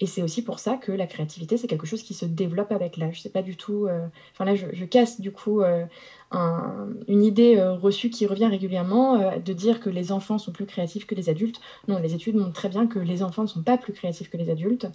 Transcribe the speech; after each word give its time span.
Et 0.00 0.06
c'est 0.06 0.22
aussi 0.22 0.42
pour 0.42 0.60
ça 0.60 0.76
que 0.76 0.92
la 0.92 1.06
créativité, 1.08 1.56
c'est 1.56 1.66
quelque 1.66 1.86
chose 1.86 2.02
qui 2.04 2.14
se 2.14 2.24
développe 2.24 2.70
avec 2.70 2.96
l'âge. 2.98 3.20
C'est 3.20 3.32
pas 3.32 3.42
du 3.42 3.56
tout. 3.56 3.86
euh, 3.86 4.06
Enfin 4.32 4.44
là, 4.44 4.54
je, 4.54 4.84
casse 4.84 5.20
du 5.20 5.32
coup 5.32 5.60
euh, 5.60 5.84
un- 6.30 6.86
une 7.08 7.24
idée 7.24 7.56
euh, 7.56 7.72
reçue 7.72 8.08
qui 8.08 8.24
revient 8.26 8.46
régulièrement 8.46 9.32
de 9.44 9.52
dire 9.52 9.80
que 9.80 9.90
les 9.90 10.12
enfants 10.12 10.38
sont 10.38 10.52
plus 10.52 10.66
créatifs 10.66 11.04
que 11.06 11.16
les 11.16 11.28
adultes. 11.28 11.60
Non, 11.88 11.98
les 11.98 12.14
études 12.14 12.36
montrent 12.36 12.52
très 12.52 12.68
bien 12.68 12.86
que 12.86 13.00
les 13.00 13.24
enfants 13.24 13.42
ne 13.42 13.48
sont 13.48 13.62
pas 13.62 13.76
plus 13.76 13.92
créatifs 13.92 14.30
que 14.30 14.36
les 14.36 14.50
adultes. 14.50 14.86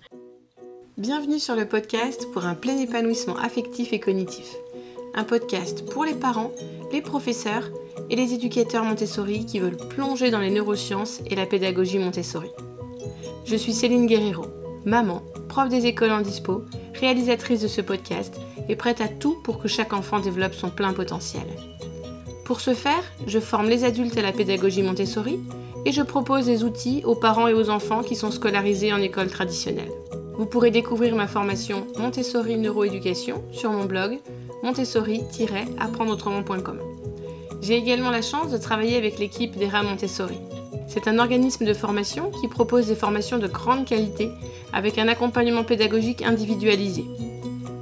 Bienvenue 0.98 1.40
sur 1.40 1.56
le 1.56 1.68
podcast 1.68 2.28
pour 2.32 2.46
un 2.46 2.56
plein 2.56 2.78
épanouissement 2.78 3.36
affectif 3.36 3.92
et 3.92 4.00
cognitif. 4.00 4.56
Un 5.16 5.26
podcast 5.26 5.84
pour 5.92 6.06
les 6.06 6.14
parents, 6.14 6.52
les 6.94 7.02
professeurs 7.02 7.70
et 8.10 8.16
les 8.16 8.34
éducateurs 8.34 8.86
Montessori 8.86 9.46
qui 9.46 9.60
veulent 9.60 9.78
plonger 9.90 10.32
dans 10.32 10.40
les 10.40 10.50
neurosciences 10.50 11.20
et 11.30 11.36
la 11.36 11.46
pédagogie 11.46 12.00
Montessori. 12.00 12.50
Je 13.46 13.56
suis 13.58 13.74
Céline 13.74 14.06
Guerrero, 14.08 14.46
maman, 14.86 15.22
prof 15.48 15.70
des 15.70 15.86
écoles 15.86 16.12
en 16.12 16.22
dispo, 16.22 16.64
réalisatrice 17.00 17.62
de 17.62 17.68
ce 17.68 17.82
podcast 17.82 18.40
et 18.70 18.76
prête 18.76 19.02
à 19.02 19.08
tout 19.08 19.38
pour 19.44 19.60
que 19.60 19.68
chaque 19.68 19.94
enfant 19.94 20.20
développe 20.20 20.54
son 20.54 20.70
plein 20.70 20.94
potentiel. 20.94 21.46
Pour 22.46 22.62
ce 22.62 22.74
faire, 22.74 23.04
je 23.26 23.40
forme 23.40 23.70
les 23.70 23.84
adultes 23.84 24.18
à 24.18 24.22
la 24.22 24.32
pédagogie 24.32 24.84
Montessori 24.84 25.40
et 25.86 25.92
je 25.92 26.02
propose 26.02 26.46
des 26.46 26.64
outils 26.64 27.02
aux 27.06 27.16
parents 27.16 27.48
et 27.48 27.54
aux 27.54 27.70
enfants 27.70 28.04
qui 28.04 28.16
sont 28.16 28.32
scolarisés 28.32 28.94
en 28.94 29.02
école 29.02 29.28
traditionnelle. 29.28 29.92
Vous 30.38 30.46
pourrez 30.46 30.72
découvrir 30.72 31.16
ma 31.16 31.28
formation 31.28 31.86
Montessori 31.98 32.58
Neuroéducation 32.58 33.44
sur 33.52 33.72
mon 33.72 33.86
blog 33.86 34.20
montessori-apprendreautrement.com. 34.64 36.80
J'ai 37.62 37.76
également 37.76 38.12
la 38.12 38.22
chance 38.22 38.52
de 38.52 38.58
travailler 38.58 38.98
avec 38.98 39.20
l'équipe 39.20 39.58
d'ERA 39.58 39.84
Montessori. 39.84 40.40
C'est 40.94 41.08
un 41.08 41.18
organisme 41.18 41.66
de 41.66 41.74
formation 41.74 42.30
qui 42.30 42.48
propose 42.48 42.86
des 42.86 42.94
formations 42.94 43.40
de 43.40 43.48
grande 43.48 43.84
qualité 43.84 44.30
avec 44.72 45.00
un 45.00 45.08
accompagnement 45.08 45.64
pédagogique 45.64 46.22
individualisé. 46.22 47.04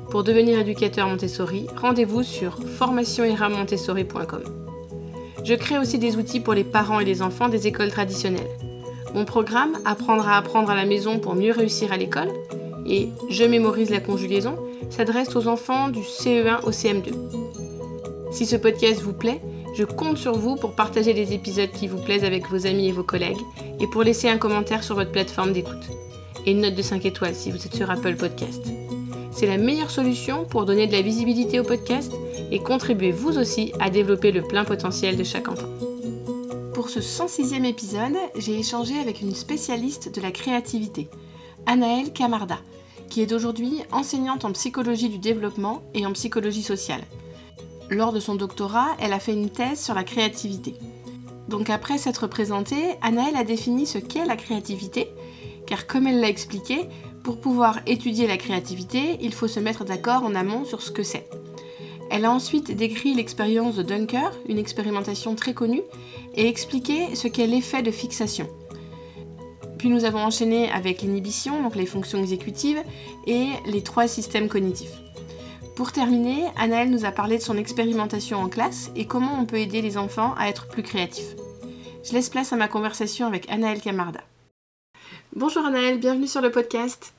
Pour 0.10 0.24
devenir 0.24 0.58
éducateur 0.58 1.10
Montessori, 1.10 1.68
rendez-vous 1.76 2.24
sur 2.24 2.58
formationeramontessori.com. 2.77 4.44
Je 5.44 5.54
crée 5.55 5.77
aussi 5.77 6.00
des 6.00 6.16
outils 6.16 6.40
pour 6.40 6.54
les 6.54 6.63
parents 6.63 7.02
et 7.02 7.05
les 7.05 7.22
enfants 7.22 7.50
des 7.50 7.68
écoles 7.68 7.91
traditionnelles. 7.91 8.48
Mon 9.13 9.26
programme 9.26 9.78
Apprendre 9.84 10.30
à 10.30 10.38
apprendre 10.38 10.70
à 10.70 10.76
la 10.76 10.85
maison 10.85 11.20
pour 11.20 11.35
mieux 11.35 11.52
réussir 11.52 11.91
à 11.91 11.98
l'école 11.98 12.32
et 12.85 13.10
Je 13.30 13.44
mémorise 13.44 13.90
la 13.90 14.00
conjugaison 14.00 14.55
s'adresse 14.90 15.35
aux 15.35 15.50
enfants 15.50 15.90
du 15.90 16.00
CE1 16.00 16.62
au 16.63 16.72
CM2. 16.72 17.12
Si 18.32 18.46
ce 18.46 18.55
podcast 18.55 19.02
vous 19.02 19.12
plaît, 19.12 19.41
je 19.74 19.86
compte 19.86 20.18
sur 20.18 20.34
vous 20.34 20.55
pour 20.55 20.74
partager 20.74 21.14
les 21.14 21.34
épisodes 21.34 21.72
qui 21.72 21.88
vous 21.88 22.02
plaisent 22.02 22.26
avec 22.26 22.50
vos 22.50 22.68
amis 22.68 22.90
et 22.90 22.91
vos 22.91 23.04
collègues 23.04 23.40
et 23.80 23.88
pour 23.88 24.04
laisser 24.04 24.28
un 24.28 24.38
commentaire 24.38 24.84
sur 24.84 24.96
votre 24.96 25.12
plateforme 25.12 25.54
d'écoute. 25.54 25.90
Et 26.46 26.52
une 26.52 26.62
note 26.62 26.76
de 26.76 26.82
5 26.82 27.05
étoiles 27.05 27.36
si 27.36 27.52
vous 27.52 27.66
êtes 27.66 27.76
sur 27.76 27.90
Apple 27.90 28.16
Podcast. 28.16 28.66
C'est 29.32 29.48
la 29.48 29.58
meilleure 29.58 29.91
solution 29.91 30.46
pour 30.46 30.66
donner 30.66 30.88
de 30.88 30.91
la 30.91 31.02
visibilité 31.02 31.60
au 31.60 31.63
podcast 31.63 32.12
et 32.52 32.60
contribuer 32.60 33.12
vous 33.12 33.38
aussi 33.38 33.72
à 33.80 33.90
développer 33.90 34.32
le 34.32 34.41
plein 34.41 34.66
potentiel 34.66 35.16
de 35.16 35.24
chaque 35.24 35.48
enfant. 35.48 35.70
Pour 36.74 36.90
ce 36.90 37.00
106e 37.00 37.63
épisode, 37.63 38.18
j'ai 38.38 38.60
échangé 38.60 39.00
avec 39.00 39.22
une 39.22 39.35
spécialiste 39.35 40.13
de 40.13 40.22
la 40.22 40.32
créativité, 40.32 41.08
Anaëlle 41.66 42.12
Camarda, 42.12 42.58
qui 43.10 43.22
est 43.22 43.32
aujourd'hui 43.32 43.82
enseignante 43.91 44.44
en 44.44 44.52
psychologie 44.52 45.10
du 45.10 45.20
développement 45.20 45.82
et 45.94 46.06
en 46.06 46.12
psychologie 46.12 46.63
sociale. 46.63 47.04
Lors 47.92 48.14
de 48.14 48.22
son 48.22 48.36
doctorat, 48.36 48.96
elle 49.02 49.12
a 49.12 49.20
fait 49.20 49.34
une 49.34 49.50
thèse 49.50 49.84
sur 49.84 49.94
la 49.94 50.06
créativité. 50.06 50.76
Donc 51.50 51.70
après 51.70 51.98
s'être 51.98 52.26
présentée, 52.26 52.96
Anaëlle 53.02 53.36
a 53.36 53.44
défini 53.44 53.86
ce 53.86 53.98
qu'est 53.98 54.26
la 54.26 54.38
créativité, 54.38 55.10
car 55.68 55.88
comme 55.88 56.08
elle 56.08 56.22
l'a 56.22 56.30
expliqué, 56.30 56.88
pour 57.22 57.42
pouvoir 57.42 57.80
étudier 57.86 58.28
la 58.28 58.38
créativité, 58.38 59.18
il 59.20 59.34
faut 59.34 59.50
se 59.50 59.60
mettre 59.60 59.84
d'accord 59.84 60.24
en 60.24 60.36
amont 60.36 60.64
sur 60.64 60.82
ce 60.82 60.90
que 60.90 61.04
c'est. 61.04 61.30
Elle 62.10 62.24
a 62.24 62.32
ensuite 62.32 62.72
décrit 62.72 63.14
l'expérience 63.14 63.76
de 63.76 63.84
Dunker, 63.84 64.31
une 64.47 64.58
expérimentation 64.58 65.35
très 65.35 65.53
connue, 65.53 65.84
et 66.34 66.47
expliqué 66.47 67.13
ce 67.16 67.28
qu'est 67.28 67.46
l'effet 67.46 67.84
de 67.84 67.91
fixation. 67.91 68.47
Puis 69.78 69.90
nous 69.90 70.06
avons 70.06 70.24
enchaîné 70.24 70.72
avec 70.72 71.01
l'inhibition, 71.01 71.62
donc 71.62 71.75
les 71.75 71.85
fonctions 71.85 72.19
exécutives, 72.19 72.81
et 73.28 73.50
les 73.66 73.84
trois 73.84 74.07
systèmes 74.07 74.47
cognitifs. 74.47 74.94
Pour 75.81 75.92
terminer, 75.92 76.44
Anaëlle 76.58 76.92
nous 76.92 77.06
a 77.06 77.12
parlé 77.12 77.40
de 77.40 77.42
son 77.42 77.58
expérimentation 77.58 78.38
en 78.38 78.50
classe 78.50 78.92
et 78.96 79.08
comment 79.08 79.40
on 79.42 79.46
peut 79.46 79.58
aider 79.58 79.81
les 79.81 79.97
enfants 79.97 80.36
à 80.38 80.47
être 80.47 80.68
plus 80.68 80.84
créatifs. 80.84 81.36
Je 82.03 82.14
laisse 82.14 82.30
place 82.30 82.53
à 82.53 82.56
ma 82.56 82.68
conversation 82.68 83.25
avec 83.25 83.50
Anaëlle 83.50 83.81
Camarda. 83.81 84.19
Bonjour 85.36 85.66
Anaëlle, 85.66 86.00
bienvenue 86.00 86.28
sur 86.28 86.40
le 86.40 86.52
podcast. 86.52 87.14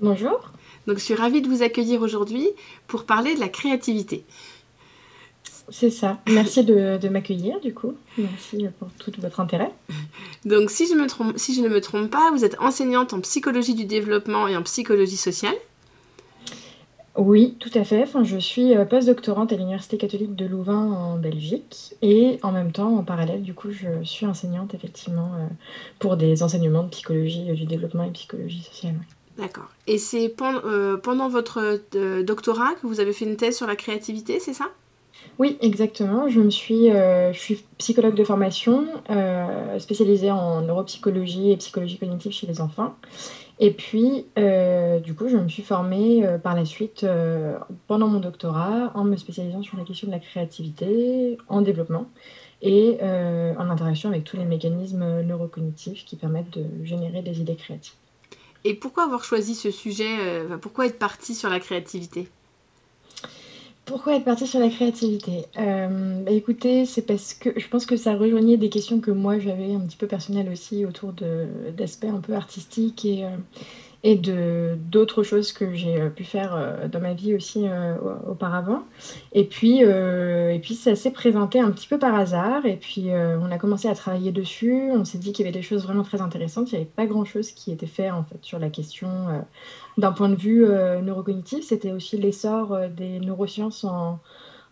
Bonjour. 0.00 0.50
Donc 0.88 0.98
je 0.98 1.04
suis 1.04 1.14
ravie 1.14 1.42
de 1.42 1.48
vous 1.48 1.62
accueillir 1.62 2.02
aujourd'hui 2.02 2.48
pour 2.88 3.04
parler 3.04 3.36
de 3.36 3.40
la 3.40 3.48
créativité. 3.48 4.24
C'est 5.68 5.90
ça. 5.90 6.18
Merci 6.28 6.64
de, 6.64 6.98
de 6.98 7.08
m'accueillir 7.08 7.60
du 7.60 7.72
coup. 7.72 7.94
Merci 8.18 8.66
pour 8.80 8.88
tout 8.98 9.12
votre 9.20 9.38
intérêt. 9.38 9.70
Donc 10.44 10.72
si 10.72 10.88
je, 10.88 10.94
me 10.94 11.06
trompe, 11.06 11.38
si 11.38 11.54
je 11.54 11.60
ne 11.60 11.68
me 11.68 11.80
trompe 11.80 12.10
pas, 12.10 12.32
vous 12.32 12.44
êtes 12.44 12.60
enseignante 12.60 13.12
en 13.12 13.20
psychologie 13.20 13.74
du 13.74 13.84
développement 13.84 14.48
et 14.48 14.56
en 14.56 14.62
psychologie 14.64 15.16
sociale. 15.16 15.54
Oui, 17.14 17.56
tout 17.60 17.70
à 17.74 17.84
fait. 17.84 18.02
Enfin, 18.02 18.24
je 18.24 18.38
suis 18.38 18.74
euh, 18.74 18.86
postdoctorante 18.86 19.52
à 19.52 19.56
l'Université 19.56 19.98
catholique 19.98 20.34
de 20.34 20.46
Louvain 20.46 20.90
en 20.90 21.18
Belgique 21.18 21.94
et 22.00 22.38
en 22.42 22.52
même 22.52 22.72
temps, 22.72 22.96
en 22.96 23.04
parallèle, 23.04 23.42
du 23.42 23.52
coup, 23.52 23.70
je 23.70 24.02
suis 24.02 24.24
enseignante 24.24 24.72
effectivement 24.72 25.30
euh, 25.38 25.46
pour 25.98 26.16
des 26.16 26.42
enseignements 26.42 26.84
de 26.84 26.88
psychologie 26.88 27.50
euh, 27.50 27.54
du 27.54 27.66
développement 27.66 28.04
et 28.04 28.10
psychologie 28.10 28.62
sociale. 28.62 28.94
D'accord. 29.36 29.68
Et 29.86 29.98
c'est 29.98 30.30
pen- 30.30 30.60
euh, 30.64 30.96
pendant 30.96 31.28
votre 31.28 31.78
euh, 31.94 32.22
doctorat 32.22 32.72
que 32.80 32.86
vous 32.86 33.00
avez 33.00 33.12
fait 33.12 33.26
une 33.26 33.36
thèse 33.36 33.58
sur 33.58 33.66
la 33.66 33.76
créativité, 33.76 34.40
c'est 34.40 34.54
ça? 34.54 34.70
Oui, 35.38 35.58
exactement. 35.60 36.28
Je 36.28 36.40
me 36.40 36.50
suis, 36.50 36.90
euh, 36.90 37.32
je 37.34 37.38
suis 37.38 37.64
psychologue 37.78 38.14
de 38.14 38.24
formation, 38.24 38.86
spécialisée 39.78 40.30
en 40.30 40.62
neuropsychologie 40.62 41.52
et 41.52 41.56
psychologie 41.56 41.98
cognitive 41.98 42.32
chez 42.32 42.46
les 42.46 42.60
enfants. 42.60 42.94
Et 43.64 43.70
puis, 43.70 44.26
euh, 44.38 44.98
du 44.98 45.14
coup, 45.14 45.28
je 45.28 45.36
me 45.36 45.46
suis 45.46 45.62
formée 45.62 46.26
euh, 46.26 46.36
par 46.36 46.56
la 46.56 46.64
suite 46.64 47.04
euh, 47.04 47.56
pendant 47.86 48.08
mon 48.08 48.18
doctorat 48.18 48.90
en 48.96 49.04
me 49.04 49.14
spécialisant 49.14 49.62
sur 49.62 49.78
la 49.78 49.84
question 49.84 50.08
de 50.08 50.12
la 50.12 50.18
créativité 50.18 51.38
en 51.46 51.60
développement 51.60 52.10
et 52.60 52.98
en 53.00 53.70
interaction 53.70 54.08
avec 54.08 54.22
tous 54.22 54.36
les 54.36 54.44
mécanismes 54.44 55.22
neurocognitifs 55.22 56.04
qui 56.04 56.14
permettent 56.14 56.56
de 56.58 56.84
générer 56.84 57.20
des 57.22 57.40
idées 57.40 57.56
créatives. 57.56 57.94
Et 58.64 58.74
pourquoi 58.74 59.04
avoir 59.04 59.24
choisi 59.24 59.56
ce 59.56 59.72
sujet 59.72 60.06
Pourquoi 60.60 60.86
être 60.86 60.98
parti 60.98 61.34
sur 61.34 61.50
la 61.50 61.58
créativité? 61.58 62.28
Pourquoi 63.84 64.14
être 64.16 64.24
partie 64.24 64.46
sur 64.46 64.60
la 64.60 64.68
créativité 64.68 65.44
Euh, 65.58 66.22
bah, 66.22 66.30
Écoutez, 66.30 66.86
c'est 66.86 67.02
parce 67.02 67.34
que 67.34 67.58
je 67.58 67.68
pense 67.68 67.84
que 67.84 67.96
ça 67.96 68.14
rejoignait 68.14 68.56
des 68.56 68.68
questions 68.68 69.00
que 69.00 69.10
moi 69.10 69.38
j'avais 69.40 69.74
un 69.74 69.80
petit 69.80 69.96
peu 69.96 70.06
personnelles 70.06 70.48
aussi 70.50 70.84
autour 70.86 71.12
d'aspects 71.76 72.04
un 72.04 72.20
peu 72.20 72.34
artistiques 72.34 73.04
et, 73.04 73.24
euh, 73.24 73.30
et 74.04 74.16
de 74.16 74.76
d'autres 74.90 75.22
choses 75.22 75.52
que 75.52 75.74
j'ai 75.74 76.00
euh, 76.00 76.10
pu 76.10 76.24
faire 76.24 76.54
euh, 76.56 76.88
dans 76.88 77.00
ma 77.00 77.14
vie 77.14 77.34
aussi 77.34 77.68
euh, 77.68 77.94
au- 77.98 78.32
auparavant. 78.32 78.82
Et 79.32 79.44
puis, 79.44 79.80
et 79.80 80.58
puis 80.62 80.74
ça 80.74 80.94
s'est 80.96 81.10
présenté 81.12 81.60
un 81.60 81.70
petit 81.70 81.86
peu 81.88 81.98
par 81.98 82.14
hasard 82.14 82.66
et 82.66 82.76
puis 82.76 83.08
on 83.10 83.50
a 83.50 83.58
commencé 83.58 83.88
à 83.88 83.94
travailler 83.94 84.32
dessus. 84.32 84.90
On 84.92 85.04
s'est 85.04 85.18
dit 85.18 85.32
qu'il 85.32 85.44
y 85.44 85.48
avait 85.48 85.56
des 85.56 85.62
choses 85.62 85.84
vraiment 85.84 86.02
très 86.02 86.20
intéressantes. 86.20 86.70
Il 86.72 86.74
n'y 86.76 86.82
avait 86.82 86.90
pas 86.90 87.06
grand-chose 87.06 87.52
qui 87.52 87.72
était 87.72 87.86
fait 87.86 88.10
en 88.10 88.24
fait 88.24 88.38
sur 88.42 88.58
la 88.58 88.68
question 88.68 89.08
d'un 89.98 90.12
point 90.12 90.28
de 90.28 90.36
vue 90.36 90.64
neurocognitif. 91.02 91.64
C'était 91.64 91.92
aussi 91.92 92.18
l'essor 92.18 92.78
des 92.96 93.20
neurosciences 93.20 93.84
en, 93.84 94.20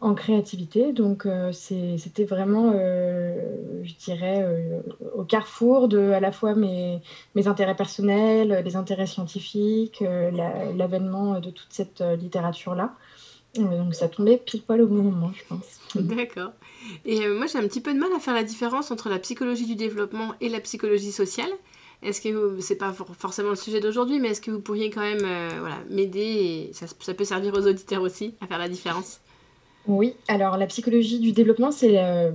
en 0.00 0.15
créativité. 0.15 0.93
Donc 0.93 1.27
euh, 1.27 1.53
c'était 1.53 2.25
vraiment, 2.25 2.72
euh, 2.75 3.34
je 3.83 3.94
dirais, 3.94 4.43
euh, 4.43 4.81
au 5.15 5.25
carrefour 5.25 5.88
de 5.88 5.99
à 6.12 6.21
la 6.21 6.33
fois 6.33 6.55
mes, 6.55 7.00
intérêts 7.47 7.77
personnels, 7.77 8.62
des 8.65 8.77
intérêts 8.77 9.06
scientifiques, 9.06 10.00
la- 10.00 10.73
l'avènement 10.76 11.41
de 11.41 11.50
toute 11.50 11.69
cette 11.70 12.00
littérature-là. 12.00 12.94
Donc 13.56 13.94
ça 13.94 14.08
tombait 14.08 14.37
pile 14.37 14.62
poil 14.62 14.81
au 14.81 14.87
bon 14.87 15.02
moment, 15.02 15.32
je 15.35 15.43
pense. 15.49 15.81
D'accord. 15.97 16.52
Et 17.05 17.26
moi, 17.29 17.47
j'ai 17.47 17.58
un 17.58 17.67
petit 17.67 17.81
peu 17.81 17.93
de 17.93 17.99
mal 17.99 18.11
à 18.17 18.20
faire 18.20 18.35
la 18.35 18.44
différence 18.44 18.91
entre 18.91 19.08
la 19.08 19.19
psychologie 19.19 19.67
du 19.67 19.75
développement 19.75 20.35
et 20.41 20.49
la 20.49 20.61
psychologie 20.61 21.12
sociale. 21.12 21.50
Est-ce 22.02 22.20
que 22.20 22.61
c'est 22.61 22.76
pas 22.76 22.93
for- 22.93 23.14
forcément 23.19 23.50
le 23.50 23.56
sujet 23.56 23.81
d'aujourd'hui, 23.81 24.20
mais 24.20 24.29
est-ce 24.29 24.41
que 24.41 24.50
vous 24.52 24.61
pourriez 24.61 24.88
quand 24.88 25.00
même 25.00 25.26
m'aider 25.91 26.20
et 26.20 26.73
ça 26.73 27.12
peut 27.12 27.25
servir 27.25 27.52
aux 27.55 27.67
auditeurs 27.67 28.02
aussi 28.02 28.35
à 28.41 28.47
faire 28.47 28.58
la 28.58 28.69
différence? 28.69 29.20
Oui, 29.87 30.15
alors 30.29 30.56
la 30.56 30.67
psychologie 30.67 31.19
du 31.21 31.32
développement, 31.32 31.71
c'est 31.73 31.99
euh, 31.99 32.32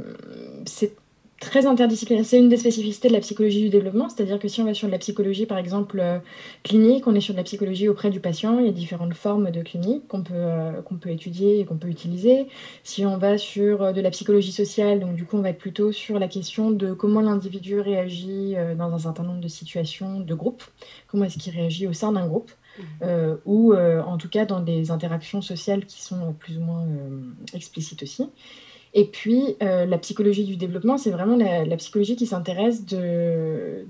c'est 0.66 0.96
très 1.40 1.68
interdisciplinaire. 1.68 2.26
C'est 2.26 2.40
une 2.40 2.50
des 2.50 2.58
spécificités 2.58 3.08
de 3.08 3.14
la 3.14 3.20
psychologie 3.20 3.62
du 3.62 3.70
développement, 3.70 4.10
c'est-à-dire 4.10 4.40
que 4.40 4.48
si 4.48 4.62
on 4.62 4.66
va 4.66 4.74
sur 4.74 4.88
de 4.88 4.92
la 4.92 4.98
psychologie, 4.98 5.46
par 5.46 5.58
exemple, 5.60 6.00
euh, 6.00 6.18
clinique, 6.64 7.06
on 7.08 7.14
est 7.14 7.22
sur 7.22 7.34
de 7.34 7.38
la 7.38 7.44
psychologie 7.44 7.88
auprès 7.88 8.10
du 8.10 8.20
patient, 8.20 8.58
il 8.60 8.66
y 8.66 8.70
a 8.70 8.72
différentes 8.72 9.14
formes 9.14 9.52
de 9.52 9.62
clinique 9.62 10.08
qu'on 10.08 10.24
peut, 10.24 10.34
euh, 10.34 10.82
qu'on 10.82 10.96
peut 10.96 11.12
étudier 11.12 11.60
et 11.60 11.66
qu'on 11.66 11.78
peut 11.78 11.90
utiliser. 11.90 12.48
Si 12.84 13.06
on 13.06 13.18
va 13.18 13.38
sur 13.38 13.94
de 13.94 14.02
la 14.02 14.10
psychologie 14.10 14.52
sociale, 14.52 15.00
donc 15.00 15.14
du 15.16 15.26
coup, 15.26 15.38
on 15.38 15.42
va 15.42 15.50
être 15.50 15.60
plutôt 15.60 15.92
sur 15.92 16.18
la 16.18 16.28
question 16.28 16.72
de 16.72 16.94
comment 16.94 17.22
l'individu 17.22 17.80
réagit 17.80 18.56
dans 18.78 18.92
un 18.94 19.00
certain 19.00 19.24
nombre 19.24 19.42
de 19.42 19.48
situations 19.48 20.20
de 20.20 20.34
groupe, 20.34 20.64
comment 21.08 21.26
est-ce 21.26 21.38
qu'il 21.38 21.54
réagit 21.54 21.86
au 21.86 21.94
sein 21.94 22.12
d'un 22.12 22.28
groupe? 22.28 22.52
Mmh. 22.78 23.06
ou 23.46 23.74
en 23.74 24.18
tout 24.18 24.28
cas 24.28 24.46
dans 24.46 24.60
des 24.60 24.92
interactions 24.92 25.42
sociales 25.42 25.86
qui 25.86 26.02
sont 26.02 26.34
plus 26.34 26.58
ou 26.58 26.62
moins 26.62 26.86
explicites 27.54 28.04
aussi. 28.04 28.30
Et 28.96 29.04
puis, 29.04 29.58
euh, 29.62 29.86
la 29.86 29.98
psychologie 29.98 30.46
du 30.46 30.56
développement, 30.56 30.98
c'est 30.98 31.12
vraiment 31.12 31.36
la, 31.36 31.76
psychologie 31.76 32.16
qui 32.16 32.26
s'intéresse 32.26 32.86
de, 32.86 33.86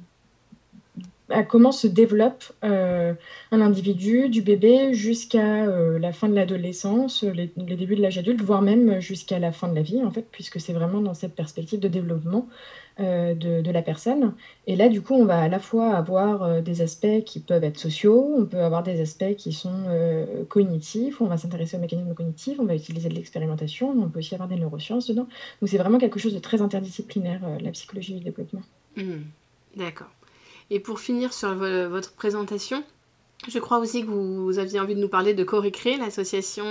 à 1.29 1.43
comment 1.43 1.71
se 1.71 1.85
développe 1.85 2.43
euh, 2.63 3.13
un 3.51 3.61
individu, 3.61 4.29
du 4.29 4.41
bébé 4.41 4.95
jusqu'à 4.95 5.65
euh, 5.65 5.99
la 5.99 6.11
fin 6.11 6.27
de 6.27 6.33
l'adolescence, 6.33 7.21
les, 7.21 7.53
les, 7.55 7.75
débuts 7.75 7.95
de 7.95 8.01
l'âge 8.01 8.17
adulte, 8.17 8.41
voire 8.41 8.63
même 8.63 8.99
jusqu'à 8.99 9.37
la 9.37 9.51
fin 9.51 9.67
de 9.67 9.75
la 9.75 9.83
vie, 9.83 10.03
en 10.03 10.09
fait, 10.09 10.25
puisque 10.31 10.59
c'est 10.59 10.73
vraiment 10.73 11.01
dans 11.01 11.13
cette 11.13 11.35
perspective 11.35 11.79
de 11.79 11.87
développement 11.87 12.47
euh, 13.01 13.33
de, 13.33 13.71
la 13.71 13.81
personne. 13.81 14.33
Et 14.67 14.77
là, 14.77 14.87
du 14.87 15.01
coup, 15.01 15.15
on 15.15 15.25
va 15.25 15.41
à 15.41 15.49
la 15.49 15.59
fois 15.59 15.97
avoir 15.97 16.43
euh, 16.43 16.61
des 16.61 16.81
aspects 16.81 17.25
qui 17.25 17.41
peuvent 17.41 17.65
être 17.65 17.77
sociaux, 17.77 18.33
on 18.37 18.45
peut 18.45 18.61
avoir 18.61 18.83
des 18.83 19.01
aspects 19.01 19.35
qui 19.35 19.51
sont 19.51 19.83
euh, 19.89 20.45
cognitifs, 20.45 21.19
on 21.19 21.25
va 21.25 21.35
s'intéresser 21.35 21.75
aux 21.75 21.81
mécanismes 21.81 22.13
cognitifs, 22.13 22.57
on 22.57 22.63
va 22.63 22.73
utiliser 22.73 23.09
de 23.09 23.15
l'expérimentation, 23.15 23.89
on 23.89 24.07
peut 24.07 24.19
aussi 24.19 24.33
avoir 24.33 24.47
des 24.47 24.55
neurosciences 24.55 25.07
dedans. 25.07 25.27
Donc 25.59 25.69
c'est 25.69 25.77
vraiment 25.77 25.97
quelque 25.97 26.21
chose 26.21 26.33
de 26.33 26.39
très 26.39 26.61
interdisciplinaire, 26.61 27.41
la 27.59 27.71
psychologie 27.71 28.13
du 28.13 28.23
développement. 28.23 28.61
Mmh. 28.95 29.23
D'accord. 29.75 30.11
Et 30.69 30.79
pour 30.79 31.01
finir 31.01 31.33
sur 31.33 31.53
votre 31.53 32.13
présentation, 32.13 32.81
je 33.49 33.59
crois 33.59 33.79
aussi 33.79 34.05
que 34.05 34.07
vous, 34.07 34.57
aviez 34.57 34.79
envie 34.79 34.95
de 34.95 35.01
nous 35.01 35.09
parler 35.09 35.33
de 35.33 35.43
Corécré, 35.43 35.97
l'association. 35.97 36.65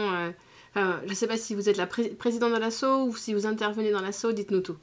je 0.75 0.81
ne 1.07 1.15
sais 1.15 1.27
pas 1.27 1.37
si 1.37 1.55
vous 1.55 1.69
êtes 1.69 1.77
la 1.77 1.87
présidente 1.87 2.55
de 2.55 2.59
l'asso 2.59 3.05
ou 3.07 3.15
si 3.15 3.35
vous 3.35 3.45
intervenez 3.45 3.91
dans 3.91 4.01
l'asso, 4.01 4.33
dites-nous 4.33 4.61
tout. 4.61 4.77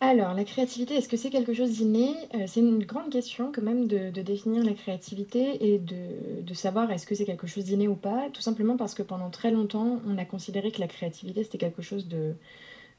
Alors, 0.00 0.32
la 0.32 0.44
créativité, 0.44 0.94
est-ce 0.94 1.08
que 1.08 1.16
c'est 1.16 1.30
quelque 1.30 1.52
chose 1.52 1.72
d'inné? 1.72 2.14
Euh, 2.36 2.44
C'est 2.46 2.60
une 2.60 2.84
grande 2.84 3.10
question 3.10 3.50
quand 3.52 3.62
même 3.62 3.88
de, 3.88 4.10
définir 4.10 4.62
la 4.62 4.72
créativité 4.72 5.72
et 5.74 5.78
de, 5.80 6.54
savoir 6.54 6.90
est-ce 6.92 7.04
que 7.04 7.16
c'est 7.16 7.24
quelque 7.24 7.48
chose 7.48 7.64
d'inné 7.64 7.88
ou 7.88 7.96
pas, 7.96 8.28
tout 8.32 8.40
simplement 8.40 8.76
parce 8.76 8.94
que 8.94 9.02
pendant 9.02 9.28
très 9.30 9.50
longtemps, 9.50 10.00
on 10.06 10.16
a 10.16 10.24
considéré 10.24 10.70
que 10.70 10.80
la 10.80 10.86
créativité, 10.86 11.42
c'était 11.42 11.58
quelque 11.58 11.82
chose 11.82 12.06
de 12.06 12.34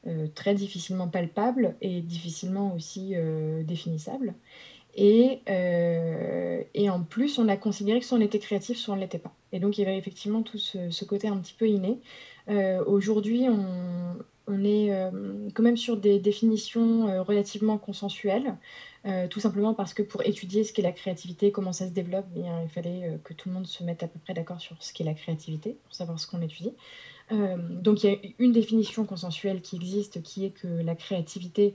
euh, 0.06 0.26
très 0.34 0.54
difficilement 0.54 1.08
palpable 1.08 1.74
et 1.80 2.02
difficilement 2.02 2.74
aussi 2.74 3.12
euh, 3.14 3.62
définissable. 3.62 4.34
Et, 4.96 5.40
en 6.90 7.02
plus, 7.02 7.38
on 7.38 7.48
a 7.48 7.56
considéré 7.56 8.00
que 8.00 8.06
soit 8.06 8.18
on 8.18 8.20
était 8.20 8.38
créatif, 8.38 8.76
soit 8.76 8.94
on 8.94 8.96
ne 8.96 9.02
l'était 9.02 9.18
pas. 9.18 9.32
Et 9.52 9.60
donc, 9.60 9.78
il 9.78 9.82
y 9.82 9.86
avait 9.86 9.96
effectivement 9.96 10.42
tout 10.42 10.58
ce, 10.58 10.90
ce 10.90 11.04
côté 11.04 11.28
un 11.28 11.38
petit 11.38 11.54
peu 11.54 11.66
inné. 11.68 11.98
Aujourd'hui, 12.86 13.46
on, 13.48 14.16
on 14.50 14.64
est 14.64 14.92
euh, 14.92 15.10
quand 15.54 15.62
même 15.62 15.76
sur 15.76 15.96
des 15.96 16.18
définitions 16.18 17.08
euh, 17.08 17.22
relativement 17.22 17.78
consensuelles, 17.78 18.56
euh, 19.06 19.28
tout 19.28 19.40
simplement 19.40 19.74
parce 19.74 19.94
que 19.94 20.02
pour 20.02 20.22
étudier 20.26 20.64
ce 20.64 20.72
qu'est 20.72 20.82
la 20.82 20.92
créativité, 20.92 21.52
comment 21.52 21.72
ça 21.72 21.86
se 21.86 21.92
développe, 21.92 22.26
eh 22.36 22.40
il 22.40 22.68
fallait 22.68 23.18
que 23.24 23.32
tout 23.32 23.48
le 23.48 23.54
monde 23.54 23.66
se 23.66 23.82
mette 23.84 24.02
à 24.02 24.08
peu 24.08 24.18
près 24.18 24.34
d'accord 24.34 24.60
sur 24.60 24.76
ce 24.82 24.92
qu'est 24.92 25.04
la 25.04 25.14
créativité, 25.14 25.78
pour 25.84 25.94
savoir 25.94 26.18
ce 26.18 26.26
qu'on 26.26 26.42
étudie. 26.42 26.74
donc 27.30 28.02
il 28.02 28.10
y 28.10 28.14
a 28.14 28.18
une 28.38 28.52
définition 28.52 29.04
consensuelle 29.04 29.62
qui 29.62 29.76
existe, 29.76 30.22
qui 30.22 30.44
est 30.44 30.50
que 30.50 30.66
la 30.66 30.94
créativité, 30.94 31.74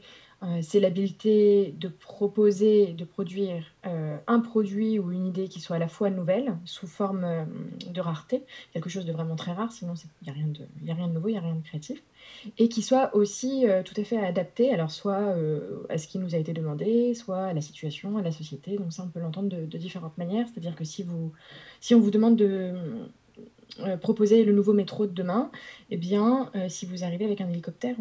c'est 0.62 0.80
l'habilité 0.80 1.74
de 1.80 1.88
proposer, 1.88 2.94
de 2.94 3.04
produire 3.06 3.74
un 3.84 4.40
produit 4.40 5.00
ou 5.00 5.12
une 5.12 5.26
idée 5.26 5.48
qui 5.48 5.60
soit 5.60 5.78
à 5.78 5.80
la 5.80 5.88
fois 5.88 6.10
nouvelle, 6.10 6.58
sous 6.66 6.88
forme 6.88 7.25
de 7.88 8.01
rareté, 8.01 8.44
quelque 8.74 8.89
chose 8.89 9.06
de 9.06 9.12
vraiment 9.12 9.36
très 9.36 9.54
rare, 9.54 9.72
sinon 9.72 9.94
il 10.22 10.25
n'y 10.25 10.30
a, 10.30 10.34
rien 10.34 10.48
de, 10.48 10.92
a 10.92 10.94
rien 10.94 11.08
de 11.08 11.13
nouveau, 11.13 11.30
il 11.30 11.34
n'y 11.34 11.38
a 11.38 11.42
rien 11.42 11.56
de 11.56 11.63
créatif 11.63 12.01
et 12.58 12.70
qui 12.70 12.82
soit 12.82 13.15
aussi 13.15 13.68
euh, 13.68 13.84
tout 13.84 13.94
à 14.00 14.04
fait 14.04 14.18
adapté, 14.18 14.72
alors 14.72 14.92
soit 14.92 15.20
euh, 15.20 15.84
à 15.89 15.98
ce 15.98 16.08
qui 16.08 16.20
nous 16.20 16.36
a 16.36 16.38
été 16.38 16.54
demandé, 16.54 17.13
soit 17.13 17.46
à 17.46 17.54
la 17.54 17.62
situation, 17.62 18.18
à 18.18 18.22
la 18.22 18.32
société. 18.32 18.77
Donc 18.77 18.94
ça, 18.94 19.04
on 19.04 19.10
peut 19.10 19.20
l'entendre 19.20 19.50
de, 19.50 19.77
différentes 19.77 20.18
manières. 20.18 20.48
C'est-à-dire 20.48 20.75
que 20.75 20.84
si, 20.84 21.04
vous, 21.04 21.32
si 21.82 21.96
on 21.96 22.00
vous 22.00 22.12
demande 22.12 22.36
de 22.36 22.74
euh, 23.79 23.98
proposer 23.98 24.44
le 24.44 24.53
nouveau 24.53 24.74
métro 24.74 25.05
de 25.05 25.13
demain, 25.13 25.51
eh 25.89 25.98
bien, 25.98 26.51
si 26.67 26.86
vous 26.86 27.03
arrivez 27.03 27.25
avec 27.25 27.41
un 27.41 27.50
hélicoptère, 27.50 27.96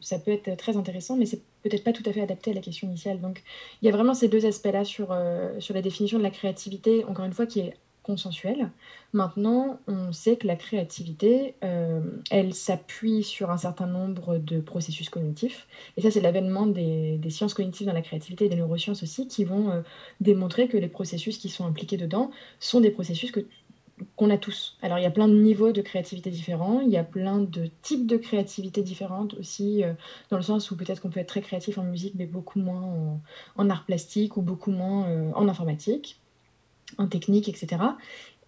ça 0.00 0.18
peut 0.18 0.32
être 0.32 0.56
très 0.56 0.76
intéressant, 0.76 1.16
mais 1.16 1.26
c'est 1.26 1.40
peut-être 1.62 1.84
pas 1.84 1.92
tout 1.92 2.02
à 2.06 2.12
fait 2.12 2.22
adapté 2.22 2.50
à 2.50 2.54
la 2.54 2.60
question 2.60 2.88
initiale. 2.88 3.20
Donc 3.20 3.42
il 3.82 3.86
y 3.86 3.88
a 3.88 3.92
vraiment 3.92 4.14
ces 4.14 4.28
deux 4.28 4.46
aspects-là 4.46 4.84
sur, 4.84 5.16
sur 5.58 5.74
la 5.74 5.82
définition 5.82 6.18
de 6.18 6.22
la 6.22 6.30
créativité, 6.30 7.04
encore 7.04 7.24
une 7.24 7.32
fois, 7.32 7.46
qui 7.46 7.60
est 7.60 7.74
consensuelle. 8.08 8.70
Maintenant, 9.12 9.80
on 9.86 10.12
sait 10.12 10.36
que 10.36 10.46
la 10.46 10.56
créativité, 10.56 11.54
euh, 11.62 12.00
elle 12.30 12.54
s'appuie 12.54 13.22
sur 13.22 13.50
un 13.50 13.58
certain 13.58 13.86
nombre 13.86 14.38
de 14.38 14.60
processus 14.60 15.10
cognitifs. 15.10 15.68
Et 15.98 16.00
ça, 16.00 16.10
c'est 16.10 16.22
l'avènement 16.22 16.66
des, 16.66 17.20
sciences 17.28 17.52
cognitives 17.52 17.86
dans 17.86 17.92
la 17.92 18.00
créativité 18.00 18.46
et 18.46 18.48
des 18.48 18.56
neurosciences 18.56 19.02
aussi, 19.02 19.28
qui 19.28 19.44
vont 19.44 19.70
euh, 19.70 19.82
démontrer 20.20 20.68
que 20.68 20.78
les 20.78 20.88
processus 20.88 21.36
qui 21.36 21.50
sont 21.50 21.66
impliqués 21.66 21.98
dedans 21.98 22.30
sont 22.60 22.80
des 22.80 22.90
processus 22.90 23.30
que 23.30 23.40
qu'on 24.16 24.30
a 24.30 24.38
tous. 24.38 24.76
Alors 24.82 24.98
il 24.98 25.02
y 25.02 25.06
a 25.06 25.10
plein 25.10 25.28
de 25.28 25.34
niveaux 25.34 25.72
de 25.72 25.80
créativité 25.80 26.30
différents, 26.30 26.80
il 26.80 26.90
y 26.90 26.96
a 26.96 27.04
plein 27.04 27.38
de 27.38 27.70
types 27.82 28.06
de 28.06 28.16
créativité 28.16 28.82
différentes 28.82 29.34
aussi, 29.34 29.84
euh, 29.84 29.92
dans 30.30 30.36
le 30.36 30.42
sens 30.42 30.70
où 30.70 30.76
peut-être 30.76 31.00
qu'on 31.00 31.10
peut 31.10 31.20
être 31.20 31.28
très 31.28 31.42
créatif 31.42 31.78
en 31.78 31.84
musique, 31.84 32.14
mais 32.16 32.26
beaucoup 32.26 32.58
moins 32.58 32.82
en, 32.82 33.20
en 33.56 33.70
art 33.70 33.84
plastique 33.84 34.36
ou 34.36 34.42
beaucoup 34.42 34.70
moins 34.70 35.32
en 35.34 35.48
informatique. 35.48 36.20
en 36.96 37.06
technique, 37.06 37.48
etc. 37.48 37.76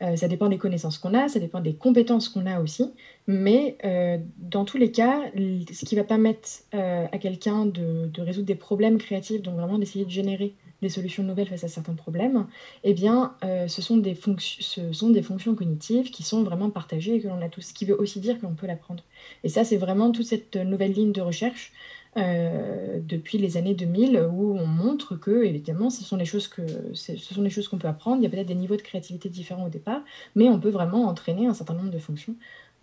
Euh, 0.02 0.16
ça 0.16 0.28
dépend 0.28 0.48
des 0.48 0.56
connaissances 0.56 0.98
qu'on 0.98 1.12
a, 1.12 1.28
ça 1.28 1.40
dépend 1.40 1.60
des 1.60 1.74
compétences 1.74 2.28
qu'on 2.28 2.46
a 2.46 2.60
aussi. 2.60 2.92
Mais 3.26 3.76
euh, 3.84 4.18
dans 4.38 4.64
tous 4.64 4.78
les 4.78 4.90
cas, 4.90 5.24
ce 5.34 5.84
qui 5.84 5.94
va 5.94 6.04
permettre 6.04 6.48
euh, 6.74 7.06
à 7.12 7.18
quelqu'un 7.18 7.66
de, 7.66 8.06
de, 8.06 8.22
résoudre 8.22 8.46
des 8.46 8.54
problèmes 8.54 8.96
créatifs, 8.96 9.42
donc 9.42 9.56
vraiment 9.56 9.78
d'essayer 9.78 10.06
de 10.06 10.10
générer 10.10 10.54
des 10.82 10.88
solutions 10.88 11.22
nouvelles 11.22 11.48
face 11.48 11.64
à 11.64 11.68
certains 11.68 11.94
problèmes, 11.94 12.46
eh 12.84 12.94
bien, 12.94 13.34
ce, 13.42 13.82
sont 13.82 13.96
des 13.96 14.18
ce 14.38 14.92
sont 14.92 15.10
des 15.10 15.22
fonctions 15.22 15.54
cognitives 15.54 16.10
qui 16.10 16.22
sont 16.22 16.42
vraiment 16.42 16.70
partagées 16.70 17.16
et 17.16 17.20
que 17.20 17.28
l'on 17.28 17.42
a 17.42 17.48
tous. 17.48 17.62
Ce 17.62 17.74
qui 17.74 17.84
veut 17.84 17.98
aussi 18.00 18.20
dire 18.20 18.40
qu'on 18.40 18.54
peut 18.54 18.66
l'apprendre. 18.66 19.02
Et 19.44 19.48
ça, 19.48 19.64
c'est 19.64 19.76
vraiment 19.76 20.10
toute 20.10 20.26
cette 20.26 20.56
nouvelle 20.56 20.92
ligne 20.92 21.12
de 21.12 21.20
recherche 21.20 21.72
euh, 22.16 22.98
depuis 23.00 23.38
les 23.38 23.56
années 23.56 23.74
2000 23.74 24.28
où 24.32 24.58
on 24.58 24.66
montre 24.66 25.14
que 25.14 25.44
évidemment 25.44 25.90
ce 25.90 26.02
sont 26.02 26.16
les 26.16 26.24
choses 26.24 26.48
que 26.48 26.62
ce 26.92 27.16
sont 27.16 27.42
des 27.42 27.50
choses 27.50 27.68
qu'on 27.68 27.78
peut 27.78 27.86
apprendre. 27.86 28.16
Il 28.16 28.24
y 28.24 28.26
a 28.26 28.30
peut-être 28.30 28.48
des 28.48 28.56
niveaux 28.56 28.76
de 28.76 28.82
créativité 28.82 29.28
différents 29.28 29.66
au 29.66 29.68
départ, 29.68 30.02
mais 30.34 30.48
on 30.48 30.58
peut 30.58 30.70
vraiment 30.70 31.04
entraîner 31.04 31.46
un 31.46 31.54
certain 31.54 31.74
nombre 31.74 31.90
de 31.90 31.98
fonctions 31.98 32.34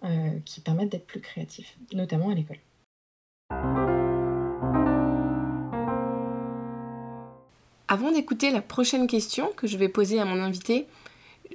euh, 0.06 0.30
qui 0.46 0.62
permettent 0.62 0.94
d'être 0.94 1.08
plus 1.08 1.20
créatif, 1.20 1.78
notamment 1.94 2.30
à 2.30 2.36
l'école. 2.36 2.58
Avant 7.90 8.12
d'écouter 8.12 8.52
la 8.52 8.62
prochaine 8.62 9.08
question 9.08 9.50
que 9.56 9.66
je 9.66 9.78
vais 9.78 9.88
poser 9.88 10.20
à 10.20 10.26
mon 10.26 10.42
invité, 10.42 10.88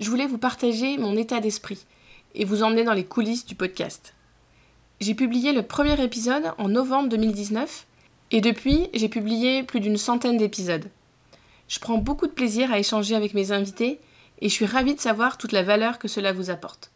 je 0.00 0.08
voulais 0.08 0.26
vous 0.26 0.38
partager 0.38 0.96
mon 0.96 1.14
état 1.14 1.40
d'esprit 1.40 1.84
et 2.34 2.46
vous 2.46 2.62
emmener 2.62 2.84
dans 2.84 2.94
les 2.94 3.04
coulisses 3.04 3.44
du 3.44 3.54
podcast. 3.54 4.14
J'ai 4.98 5.14
publié 5.14 5.52
le 5.52 5.62
premier 5.62 6.02
épisode 6.02 6.54
en 6.56 6.70
novembre 6.70 7.10
2019 7.10 7.86
et 8.30 8.40
depuis, 8.40 8.88
j'ai 8.94 9.10
publié 9.10 9.62
plus 9.62 9.80
d'une 9.80 9.98
centaine 9.98 10.38
d'épisodes. 10.38 10.88
Je 11.68 11.80
prends 11.80 11.98
beaucoup 11.98 12.26
de 12.26 12.32
plaisir 12.32 12.72
à 12.72 12.78
échanger 12.78 13.14
avec 13.14 13.34
mes 13.34 13.52
invités 13.52 14.00
et 14.40 14.48
je 14.48 14.54
suis 14.54 14.64
ravie 14.64 14.94
de 14.94 15.00
savoir 15.00 15.36
toute 15.36 15.52
la 15.52 15.62
valeur 15.62 15.98
que 15.98 16.08
cela 16.08 16.32
vous 16.32 16.48
apporte. 16.48 16.92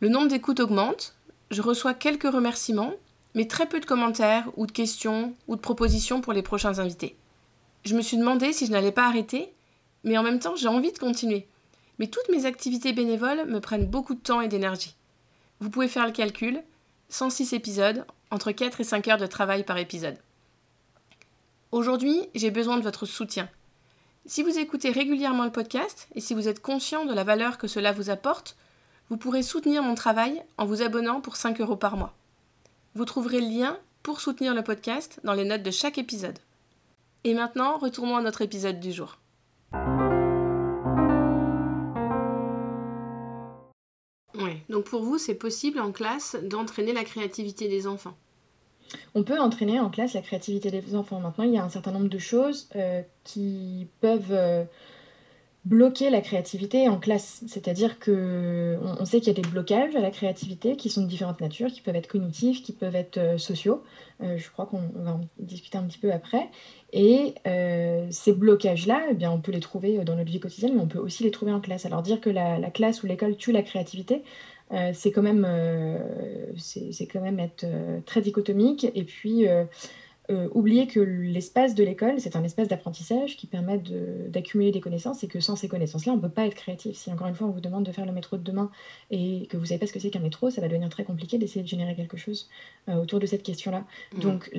Le 0.00 0.10
nombre 0.10 0.28
d'écoutes 0.28 0.60
augmente, 0.60 1.14
je 1.50 1.62
reçois 1.62 1.94
quelques 1.94 2.30
remerciements, 2.30 2.92
mais 3.34 3.46
très 3.46 3.66
peu 3.66 3.80
de 3.80 3.86
commentaires 3.86 4.50
ou 4.58 4.66
de 4.66 4.72
questions 4.72 5.32
ou 5.48 5.56
de 5.56 5.62
propositions 5.62 6.20
pour 6.20 6.34
les 6.34 6.42
prochains 6.42 6.78
invités. 6.78 7.16
Je 7.84 7.96
me 7.96 8.02
suis 8.02 8.16
demandé 8.16 8.52
si 8.52 8.66
je 8.66 8.72
n'allais 8.72 8.92
pas 8.92 9.06
arrêter, 9.06 9.52
mais 10.04 10.18
en 10.18 10.22
même 10.22 10.38
temps 10.38 10.56
j'ai 10.56 10.68
envie 10.68 10.92
de 10.92 10.98
continuer. 10.98 11.46
Mais 11.98 12.06
toutes 12.06 12.28
mes 12.30 12.46
activités 12.46 12.92
bénévoles 12.92 13.46
me 13.46 13.60
prennent 13.60 13.86
beaucoup 13.86 14.14
de 14.14 14.20
temps 14.20 14.40
et 14.40 14.48
d'énergie. 14.48 14.94
Vous 15.60 15.70
pouvez 15.70 15.88
faire 15.88 16.06
le 16.06 16.12
calcul, 16.12 16.62
106 17.10 17.52
épisodes, 17.52 18.04
entre 18.30 18.52
4 18.52 18.80
et 18.80 18.84
5 18.84 19.08
heures 19.08 19.18
de 19.18 19.26
travail 19.26 19.64
par 19.64 19.76
épisode. 19.76 20.16
Aujourd'hui, 21.72 22.28
j'ai 22.34 22.50
besoin 22.50 22.78
de 22.78 22.82
votre 22.82 23.06
soutien. 23.06 23.48
Si 24.26 24.42
vous 24.42 24.58
écoutez 24.58 24.90
régulièrement 24.90 25.44
le 25.44 25.52
podcast 25.52 26.08
et 26.14 26.20
si 26.20 26.34
vous 26.34 26.48
êtes 26.48 26.60
conscient 26.62 27.04
de 27.04 27.14
la 27.14 27.24
valeur 27.24 27.58
que 27.58 27.66
cela 27.66 27.92
vous 27.92 28.10
apporte, 28.10 28.56
vous 29.08 29.16
pourrez 29.16 29.42
soutenir 29.42 29.82
mon 29.82 29.94
travail 29.94 30.42
en 30.56 30.64
vous 30.64 30.82
abonnant 30.82 31.20
pour 31.20 31.36
5 31.36 31.60
euros 31.60 31.76
par 31.76 31.96
mois. 31.96 32.14
Vous 32.94 33.04
trouverez 33.04 33.40
le 33.40 33.48
lien 33.48 33.78
pour 34.02 34.20
soutenir 34.20 34.54
le 34.54 34.62
podcast 34.62 35.20
dans 35.24 35.34
les 35.34 35.44
notes 35.44 35.62
de 35.62 35.70
chaque 35.70 35.98
épisode. 35.98 36.38
Et 37.24 37.34
maintenant, 37.34 37.78
retournons 37.78 38.16
à 38.16 38.22
notre 38.22 38.42
épisode 38.42 38.80
du 38.80 38.92
jour. 38.92 39.18
Donc 44.70 44.84
pour 44.84 45.02
vous, 45.02 45.18
c'est 45.18 45.34
possible 45.34 45.80
en 45.80 45.92
classe 45.92 46.36
d'entraîner 46.42 46.92
la 46.92 47.04
créativité 47.04 47.68
des 47.68 47.86
enfants? 47.86 48.16
On 49.14 49.24
peut 49.24 49.38
entraîner 49.38 49.78
en 49.78 49.90
classe 49.90 50.14
la 50.14 50.22
créativité 50.22 50.70
des 50.70 50.94
enfants. 50.94 51.20
Maintenant, 51.20 51.44
il 51.44 51.52
y 51.52 51.58
a 51.58 51.64
un 51.64 51.68
certain 51.68 51.92
nombre 51.92 52.08
de 52.08 52.18
choses 52.18 52.68
euh, 52.76 53.02
qui 53.24 53.88
peuvent 54.00 54.32
euh, 54.32 54.64
bloquer 55.64 56.10
la 56.10 56.20
créativité 56.20 56.88
en 56.88 56.98
classe. 56.98 57.42
C'est-à-dire 57.46 57.98
que 57.98 58.78
on, 58.98 59.04
sait 59.04 59.20
qu'il 59.20 59.28
y 59.36 59.38
a 59.38 59.42
des 59.42 59.48
blocages 59.48 59.94
à 59.94 60.00
la 60.00 60.10
créativité 60.10 60.76
qui 60.76 60.88
sont 60.88 61.02
de 61.02 61.08
différentes 61.08 61.40
natures, 61.40 61.70
qui 61.70 61.82
peuvent 61.82 61.96
être 61.96 62.08
cognitifs, 62.08 62.62
qui 62.62 62.72
peuvent 62.72 62.96
être 62.96 63.18
euh, 63.18 63.38
sociaux. 63.38 63.82
je 64.20 64.50
crois 64.50 64.66
qu'on 64.66 64.82
va 64.94 65.12
en 65.12 65.20
discuter 65.38 65.78
un 65.78 65.84
petit 65.84 65.98
peu 65.98 66.12
après. 66.12 66.48
Et 66.92 67.34
ces 68.10 68.32
blocages-là, 68.32 69.06
eh 69.10 69.14
bien, 69.14 69.30
on 69.30 69.40
peut 69.40 69.52
les 69.52 69.60
trouver 69.60 69.98
dans 69.98 70.16
notre 70.16 70.30
vie 70.30 70.40
quotidienne, 70.40 70.74
mais 70.74 70.82
on 70.82 70.88
peut 70.88 70.98
aussi 70.98 71.22
les 71.22 71.30
trouver 71.30 71.52
en 71.52 71.60
classe. 71.60 71.86
Alors 71.86 72.02
dire 72.02 72.20
que 72.20 72.30
la, 72.30 72.58
la 72.58 72.70
classe 72.70 73.02
ou 73.02 73.06
l'école 73.06 73.36
tue 73.36 73.52
la 73.52 73.62
créativité, 73.62 74.22
euh, 74.72 74.92
c'est 74.94 75.10
quand 75.10 75.22
même, 75.22 75.44
euh, 75.48 75.98
c'est 76.56 77.06
quand 77.06 77.20
même 77.20 77.40
être 77.40 77.64
euh, 77.64 78.00
très 78.06 78.20
dichotomique. 78.20 78.86
Et 78.94 79.04
puis, 79.04 79.46
oublier 80.54 80.86
que 80.86 81.00
l'espace 81.00 81.74
de 81.74 81.82
l'école, 81.82 82.20
c'est 82.20 82.36
un 82.36 82.44
espace 82.44 82.68
d'apprentissage 82.68 83.36
qui 83.36 83.48
permet 83.48 83.82
d'accumuler 84.28 84.70
des 84.70 84.80
connaissances 84.80 85.24
et 85.24 85.26
que 85.26 85.40
sans 85.40 85.56
ces 85.56 85.66
connaissances-là, 85.66 86.12
on 86.12 86.16
ne 86.16 86.20
peut 86.20 86.28
pas 86.28 86.46
être 86.46 86.54
créatif. 86.54 86.96
Si 86.96 87.12
encore 87.12 87.26
une 87.26 87.34
fois, 87.34 87.48
on 87.48 87.50
vous 87.50 87.60
demande 87.60 87.84
de 87.84 87.90
faire 87.90 88.06
le 88.06 88.12
métro 88.12 88.36
de 88.36 88.44
demain 88.44 88.70
et 89.10 89.48
que 89.50 89.56
vous 89.56 89.64
ne 89.64 89.66
savez 89.66 89.80
pas 89.80 89.88
ce 89.88 89.92
que 89.92 89.98
c'est 89.98 90.10
qu'un 90.10 90.20
métro, 90.20 90.50
ça 90.50 90.60
va 90.60 90.68
devenir 90.68 90.88
très 90.88 91.02
compliqué 91.02 91.36
d'essayer 91.36 91.64
de 91.64 91.68
générer 91.68 91.96
quelque 91.96 92.16
chose 92.16 92.48
autour 92.86 93.18
de 93.18 93.26
cette 93.26 93.42
question-là. 93.42 93.84
Mmh. 94.14 94.20
Donc, 94.20 94.52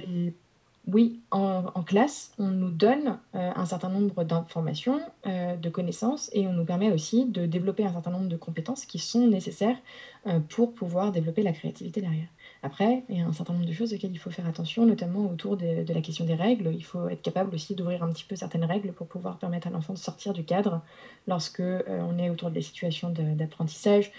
oui, 0.88 1.22
en, 1.30 1.84
classe, 1.84 2.32
on 2.40 2.48
nous 2.48 2.72
donne 2.72 3.20
euh, 3.36 3.52
un 3.56 3.66
certain 3.66 3.90
nombre 3.90 4.24
d'informations, 4.24 5.00
euh, 5.28 5.56
de 5.56 5.70
connaissances, 5.70 6.32
et 6.34 6.48
on 6.48 6.54
nous 6.54 6.66
permet 6.66 6.92
aussi 6.92 7.26
de 7.26 7.46
développer 7.46 7.86
un 7.86 7.94
certain 7.94 8.10
nombre 8.10 8.28
de 8.28 8.36
compétences 8.36 8.86
qui 8.86 8.98
sont 8.98 9.28
nécessaires 9.28 9.78
euh, 10.26 10.40
pour 10.40 10.74
pouvoir 10.74 11.12
développer 11.12 11.44
la 11.44 11.52
créativité 11.52 12.02
derrière. 12.02 12.28
Après, 12.64 13.04
il 13.10 13.20
y 13.20 13.22
a 13.22 13.28
un 13.28 13.32
certain 13.32 13.54
nombre 13.54 13.68
de 13.68 13.74
choses 13.74 13.94
auxquelles 13.94 14.12
il 14.12 14.18
faut 14.18 14.32
faire 14.32 14.48
attention, 14.48 14.86
notamment 14.88 15.30
autour 15.30 15.56
de, 15.56 15.86
la 15.88 16.02
question 16.02 16.26
des 16.26 16.36
règles. 16.36 16.72
Il 16.74 16.84
faut 16.84 17.08
être 17.10 17.22
capable 17.22 17.54
aussi 17.54 17.76
d'ouvrir 17.76 18.04
un 18.04 18.10
petit 18.12 18.26
peu 18.26 18.36
certaines 18.36 18.66
règles 18.66 18.92
pour 18.92 19.08
pouvoir 19.08 19.38
permettre 19.38 19.68
à 19.68 19.70
l'enfant 19.70 19.94
de 19.94 20.00
sortir 20.00 20.34
du 20.34 20.44
cadre 20.44 20.82
lorsque 21.28 21.62
on 21.62 22.18
est 22.18 22.30
autour 22.30 22.50
des 22.50 22.62
situations 22.62 23.10
d'apprentissage, 23.12 24.12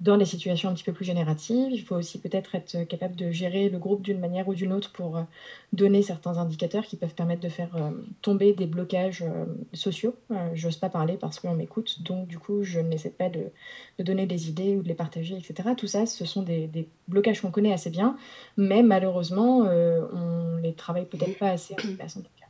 dans 0.00 0.18
des 0.18 0.26
situations 0.26 0.68
un 0.68 0.74
petit 0.74 0.84
peu 0.84 0.92
plus 0.92 1.04
génératives. 1.04 1.72
Il 1.72 1.82
faut 1.82 1.96
aussi 1.96 2.20
peut-être 2.20 2.54
être 2.54 2.84
capable 2.84 3.16
de 3.16 3.30
gérer 3.30 3.70
le 3.70 3.78
groupe 3.78 4.02
d'une 4.02 4.20
manière 4.20 4.46
ou 4.46 4.54
d'une 4.54 4.72
autre 4.72 4.92
pour 4.92 5.16
euh, 5.16 5.22
donner 5.72 6.02
certains 6.02 6.36
indicateurs 6.36 6.84
qui 6.84 6.96
peuvent 6.96 7.14
permettre 7.14 7.40
de 7.40 7.48
faire 7.48 7.74
euh, 7.76 7.90
tomber 8.20 8.52
des 8.52 8.66
blocages 8.66 9.22
euh, 9.22 9.46
sociaux. 9.72 10.14
J'ose 10.52 10.76
pas 10.76 10.90
parler 10.90 11.16
parce 11.16 11.40
qu'on 11.40 11.54
m'écoute, 11.54 12.02
donc 12.02 12.28
du 12.28 12.38
coup 12.38 12.62
je 12.62 12.80
n'essaie 12.80 13.10
pas 13.10 13.30
de, 13.30 13.50
donner 13.98 14.26
des 14.26 14.48
idées 14.48 14.76
ou 14.76 14.82
de 14.82 14.88
les 14.88 14.94
partager, 14.94 15.36
etc. 15.36 15.70
Tout 15.76 15.86
ça, 15.86 16.04
ce 16.04 16.24
sont 16.24 16.42
des, 16.42 16.88
blocages 17.08 17.40
qu'on 17.40 17.50
connaît 17.50 17.72
assez 17.72 17.90
bien, 17.90 18.16
mais 18.56 18.82
malheureusement 18.82 19.60
on 19.60 20.56
les 20.56 20.74
travaille 20.74 21.06
peut-être 21.06 21.38
pas 21.38 21.50
assez 21.50 21.74
en 21.74 21.76
cas. 21.76 22.46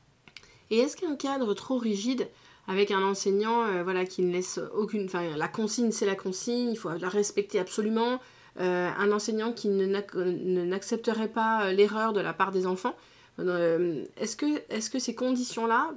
Et 0.70 0.78
est-ce 0.78 0.96
qu'un 0.96 1.16
cadre 1.16 1.54
trop 1.54 1.78
rigide 1.78 2.26
avec 2.68 2.90
un 2.90 3.02
enseignant 3.02 3.64
euh, 3.64 3.82
voilà, 3.82 4.04
qui 4.04 4.22
ne 4.22 4.32
laisse 4.32 4.60
aucune... 4.76 5.04
Enfin, 5.04 5.22
la 5.36 5.48
consigne, 5.48 5.92
c'est 5.92 6.06
la 6.06 6.16
consigne, 6.16 6.70
il 6.70 6.76
faut 6.76 6.90
la 6.90 7.08
respecter 7.08 7.58
absolument. 7.58 8.20
Euh, 8.58 8.88
un 8.98 9.12
enseignant 9.12 9.52
qui 9.52 9.68
n'accepterait 9.68 11.28
pas 11.28 11.66
euh, 11.66 11.72
l'erreur 11.72 12.12
de 12.12 12.20
la 12.20 12.32
part 12.32 12.52
des 12.52 12.66
enfants. 12.66 12.94
est-ce, 13.38 14.36
que, 14.36 14.46
est 14.70 14.90
que 14.90 14.98
ces 14.98 15.14
conditions-là 15.14 15.90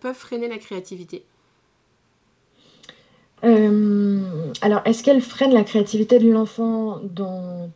peuvent 0.00 0.14
freiner 0.14 0.48
la 0.48 0.58
créativité? 0.58 1.24
Alors, 3.42 4.82
est-ce 4.84 5.02
qu'elles 5.02 5.20
freinent 5.20 5.52
la 5.52 5.64
créativité 5.64 6.20
de 6.20 6.30
l'enfant 6.30 7.00
dans, 7.02 7.70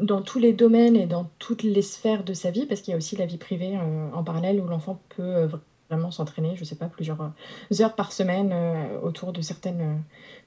dans 0.00 0.20
tous 0.20 0.40
les 0.40 0.52
domaines 0.52 0.96
et 0.96 1.06
dans 1.06 1.30
toutes 1.38 1.62
les 1.62 1.82
sphères 1.82 2.24
de 2.24 2.34
sa 2.34 2.50
vie? 2.50 2.66
Parce 2.66 2.80
qu'il 2.80 2.90
y 2.90 2.94
a 2.94 2.98
aussi 2.98 3.16
la 3.16 3.24
vie 3.24 3.38
privée 3.38 3.78
en 4.12 4.24
parallèle 4.24 4.60
où 4.60 4.66
l'enfant 4.66 5.00
peut 5.16 5.48
vraiment 5.88 6.10
s'entraîner, 6.10 6.54
je 6.54 6.60
ne 6.60 6.64
sais 6.64 6.74
pas, 6.76 6.86
plusieurs 6.86 7.20
euh, 7.20 7.82
heures 7.82 7.94
par 7.94 8.12
semaine 8.12 8.50
euh, 8.52 9.00
autour 9.00 9.32
de 9.32 9.40
certaines, 9.40 9.80
euh, 9.80 9.94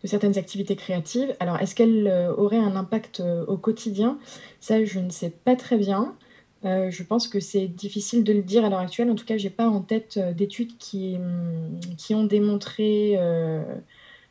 de 0.03 0.08
certaines 0.08 0.38
activités 0.38 0.75
créatives. 0.75 1.36
Alors, 1.39 1.58
est-ce 1.58 1.75
qu'elle 1.75 2.08
aurait 2.38 2.58
un 2.58 2.75
impact 2.75 3.22
au 3.48 3.58
quotidien? 3.58 4.17
Ça, 4.60 4.84
je 4.84 5.00
ne 5.00 5.10
sais 5.10 5.29
pas 5.29 5.55
très 5.55 5.77
bien. 5.77 6.15
je 6.63 7.03
pense 7.03 7.27
que 7.27 7.39
c'est 7.39 7.67
difficile 7.67 8.24
de 8.24 8.34
le 8.34 8.41
dire 8.41 8.63
à 8.63 8.69
l'heure 8.69 8.79
actuelle. 8.79 9.10
En 9.10 9.15
tout 9.15 9.25
cas, 9.25 9.38
je 9.38 9.43
n'ai 9.43 9.50
pas 9.50 9.67
en 9.67 9.81
tête 9.81 10.17
d'études 10.36 10.77
qui, 10.77 11.15
hum, 11.15 11.79
qui 11.98 12.15
ont 12.15 12.24
démontré 12.24 13.17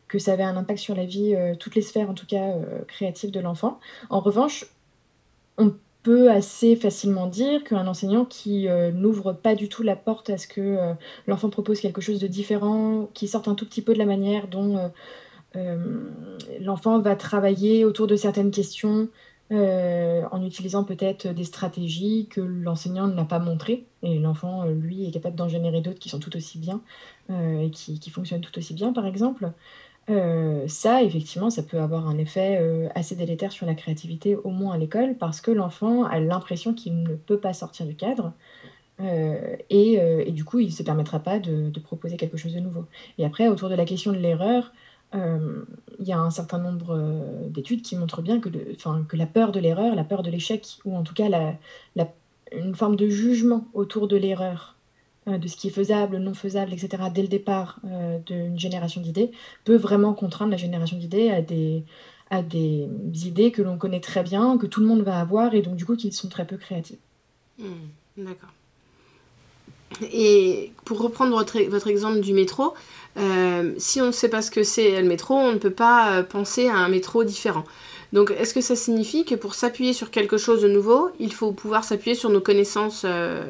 que 0.08 0.18
ça 0.18 0.32
avait 0.32 0.42
un 0.42 0.56
impact 0.56 0.78
sur 0.78 0.94
la 0.94 1.04
vie, 1.04 1.36
toutes 1.60 1.74
les 1.74 1.82
sphères 1.82 2.08
en 2.08 2.14
tout 2.14 2.26
cas 2.26 2.54
créatives 2.86 3.30
de 3.30 3.40
l'enfant. 3.40 3.78
En 4.08 4.20
revanche, 4.20 4.64
on 5.58 5.74
peut 6.02 6.30
assez 6.30 6.76
facilement 6.76 7.26
dire 7.26 7.64
qu'un 7.64 7.86
enseignant 7.86 8.24
qui 8.24 8.68
euh, 8.68 8.92
n'ouvre 8.92 9.32
pas 9.32 9.54
du 9.54 9.68
tout 9.68 9.82
la 9.82 9.96
porte 9.96 10.30
à 10.30 10.38
ce 10.38 10.46
que 10.46 10.60
euh, 10.60 10.94
l'enfant 11.26 11.50
propose 11.50 11.80
quelque 11.80 12.00
chose 12.00 12.20
de 12.20 12.26
différent, 12.26 13.08
qui 13.14 13.28
sorte 13.28 13.48
un 13.48 13.54
tout 13.54 13.66
petit 13.66 13.82
peu 13.82 13.94
de 13.94 13.98
la 13.98 14.06
manière 14.06 14.48
dont 14.48 14.90
euh, 15.56 16.10
l'enfant 16.60 17.00
va 17.00 17.16
travailler 17.16 17.84
autour 17.84 18.06
de 18.06 18.16
certaines 18.16 18.50
questions, 18.50 19.08
en 19.50 20.44
utilisant 20.44 20.84
peut-être 20.84 21.28
des 21.28 21.44
stratégies 21.44 22.26
que 22.30 22.42
l'enseignant 22.42 23.06
n'a 23.06 23.24
pas 23.24 23.38
montrées, 23.38 23.86
et 24.02 24.18
l'enfant, 24.18 24.66
lui, 24.66 25.08
est 25.08 25.10
capable 25.10 25.36
d'en 25.36 25.48
générer 25.48 25.80
d'autres 25.80 25.98
qui 25.98 26.10
sont 26.10 26.18
tout 26.18 26.36
aussi 26.36 26.58
bien, 26.58 26.82
et 27.30 27.70
qui, 27.70 27.98
qui, 27.98 28.10
fonctionnent 28.10 28.42
tout 28.42 28.58
aussi 28.58 28.74
bien, 28.74 28.92
par 28.92 29.06
exemple. 29.06 29.50
Euh, 30.10 30.66
ça, 30.68 31.02
effectivement, 31.02 31.50
ça 31.50 31.62
peut 31.62 31.78
avoir 31.78 32.08
un 32.08 32.16
effet 32.18 32.58
euh, 32.60 32.88
assez 32.94 33.14
délétère 33.14 33.52
sur 33.52 33.66
la 33.66 33.74
créativité, 33.74 34.36
au 34.36 34.50
moins 34.50 34.74
à 34.74 34.78
l'école, 34.78 35.16
parce 35.16 35.40
que 35.40 35.50
l'enfant 35.50 36.04
a 36.04 36.18
l'impression 36.18 36.72
qu'il 36.74 37.02
ne 37.02 37.14
peut 37.14 37.38
pas 37.38 37.52
sortir 37.52 37.86
du 37.86 37.94
cadre. 37.94 38.32
et, 39.70 40.32
du 40.32 40.44
coup, 40.44 40.58
il 40.60 40.66
ne 40.66 40.72
se 40.72 40.82
permettra 40.82 41.20
pas 41.20 41.38
de, 41.38 41.70
proposer 41.80 42.16
quelque 42.16 42.36
chose 42.36 42.54
de 42.54 42.60
nouveau. 42.60 42.84
Et 43.18 43.24
après, 43.24 43.48
autour 43.48 43.68
de 43.68 43.74
la 43.74 43.84
question 43.84 44.12
de 44.12 44.18
l'erreur, 44.18 44.72
il 45.14 46.06
y 46.06 46.12
a 46.12 46.18
un 46.18 46.30
certain 46.30 46.58
nombre 46.58 46.98
d'études 47.48 47.82
qui 47.82 47.96
montrent 47.96 48.22
bien 48.22 48.40
que, 48.40 48.48
que 48.48 49.16
la 49.16 49.26
peur 49.26 49.52
de 49.52 49.60
l'erreur, 49.60 49.94
la 49.94 50.04
peur 50.04 50.22
de 50.22 50.30
l'échec, 50.30 50.78
ou 50.84 50.96
en 50.96 51.02
tout 51.02 51.14
cas 51.14 51.28
une 52.52 52.74
forme 52.74 52.96
de 52.96 53.08
jugement 53.08 53.66
autour 53.74 54.08
de 54.08 54.16
l'erreur, 54.16 54.77
de 55.36 55.48
ce 55.48 55.56
qui 55.56 55.68
est 55.68 55.72
faisable, 55.72 56.16
non 56.18 56.34
faisable, 56.34 56.72
etc., 56.72 57.02
dès 57.12 57.22
le 57.22 57.28
départ 57.28 57.80
d'une 58.26 58.58
génération 58.58 59.00
d'idées, 59.00 59.30
peut 59.64 59.76
vraiment 59.76 60.14
contraindre 60.14 60.52
la 60.52 60.56
génération 60.56 60.96
d'idées 60.96 61.30
à 61.30 61.42
des, 61.42 61.84
à 62.30 62.40
idées 62.40 63.52
que 63.52 63.62
l'on 63.62 63.78
connaît 63.78 64.00
très 64.00 64.22
bien, 64.22 64.58
que 64.58 64.66
tout 64.66 64.80
le 64.80 64.86
monde 64.86 65.02
va 65.02 65.20
avoir, 65.20 65.54
et 65.54 65.62
donc 65.62 65.76
du 65.76 65.84
coup 65.84 65.96
qui 65.96 66.12
sont 66.12 66.28
très 66.28 66.46
peu 66.46 66.56
créatives. 66.56 66.98
Hmm, 67.58 67.88
d'accord. 68.16 68.50
Et 70.12 70.72
pour 70.84 71.00
reprendre 71.00 71.36
votre, 71.36 71.60
votre 71.62 71.88
exemple 71.88 72.20
du 72.20 72.34
métro, 72.34 72.74
euh, 73.16 73.72
si 73.78 74.00
on 74.00 74.06
ne 74.06 74.12
sait 74.12 74.28
pas 74.28 74.42
ce 74.42 74.50
que 74.50 74.62
c'est 74.62 75.00
le 75.00 75.08
métro, 75.08 75.34
on 75.34 75.52
ne 75.52 75.58
peut 75.58 75.70
pas 75.70 76.18
euh, 76.18 76.22
penser 76.22 76.68
à 76.68 76.76
un 76.76 76.88
métro 76.88 77.24
différent. 77.24 77.64
Donc 78.12 78.30
est-ce 78.30 78.54
que 78.54 78.60
ça 78.60 78.76
signifie 78.76 79.24
que 79.24 79.34
pour 79.34 79.54
s'appuyer 79.54 79.92
sur 79.92 80.10
quelque 80.10 80.36
chose 80.36 80.62
de 80.62 80.68
nouveau, 80.68 81.10
il 81.18 81.32
faut 81.32 81.52
pouvoir 81.52 81.84
s'appuyer 81.84 82.14
sur 82.14 82.30
nos 82.30 82.40
connaissances 82.40 83.02
euh, 83.06 83.42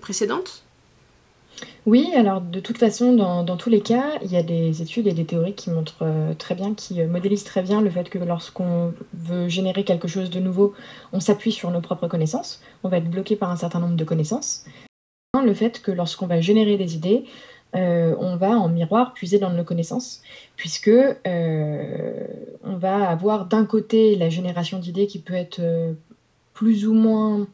précédentes? 0.00 0.62
Oui, 1.86 2.10
alors 2.14 2.40
de 2.40 2.60
toute 2.60 2.76
façon, 2.76 3.14
dans, 3.14 3.56
tous 3.56 3.70
les 3.70 3.80
cas, 3.80 4.18
il 4.22 4.30
y 4.30 4.36
a 4.36 4.42
des 4.42 4.82
études 4.82 5.06
et 5.06 5.12
des 5.12 5.24
théories 5.24 5.54
qui 5.54 5.70
montrent 5.70 6.02
euh, 6.02 6.34
très 6.34 6.54
bien, 6.54 6.74
qui 6.74 7.00
euh, 7.00 7.08
modélisent 7.08 7.44
très 7.44 7.62
bien 7.62 7.80
le 7.80 7.88
fait 7.88 8.10
que 8.10 8.18
lorsqu'on 8.18 8.92
veut 9.14 9.48
générer 9.48 9.84
quelque 9.84 10.06
chose 10.06 10.28
de 10.28 10.38
nouveau, 10.38 10.74
on 11.12 11.20
s'appuie 11.20 11.52
sur 11.52 11.70
nos 11.70 11.80
propres 11.80 12.06
connaissances. 12.06 12.60
On 12.84 12.88
va 12.88 12.98
être 12.98 13.10
bloqué 13.10 13.36
par 13.36 13.50
un 13.50 13.56
certain 13.56 13.80
nombre 13.80 13.96
de 13.96 14.04
connaissances. 14.04 14.66
Le 15.42 15.54
fait 15.54 15.80
que 15.80 15.90
lorsqu'on 15.90 16.26
va 16.26 16.40
générer 16.40 16.76
des 16.76 16.94
idées, 16.94 17.24
euh, 17.74 18.14
on 18.18 18.36
va 18.36 18.50
en 18.50 18.68
miroir 18.68 19.14
puiser 19.14 19.38
dans 19.38 19.50
nos 19.50 19.64
connaissances, 19.64 20.20
puisque 20.56 20.90
on 21.24 22.76
va 22.76 23.08
avoir 23.08 23.46
d'un 23.46 23.64
côté 23.64 24.16
la 24.16 24.28
génération 24.28 24.78
d'idées 24.78 25.06
qui 25.06 25.20
peut 25.20 25.34
être 25.34 25.60
plus 26.54 26.86
ou 26.86 26.92
moins 26.92 27.46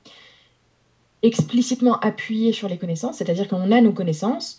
explicitement 1.24 1.98
appuyé 2.00 2.52
sur 2.52 2.68
les 2.68 2.78
connaissances, 2.78 3.18
c'est-à-dire 3.18 3.48
qu'on 3.48 3.72
a 3.72 3.80
nos 3.80 3.92
connaissances, 3.92 4.58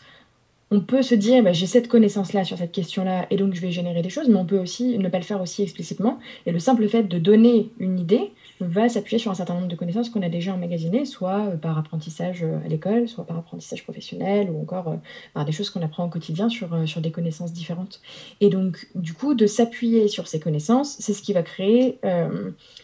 on 0.72 0.82
peut 0.82 1.04
se 1.04 1.16
dire 1.16 1.44
bah, 1.44 1.54
j'ai 1.54 1.68
cette 1.68 1.88
connaissance-là 1.88 2.44
sur 2.44 2.58
cette 2.58 2.72
question-là 2.72 3.28
et 3.30 3.38
donc 3.38 3.54
je 3.54 3.62
vais 3.62 3.72
générer 3.72 4.02
des 4.02 4.10
choses, 4.10 4.28
mais 4.28 4.36
on 4.36 4.46
peut 4.46 4.58
aussi 4.58 4.98
ne 4.98 5.08
pas 5.10 5.20
le 5.20 5.24
faire 5.24 5.42
aussi 5.42 5.62
explicitement. 5.62 6.20
Et 6.46 6.52
le 6.52 6.60
simple 6.60 6.88
fait 6.88 7.04
de 7.04 7.20
donner 7.20 7.70
une 7.80 8.00
idée 8.00 8.32
va 8.60 8.90
s'appuyer 8.90 9.20
sur 9.20 9.32
un 9.32 9.36
certain 9.36 9.54
nombre 9.54 9.68
de 9.68 9.76
connaissances 9.76 10.10
qu'on 10.10 10.22
a 10.22 10.30
déjà 10.30 10.54
emmagasinées, 10.54 11.06
soit 11.06 11.50
euh, 11.50 11.58
par 11.58 11.78
apprentissage 11.78 12.44
euh, 12.44 12.58
à 12.66 12.68
l'école, 12.68 13.08
soit 13.08 13.26
par 13.26 13.38
apprentissage 13.38 13.84
professionnel, 13.84 14.50
ou 14.50 14.62
encore 14.62 14.88
euh, 14.88 14.96
par 15.34 15.46
des 15.46 15.52
choses 15.52 15.70
qu'on 15.70 15.82
apprend 15.82 16.06
au 16.06 16.10
quotidien 16.10 16.50
sur, 16.50 16.70
sur 16.88 17.02
des 17.02 17.12
connaissances 17.12 17.54
différentes. 17.54 18.02
Et 18.42 18.50
donc, 18.50 18.88
du 18.96 19.14
coup, 19.14 19.36
de 19.36 19.46
s'appuyer 19.46 20.08
sur 20.08 20.28
ces 20.28 20.40
connaissances, 20.40 20.96
c'est 21.00 21.14
ce 21.14 21.22
qui 21.22 21.34
va 21.34 21.44
créer 21.44 22.00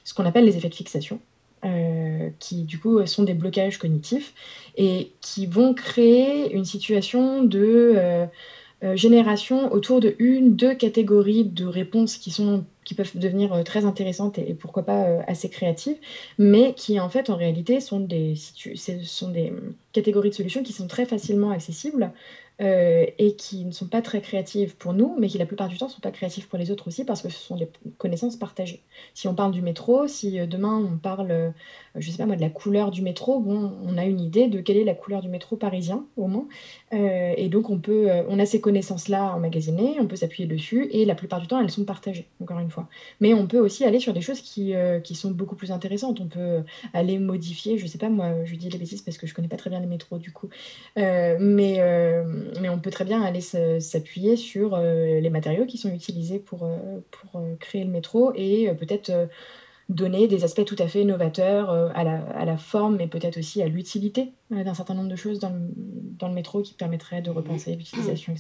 ce 0.04 0.14
qu'on 0.14 0.26
appelle 0.26 0.46
les 0.46 0.58
effets 0.58 0.70
de 0.70 0.76
fixation. 0.76 1.20
Euh, 1.64 2.30
qui 2.40 2.64
du 2.64 2.80
coup 2.80 3.06
sont 3.06 3.22
des 3.22 3.36
blocages 3.36 3.78
cognitifs 3.78 4.34
et 4.78 5.12
qui 5.22 5.46
vont 5.46 5.76
créer 5.76 6.52
une 6.54 6.66
situation 6.66 7.44
de 7.44 7.94
euh, 7.96 8.26
euh, 8.84 8.96
génération 8.96 9.72
autour 9.72 10.00
de 10.00 10.16
une, 10.18 10.56
deux 10.56 10.74
catégories 10.74 11.44
de 11.44 11.68
réponses 11.68 12.18
qui 12.18 12.32
sont 12.32 12.66
qui 12.84 12.96
peuvent 12.96 13.16
devenir 13.16 13.64
très 13.64 13.86
intéressantes 13.86 14.40
et, 14.40 14.56
pourquoi 14.56 14.82
pas 14.82 15.06
assez 15.28 15.50
créatives, 15.52 15.98
mais 16.40 16.74
qui 16.74 17.00
en 17.00 17.10
fait 17.10 17.30
en 17.30 17.36
réalité 17.36 17.80
sont 17.80 18.00
des, 18.00 18.34
sont 19.04 19.30
des 19.30 19.54
catégories 19.94 20.32
de 20.32 20.36
solutions 20.36 20.64
qui 20.64 20.74
sont 20.74 20.88
très 20.88 21.06
facilement 21.06 21.52
accessibles 21.52 22.12
euh, 22.62 23.06
et 23.18 23.36
qui 23.36 23.66
ne 23.66 23.72
sont 23.72 23.88
pas 23.88 24.04
très 24.04 24.22
créatives 24.22 24.76
pour 24.76 24.94
nous, 24.94 25.16
mais 25.20 25.28
qui 25.28 25.40
la 25.40 25.48
plupart 25.48 25.68
du 25.68 25.78
temps 25.78 25.88
ne 25.88 25.92
sont 25.92 26.00
pas 26.00 26.12
créatives 26.12 26.48
pour 26.48 26.60
les 26.60 26.70
autres 26.70 26.88
aussi 26.88 27.04
parce 27.04 27.22
que 27.24 27.30
ce 27.30 27.40
sont 27.40 27.56
des 27.56 27.68
connaissances 27.98 28.36
partagées. 28.36 28.84
Si 29.16 29.28
on 29.28 29.34
parle 29.34 29.52
du 29.52 29.64
métro, 29.64 30.08
si 30.08 30.40
euh, 30.40 30.46
demain 30.46 30.78
on 30.78 30.98
parle, 30.98 31.32
euh, 31.32 31.52
je 31.96 32.12
sais 32.12 32.18
pas 32.18 32.26
moi, 32.26 32.36
de 32.36 32.42
la 32.42 32.50
couleur 32.50 32.92
du 32.92 33.02
métro, 33.02 33.40
bon, 33.40 33.74
on 33.84 33.98
a 33.98 34.06
une 34.06 34.20
idée 34.20 34.48
de 34.48 34.60
quelle 34.62 34.78
est 34.78 34.84
la 34.84 34.94
couleur 34.94 35.22
du 35.22 35.30
métro 35.30 35.56
parisien 35.56 36.06
au 36.18 36.28
moins, 36.28 36.48
et 36.92 37.48
donc 37.50 37.70
on 37.70 37.80
peut, 37.80 38.10
on 38.28 38.40
a 38.40 38.46
ces 38.46 38.62
connaissances-là 38.62 39.34
emmagasinées, 39.36 39.98
on 40.00 40.08
peut 40.08 40.16
s'appuyer 40.16 40.48
dessus, 40.48 40.88
et 40.92 41.06
la 41.06 41.16
plupart 41.16 41.42
du 41.42 41.48
temps 41.48 41.60
elles 41.60 41.70
sont 41.70 41.86
partagées, 41.86 42.28
encore 42.42 42.60
une 42.60 42.70
fois. 42.70 42.88
Mais 43.20 43.34
on 43.34 43.48
peut 43.48 43.60
aussi 43.60 43.86
aller 43.86 44.00
sur 44.00 44.14
des 44.14 44.22
choses 44.22 44.42
qui, 44.42 44.74
qui 45.04 45.16
sont 45.16 45.32
beaucoup 45.32 45.56
plus 45.56 45.72
intéressantes. 45.72 46.20
On 46.22 46.28
peut 46.28 46.64
aller 46.94 47.20
modifier, 47.20 47.78
je 47.78 47.88
sais 47.88 47.98
pas 47.98 48.10
moi, 48.10 48.46
je 48.46 48.56
dis 48.56 48.70
des 48.70 48.78
bêtises 48.78 49.02
parce 49.02 49.18
que 49.18 49.28
je 49.28 49.34
connais 49.34 49.48
pas 49.48 49.58
très 49.58 49.70
bien 49.70 49.80
les 49.80 49.88
métros 49.88 50.18
du 50.18 50.32
coup, 50.32 50.50
mais 50.96 51.82
mais 52.60 52.70
on 52.70 52.80
peut 52.80 52.92
très 52.92 53.06
bien 53.06 53.22
aller 53.22 53.42
s'appuyer 53.42 54.36
sur 54.36 54.74
euh, 54.74 55.20
les 55.20 55.30
matériaux 55.30 55.66
qui 55.66 55.78
sont 55.78 55.94
utilisés 55.94 56.40
pour, 56.40 56.64
euh, 56.64 57.00
pour 57.12 57.40
euh, 57.40 57.56
créer 57.60 57.84
le 57.84 57.92
métro 57.92 58.34
et 58.36 58.74
peut-être 58.80 59.12
donner 59.92 60.28
des 60.28 60.44
aspects 60.44 60.66
tout 60.66 60.76
à 60.80 60.88
fait 60.88 61.04
novateurs 61.04 61.70
à, 61.70 62.04
la, 62.04 62.22
à 62.32 62.46
la 62.46 62.58
forme, 62.58 62.96
mais 62.96 63.08
peut-être 63.08 63.38
aussi 63.38 63.62
à 63.62 63.68
l'utilité 63.68 64.32
d'un 64.50 64.74
certain 64.74 64.94
nombre 64.94 65.10
de 65.10 65.16
choses 65.16 65.40
dans 65.40 65.50
le, 65.50 65.60
dans 66.18 66.28
le 66.28 66.34
métro 66.34 66.62
qui 66.62 66.74
permettraient 66.74 67.22
de 67.22 67.30
repenser 67.30 67.76
l'utilisation, 67.76 68.34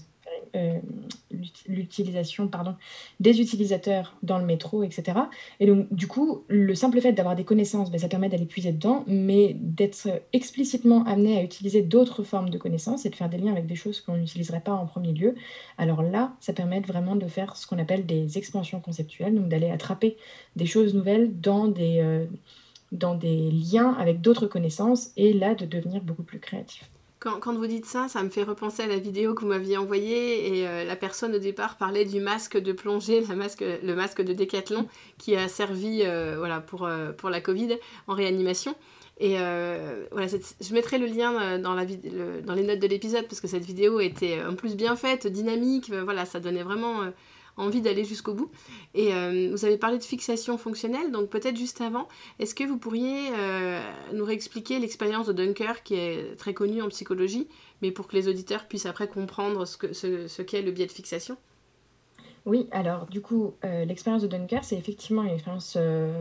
l'utilisation 1.67 2.47
pardon, 2.47 2.75
des 3.19 3.41
utilisateurs 3.41 4.15
dans 4.23 4.37
le 4.37 4.45
métro, 4.45 4.83
etc. 4.83 5.17
Et 5.59 5.65
donc, 5.65 5.93
du 5.93 6.07
coup, 6.07 6.43
le 6.47 6.75
simple 6.75 6.99
fait 7.01 7.13
d'avoir 7.13 7.35
des 7.35 7.43
connaissances, 7.43 7.91
ben, 7.91 7.99
ça 7.99 8.07
permet 8.07 8.29
d'aller 8.29 8.45
puiser 8.45 8.71
dedans, 8.71 9.03
mais 9.07 9.55
d'être 9.59 10.07
explicitement 10.33 11.03
amené 11.05 11.37
à 11.37 11.43
utiliser 11.43 11.81
d'autres 11.81 12.23
formes 12.23 12.49
de 12.49 12.57
connaissances 12.57 13.05
et 13.05 13.09
de 13.09 13.15
faire 13.15 13.29
des 13.29 13.37
liens 13.37 13.51
avec 13.51 13.65
des 13.65 13.75
choses 13.75 14.01
qu'on 14.01 14.17
n'utiliserait 14.17 14.61
pas 14.61 14.73
en 14.73 14.85
premier 14.85 15.13
lieu. 15.13 15.35
Alors 15.77 16.03
là, 16.03 16.33
ça 16.39 16.53
permet 16.53 16.79
vraiment 16.81 17.15
de 17.15 17.27
faire 17.27 17.55
ce 17.55 17.67
qu'on 17.67 17.79
appelle 17.79 18.05
des 18.05 18.37
expansions 18.37 18.79
conceptuelles, 18.79 19.35
donc 19.35 19.47
d'aller 19.49 19.69
attraper 19.69 20.17
des 20.55 20.65
choses 20.65 20.93
nouvelles 20.93 21.39
dans 21.39 21.67
des, 21.67 21.99
euh, 21.99 22.25
dans 22.91 23.15
des 23.15 23.51
liens 23.51 23.93
avec 23.93 24.21
d'autres 24.21 24.47
connaissances 24.47 25.11
et 25.17 25.33
là, 25.33 25.55
de 25.55 25.65
devenir 25.65 26.01
beaucoup 26.01 26.23
plus 26.23 26.39
créatif. 26.39 26.89
Quand, 27.21 27.53
vous 27.53 27.67
dites 27.67 27.85
ça, 27.85 28.07
ça 28.07 28.23
me 28.23 28.29
fait 28.29 28.41
repenser 28.41 28.81
à 28.81 28.87
la 28.87 28.97
vidéo 28.97 29.35
que 29.35 29.41
vous 29.41 29.47
m'aviez 29.47 29.77
envoyée 29.77 30.57
et 30.57 30.67
euh, 30.67 30.83
la 30.83 30.95
personne 30.95 31.35
au 31.35 31.37
départ 31.37 31.77
parlait 31.77 32.03
du 32.03 32.19
masque 32.19 32.57
de 32.57 32.71
plongée, 32.71 33.21
le 33.29 33.93
masque 33.93 34.23
de 34.23 34.33
décathlon 34.33 34.87
qui 35.19 35.35
a 35.35 35.47
servi 35.47 36.01
euh, 36.01 36.43
euh, 36.43 37.11
pour 37.11 37.29
la 37.29 37.39
Covid 37.39 37.77
en 38.07 38.15
réanimation. 38.15 38.73
Et 39.19 39.35
voilà, 40.11 40.25
je 40.61 40.73
mettrai 40.73 40.97
le 40.97 41.05
lien 41.05 41.59
dans, 41.59 41.75
dans 41.75 42.53
les 42.55 42.63
notes 42.63 42.79
de 42.79 42.87
l'épisode 42.87 43.27
parce 43.27 43.39
que 43.39 43.47
cette 43.47 43.65
vidéo 43.65 43.99
était 43.99 44.41
en 44.43 44.55
plus 44.55 44.75
bien 44.75 44.95
faite, 44.95 45.27
dynamique, 45.27 45.91
voilà, 45.91 46.25
ça 46.25 46.39
donnait 46.39 46.63
vraiment 46.63 47.03
envie 47.61 47.81
d'aller 47.81 48.03
jusqu'au 48.03 48.33
bout. 48.33 48.51
Et 48.93 49.13
euh, 49.13 49.49
vous 49.51 49.65
avez 49.65 49.77
parlé 49.77 49.97
de 49.97 50.03
fixation 50.03 50.57
fonctionnelle, 50.57 51.11
donc 51.11 51.29
peut-être 51.29 51.57
juste 51.57 51.81
avant, 51.81 52.07
est-ce 52.39 52.55
que 52.55 52.63
vous 52.63 52.77
pourriez 52.77 53.29
euh, 53.33 53.81
nous 54.13 54.25
réexpliquer 54.25 54.79
l'expérience 54.79 55.27
de 55.27 55.33
Dunker, 55.33 55.83
qui 55.83 55.95
est 55.95 56.35
très 56.37 56.53
connue 56.53 56.81
en 56.81 56.89
psychologie, 56.89 57.47
mais 57.81 57.91
pour 57.91 58.07
que 58.07 58.15
les 58.15 58.27
auditeurs 58.27 58.67
puissent 58.67 58.85
après 58.85 59.07
comprendre 59.07 59.65
ce 59.65 60.41
qu'est 60.41 60.61
le 60.61 60.71
biais 60.71 60.87
de 60.87 60.91
fixation? 60.91 61.37
Oui, 62.47 62.67
alors 62.71 63.05
du 63.05 63.21
coup, 63.21 63.53
euh, 63.63 63.85
l'expérience 63.85 64.23
de 64.23 64.27
Dunker, 64.27 64.63
c'est 64.63 64.75
effectivement 64.75 65.21
une 65.21 65.29
expérience 65.29 65.77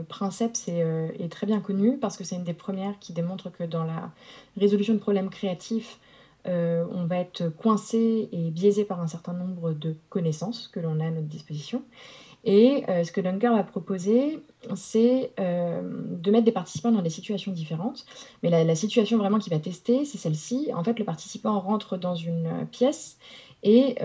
princeps 0.08 0.68
et, 0.68 1.28
très 1.30 1.46
bien 1.46 1.60
connue 1.60 1.96
parce 1.96 2.18
que 2.18 2.24
c'est 2.24 2.36
une 2.36 2.44
des 2.44 2.52
premières 2.52 2.98
qui 2.98 3.14
démontre 3.14 3.50
que 3.50 3.64
dans 3.64 3.84
la 3.84 4.10
résolution 4.58 4.92
de 4.92 4.98
problèmes 4.98 5.30
créatifs, 5.30 5.98
euh, 6.46 6.84
on 6.90 7.04
va 7.04 7.18
être 7.18 7.48
coincé 7.48 8.28
et 8.32 8.50
biaisé 8.50 8.84
par 8.84 9.00
un 9.00 9.06
certain 9.06 9.32
nombre 9.32 9.72
de 9.72 9.94
connaissances 10.08 10.68
que 10.68 10.80
l'on 10.80 11.00
a 11.00 11.06
à 11.06 11.10
notre 11.10 11.26
disposition. 11.26 11.82
Et 12.44 12.84
euh, 12.88 13.04
ce 13.04 13.12
que 13.12 13.20
Dunker 13.20 13.54
va 13.54 13.62
proposer, 13.62 14.42
c'est 14.74 15.32
euh, 15.38 15.82
de 15.84 16.30
mettre 16.30 16.46
des 16.46 16.52
participants 16.52 16.90
dans 16.90 17.02
des 17.02 17.10
situations 17.10 17.52
différentes. 17.52 18.06
Mais 18.42 18.48
la, 18.48 18.74
situation 18.74 19.18
vraiment 19.18 19.38
qu'il 19.38 19.52
va 19.52 19.58
tester, 19.58 20.06
c'est 20.06 20.16
celle-ci. 20.16 20.70
En 20.74 20.82
fait, 20.82 20.98
le 20.98 21.04
participant 21.04 21.60
rentre 21.60 21.98
dans 21.98 22.14
une 22.14 22.66
pièce 22.70 23.18
et 23.62 23.96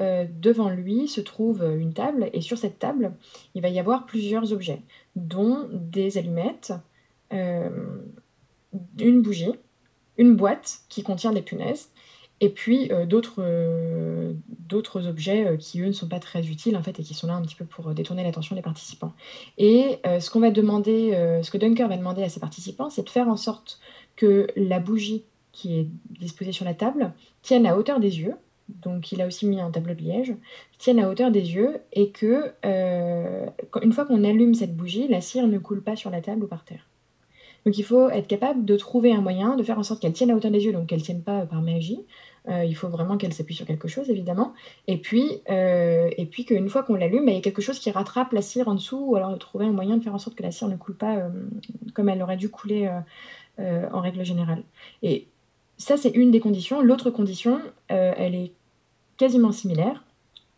devant 0.42 0.68
lui 0.68 1.08
se 1.08 1.22
trouve 1.22 1.64
une 1.64 1.94
table. 1.94 2.30
Et 2.34 2.42
sur 2.42 2.58
cette 2.58 2.78
table, 2.78 3.14
il 3.54 3.62
va 3.62 3.70
y 3.70 3.80
avoir 3.80 4.06
plusieurs 4.06 4.52
objets, 4.52 4.82
dont 5.16 5.70
des 5.72 6.18
allumettes, 6.18 6.74
une 7.32 9.22
bougie, 9.22 9.54
une 10.18 10.36
boîte 10.36 10.80
qui 10.90 11.04
contient 11.04 11.32
des 11.32 11.42
punaises 11.42 11.90
et 12.42 12.50
puis 12.50 12.92
euh, 12.92 13.06
d'autres 13.06 13.40
euh, 13.40 14.34
d'autres 14.48 15.08
objets 15.08 15.46
euh, 15.46 15.58
qui, 15.58 15.82
eux, 15.82 15.88
ne 15.88 15.92
sont 15.94 16.08
pas 16.08 16.20
très 16.20 16.48
utiles, 16.48 16.76
en 16.76 16.84
fait, 16.84 17.00
et 17.00 17.04
qui 17.04 17.14
sont 17.14 17.28
là 17.28 17.36
un 17.36 17.42
petit 17.42 17.56
peu 17.56 17.66
pour 17.66 17.94
détourner 17.94 18.24
l'attention 18.24 18.56
des 18.56 18.62
participants. 18.62 19.14
Et 19.58 20.00
ce 20.04 20.30
qu'on 20.30 20.40
va 20.40 20.52
demander, 20.52 21.12
ce 21.44 21.52
que 21.52 21.58
Dunker 21.58 21.88
va 21.88 21.98
demander 21.98 22.24
à 22.24 22.30
ses 22.30 22.40
participants, 22.40 22.90
c'est 22.90 23.04
de 23.04 23.10
faire 23.10 23.28
en 23.28 23.38
sorte 23.38 23.80
que 24.16 24.48
la 24.56 24.80
bougie 24.80 25.24
qui 25.52 25.80
est 25.80 25.88
disposée 26.20 26.52
sur 26.52 26.66
la 26.66 26.74
table 26.74 27.14
tienne 27.42 27.66
à 27.66 27.78
hauteur 27.78 28.00
des 28.00 28.20
yeux, 28.20 28.34
donc 28.68 29.12
il 29.12 29.22
a 29.22 29.28
aussi 29.28 29.46
mis 29.46 29.62
un 29.62 29.72
tableau 29.72 29.94
de 29.94 30.02
liège, 30.02 30.36
tienne 30.78 31.00
à 31.00 31.10
hauteur 31.10 31.32
des 31.32 31.54
yeux, 31.54 31.78
et 31.94 32.10
que, 32.10 32.54
une 32.64 33.94
fois 33.94 34.06
qu'on 34.06 34.24
allume 34.24 34.56
cette 34.56 34.76
bougie, 34.76 35.08
la 35.08 35.22
cire 35.22 35.48
ne 35.48 35.60
coule 35.60 35.84
pas 35.84 35.96
sur 35.96 36.10
la 36.10 36.22
table 36.22 36.44
ou 36.44 36.48
par 36.48 36.66
terre. 36.66 36.88
Donc 37.66 37.78
il 37.78 37.84
faut 37.84 38.10
être 38.10 38.28
capable 38.28 38.64
de 38.64 38.78
trouver 38.78 39.12
un 39.12 39.22
moyen 39.22 39.56
de 39.56 39.64
faire 39.64 39.80
en 39.80 39.84
sorte 39.84 40.02
qu'elle 40.02 40.14
tienne 40.14 40.30
à 40.32 40.36
hauteur 40.36 40.52
des 40.52 40.66
yeux, 40.66 40.72
donc 40.72 40.88
qu'elle 40.88 41.00
ne 41.00 41.04
tienne 41.04 41.24
pas 41.24 41.46
par 41.46 41.62
magie. 41.62 42.00
Euh, 42.48 42.64
il 42.64 42.76
faut 42.76 42.90
vraiment 42.90 43.18
qu'elle 43.18 43.34
s'appuie 43.34 43.56
sur 43.56 43.66
quelque 43.66 43.88
chose, 43.88 44.10
évidemment. 44.10 44.54
Et 44.88 44.98
puis, 44.98 45.42
euh, 45.50 46.10
et 46.16 46.26
puis 46.26 46.46
qu'une 46.46 46.70
fois 46.70 46.84
qu'on 46.84 46.94
l'allume, 46.94 47.26
bah, 47.26 47.32
il 47.32 47.36
y 47.36 47.40
a 47.40 47.42
quelque 47.42 47.62
chose 47.62 47.80
qui 47.80 47.90
rattrape 47.90 48.34
la 48.34 48.44
cire 48.44 48.68
en 48.68 48.76
dessous, 48.76 49.04
ou 49.04 49.16
alors 49.16 49.32
de 49.32 49.38
trouver 49.38 49.66
un 49.66 49.72
moyen 49.72 49.98
de 49.98 50.04
faire 50.04 50.14
en 50.14 50.20
sorte 50.20 50.36
que 50.36 50.44
la 50.44 50.52
cire 50.52 50.68
ne 50.68 50.76
coule 50.76 50.96
pas 50.96 51.16
euh, 51.16 51.30
comme 51.96 52.10
elle 52.10 52.22
aurait 52.22 52.38
dû 52.38 52.50
couler 52.50 52.90
en 53.58 54.02
règle 54.02 54.26
générale. 54.26 54.64
Et 55.02 55.28
ça, 55.78 55.96
c'est 55.96 56.10
une 56.10 56.30
des 56.30 56.42
conditions. 56.42 56.82
L'autre 56.82 57.10
condition, 57.10 57.62
elle 57.88 58.36
est 58.36 58.52
quasiment 59.18 59.54
similaire. 59.54 60.05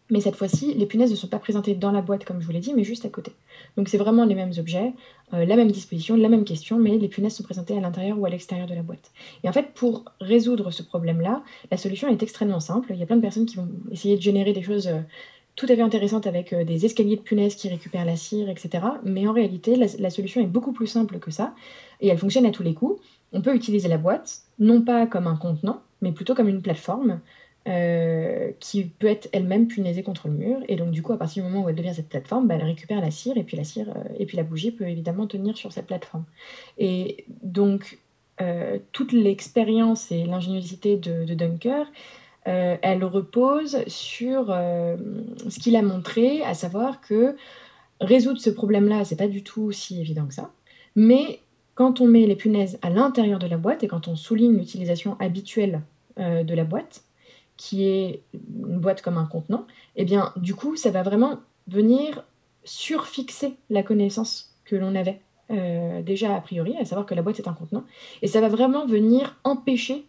Mais 0.10 0.22
cette 0.22 0.36
fois-ci, 0.36 0.74
les 0.74 0.86
punaises 0.86 1.12
ne 1.12 1.16
sont 1.16 1.28
pas 1.28 1.40
présentées 1.40 1.76
dans 1.76 1.92
la 1.92 2.02
boîte, 2.02 2.24
comme 2.24 2.40
je 2.40 2.46
vous 2.46 2.52
l'ai 2.54 2.60
dit, 2.60 2.74
mais 2.74 2.84
juste 2.84 3.06
à 3.06 3.10
côté. 3.10 3.34
Donc 3.76 3.90
c'est 3.90 3.98
vraiment 3.98 4.24
les 4.24 4.36
mêmes 4.36 4.54
objets, 4.58 4.94
euh, 5.34 5.46
la 5.46 5.56
même 5.56 5.70
disposition, 5.70 6.16
la 6.16 6.30
même 6.30 6.46
question, 6.46 6.78
mais 6.80 6.98
les 6.98 7.10
punaises 7.10 7.36
sont 7.36 7.44
présentées 7.44 7.78
à 7.78 7.82
l'intérieur 7.82 8.18
ou 8.18 8.26
à 8.26 8.30
l'extérieur 8.30 8.68
de 8.68 8.74
la 8.74 8.84
boîte. 8.84 9.12
Et 9.44 9.50
en 9.50 9.52
fait, 9.52 9.74
pour 9.74 10.06
résoudre 10.22 10.72
ce 10.72 10.82
problème-là, 10.82 11.44
la 11.72 11.78
solution 11.78 12.08
est 12.08 12.24
extrêmement 12.24 12.62
simple. 12.62 12.88
Il 12.92 13.00
y 13.00 13.04
a 13.04 13.06
plein 13.06 13.18
de 13.18 13.22
personnes 13.22 13.46
qui 13.46 13.58
vont 13.58 13.68
essayer 13.92 14.16
de 14.16 14.22
générer 14.22 14.54
des 14.54 14.62
choses 14.64 14.88
euh, 14.88 15.02
tout 15.58 15.66
à 15.68 15.76
fait 15.76 15.82
intéressantes 15.82 16.26
avec 16.26 16.54
euh, 16.54 16.64
des 16.64 16.86
escaliers 16.86 17.18
de 17.18 17.22
punaises 17.22 17.56
qui 17.56 17.68
récupèrent 17.68 18.06
la 18.06 18.16
cire, 18.16 18.48
etc. 18.50 18.86
Mais 19.04 19.28
en 19.28 19.34
réalité, 19.34 19.76
la 19.76 20.10
solution 20.10 20.40
est 20.40 20.48
beaucoup 20.48 20.72
plus 20.72 20.88
simple 20.88 21.20
que 21.20 21.32
ça, 21.32 21.54
et 22.00 22.08
elle 22.08 22.18
fonctionne 22.18 22.46
à 22.46 22.52
tous 22.52 22.64
les 22.64 22.74
coups. 22.74 23.02
On 23.34 23.42
peut 23.42 23.56
utiliser 23.56 23.90
la 23.90 23.98
boîte, 23.98 24.42
non 24.60 24.82
pas 24.82 25.06
comme 25.06 25.28
un 25.28 25.36
contenant, 25.36 25.82
mais 26.02 26.12
plutôt 26.12 26.36
comme 26.36 26.48
une 26.48 26.62
plateforme 26.62 27.20
euh, 27.68 28.52
qui 28.62 28.86
peut 28.86 29.08
être 29.08 29.28
elle-même 29.34 29.68
punaisée 29.68 30.02
contre 30.02 30.30
le 30.30 30.36
mur. 30.36 30.60
Et 30.70 30.78
donc, 30.78 30.92
du 30.92 31.02
coup, 31.02 31.12
à 31.12 31.18
partir 31.18 31.44
du 31.44 31.50
moment 31.50 31.66
où 31.66 31.70
elle 31.70 31.76
devient 31.76 31.94
cette 31.94 32.08
plateforme, 32.08 32.48
bah, 32.48 32.56
elle 32.56 32.64
récupère 32.64 33.02
la 33.02 33.12
cire, 33.12 33.36
et 33.36 33.44
puis 33.44 33.58
la 33.58 33.66
cire, 33.66 33.90
euh, 33.90 34.04
et 34.18 34.26
puis 34.26 34.38
la 34.38 34.44
bougie 34.44 34.72
peut 34.72 34.88
évidemment 34.88 35.28
tenir 35.28 35.58
sur 35.58 35.74
cette 35.74 35.88
plateforme. 35.88 36.24
Et 36.78 37.26
donc, 37.44 38.00
euh, 38.40 38.78
toute 38.94 39.12
l'expérience 39.12 40.14
et 40.14 40.24
l'ingéniosité 40.24 40.96
de, 40.96 41.26
de, 41.26 41.34
Dunker, 41.34 41.92
elle 42.46 43.04
repose 43.04 43.84
sur 43.88 44.46
ce 44.48 45.60
qu'il 45.60 45.76
a 45.76 45.82
montré, 45.82 46.44
à 46.44 46.54
savoir 46.54 47.02
que 47.02 47.36
résoudre 48.00 48.40
ce 48.40 48.50
problème-là, 48.50 49.04
c'est 49.04 49.18
pas 49.18 49.28
du 49.28 49.44
tout 49.44 49.74
si 49.74 50.00
évident 50.00 50.26
que 50.26 50.34
ça. 50.34 50.54
Mais 50.96 51.42
quand 51.76 52.00
on 52.00 52.08
met 52.08 52.26
les 52.26 52.38
punaises 52.38 52.80
à 52.82 52.90
l'intérieur 52.90 53.40
de 53.40 53.48
la 53.48 53.58
boîte 53.58 53.84
et 53.84 53.90
quand 53.90 54.08
on 54.08 54.16
souligne 54.16 54.58
l'utilisation 54.58 55.18
habituelle 55.20 55.82
de 56.18 56.56
la 56.56 56.64
boîte, 56.64 57.04
qui 57.58 57.88
est 57.88 58.22
une 58.34 58.80
boîte 58.80 59.02
comme 59.02 59.18
un 59.18 59.26
contenant, 59.26 59.66
et 59.96 60.04
eh 60.04 60.06
bien, 60.06 60.32
du 60.36 60.56
coup, 60.56 60.76
ça 60.76 60.92
va 60.92 61.04
vraiment 61.04 61.40
venir 61.68 62.24
surfixer 62.64 63.56
la 63.70 63.84
connaissance 63.84 64.56
que 64.66 64.76
l'on 64.76 64.96
avait 64.96 65.22
euh, 65.52 66.02
déjà 66.02 66.36
a 66.36 66.42
priori, 66.42 66.76
à 66.78 66.86
savoir 66.86 67.06
que 67.06 67.16
la 67.16 67.22
boîte 67.22 67.40
est 67.40 67.48
un 67.48 67.54
contenant, 67.54 67.84
et 68.22 68.28
ça 68.28 68.42
va 68.42 68.50
vraiment 68.50 68.86
venir 68.86 69.36
empêcher 69.44 70.06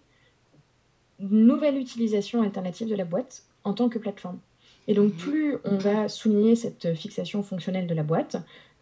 une 1.20 1.46
nouvelle 1.46 1.78
utilisation 1.78 2.42
alternative 2.42 2.88
de 2.88 2.94
la 2.94 3.04
boîte 3.04 3.44
en 3.64 3.72
tant 3.72 3.88
que 3.88 3.98
plateforme. 3.98 4.38
Et 4.87 4.94
donc, 4.94 5.12
plus 5.12 5.58
on 5.64 5.76
va 5.76 6.08
souligner 6.08 6.54
cette 6.56 6.94
fixation 6.94 7.42
fonctionnelle 7.42 7.87
de 7.87 7.94
la 7.94 8.02
boîte, 8.02 8.37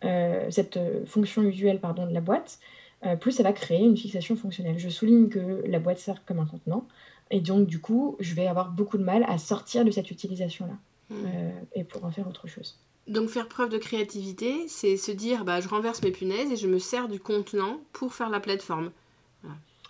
euh, 0.05 0.47
cette 0.51 0.79
fonction 1.07 1.43
usuelle 1.43 1.81
pardon, 1.81 2.07
de 2.07 2.13
la 2.13 2.21
boîte, 2.21 2.59
euh, 3.05 3.17
plus 3.17 3.33
ça 3.33 3.43
va 3.43 3.53
créer 3.53 3.85
une 3.85 3.97
fixation 3.97 4.37
fonctionnelle. 4.37 4.79
Je 4.79 4.89
souligne 4.89 5.29
que 5.29 5.63
la 5.67 5.79
boîte 5.79 5.99
sert 5.99 6.25
comme 6.25 6.39
un 6.39 6.47
contenant. 6.47 6.87
Et 7.31 7.41
donc, 7.41 7.67
du 7.67 7.81
coup, 7.81 8.17
je 8.21 8.35
vais 8.35 8.47
avoir 8.47 8.71
beaucoup 8.71 8.99
de 8.99 9.05
mal 9.05 9.25
à 9.29 9.39
sortir 9.39 9.85
de 9.85 9.91
cette 9.91 10.11
utilisation-là 10.11 10.75
hmm. 11.11 11.25
euh, 11.27 11.51
et 11.75 11.85
pour 11.85 12.05
en 12.05 12.11
faire 12.11 12.29
autre 12.29 12.47
chose. 12.47 12.79
Donc, 13.09 13.29
faire 13.29 13.49
preuve 13.49 13.69
de 13.69 13.79
créativité, 13.79 14.67
c'est 14.69 14.97
se 14.97 15.13
dire 15.13 15.45
bah, 15.45 15.61
je 15.61 15.69
renverse 15.69 16.03
mes 16.03 16.11
punaises 16.11 16.51
et 16.53 16.57
je 16.57 16.67
me 16.67 16.79
sers 16.79 17.09
du 17.09 17.21
contenant 17.21 17.79
pour 17.93 18.15
faire 18.15 18.31
la 18.31 18.41
plateforme. 18.41 18.91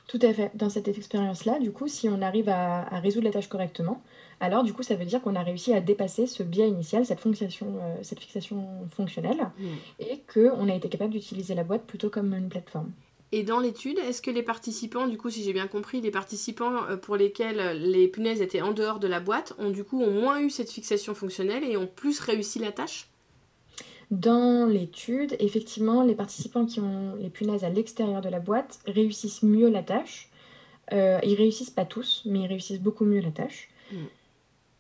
Tout 0.09 0.21
à 0.23 0.33
fait. 0.33 0.53
Dans 0.55 0.71
cette 0.71 0.87
expérience-là, 0.87 1.59
du 1.59 1.73
coup, 1.73 1.89
si 1.89 2.09
on 2.09 2.23
arrive 2.23 2.49
à, 2.49 2.85
résoudre 3.01 3.25
la 3.25 3.33
tâche 3.33 3.49
correctement, 3.49 4.03
alors 4.39 4.63
du 4.63 4.73
coup, 4.73 4.83
ça 4.83 4.95
veut 4.95 5.05
dire 5.05 5.21
qu'on 5.21 5.35
a 5.35 5.43
réussi 5.43 5.73
à 5.73 5.81
dépasser 5.81 6.27
ce 6.27 6.43
biais 6.43 6.69
initial, 6.69 7.05
cette, 7.05 7.21
fixation, 7.21 7.79
euh, 7.83 7.97
cette 8.03 8.21
fixation 8.21 8.87
fonctionnelle, 8.91 9.51
hmm. 9.59 9.67
et 9.99 10.23
qu'on 10.33 10.69
a 10.69 10.75
été 10.75 10.89
capable 10.89 11.13
d'utiliser 11.13 11.55
la 11.55 11.65
boîte 11.65 11.83
plutôt 11.87 12.09
comme 12.09 12.35
une 12.35 12.49
plateforme. 12.49 12.93
Et 13.37 13.43
dans 13.43 13.61
l'étude, 13.61 13.99
est-ce 13.99 14.23
que 14.23 14.31
les 14.31 14.43
participants, 14.43 15.07
du 15.07 15.19
coup, 15.19 15.29
si 15.29 15.45
j'ai 15.45 15.53
bien 15.53 15.67
compris, 15.67 16.01
les 16.01 16.11
participants 16.11 16.85
euh, 16.85 16.97
pour 16.97 17.17
lesquels 17.17 17.79
les 17.83 18.09
punaises 18.09 18.41
étaient 18.41 18.63
en 18.63 18.73
dehors 18.73 18.99
de 18.99 19.07
la 19.07 19.21
boîte, 19.21 19.53
ont 19.59 19.69
du 19.69 19.85
coup 19.85 20.01
ont 20.01 20.11
moins 20.11 20.41
eu 20.41 20.49
cette 20.49 20.71
fixation 20.71 21.15
fonctionnelle 21.15 21.63
et 21.63 21.77
ont 21.77 21.87
plus 21.87 22.19
réussi 22.19 22.61
la 22.61 22.73
tâche? 22.73 23.11
Dans 24.11 24.65
l'étude, 24.65 25.37
effectivement, 25.39 26.03
les 26.03 26.15
participants 26.15 26.65
qui 26.65 26.81
ont 26.81 27.15
les 27.17 27.29
punaises 27.29 27.63
à 27.63 27.69
l'extérieur 27.69 28.23
de 28.23 28.31
la 28.31 28.41
boîte 28.41 28.81
réussissent 28.87 29.43
mieux 29.43 29.69
la 29.69 29.83
tâche. 29.83 30.31
Euh, 30.95 31.19
ils 31.23 31.35
réussissent 31.35 31.69
pas 31.69 31.85
tous, 31.85 32.23
mais 32.25 32.39
ils 32.39 32.47
réussissent 32.47 32.81
beaucoup 32.81 33.05
mieux 33.05 33.21
la 33.21 33.33
tâche. 33.33 33.69
Hmm. 33.93 34.07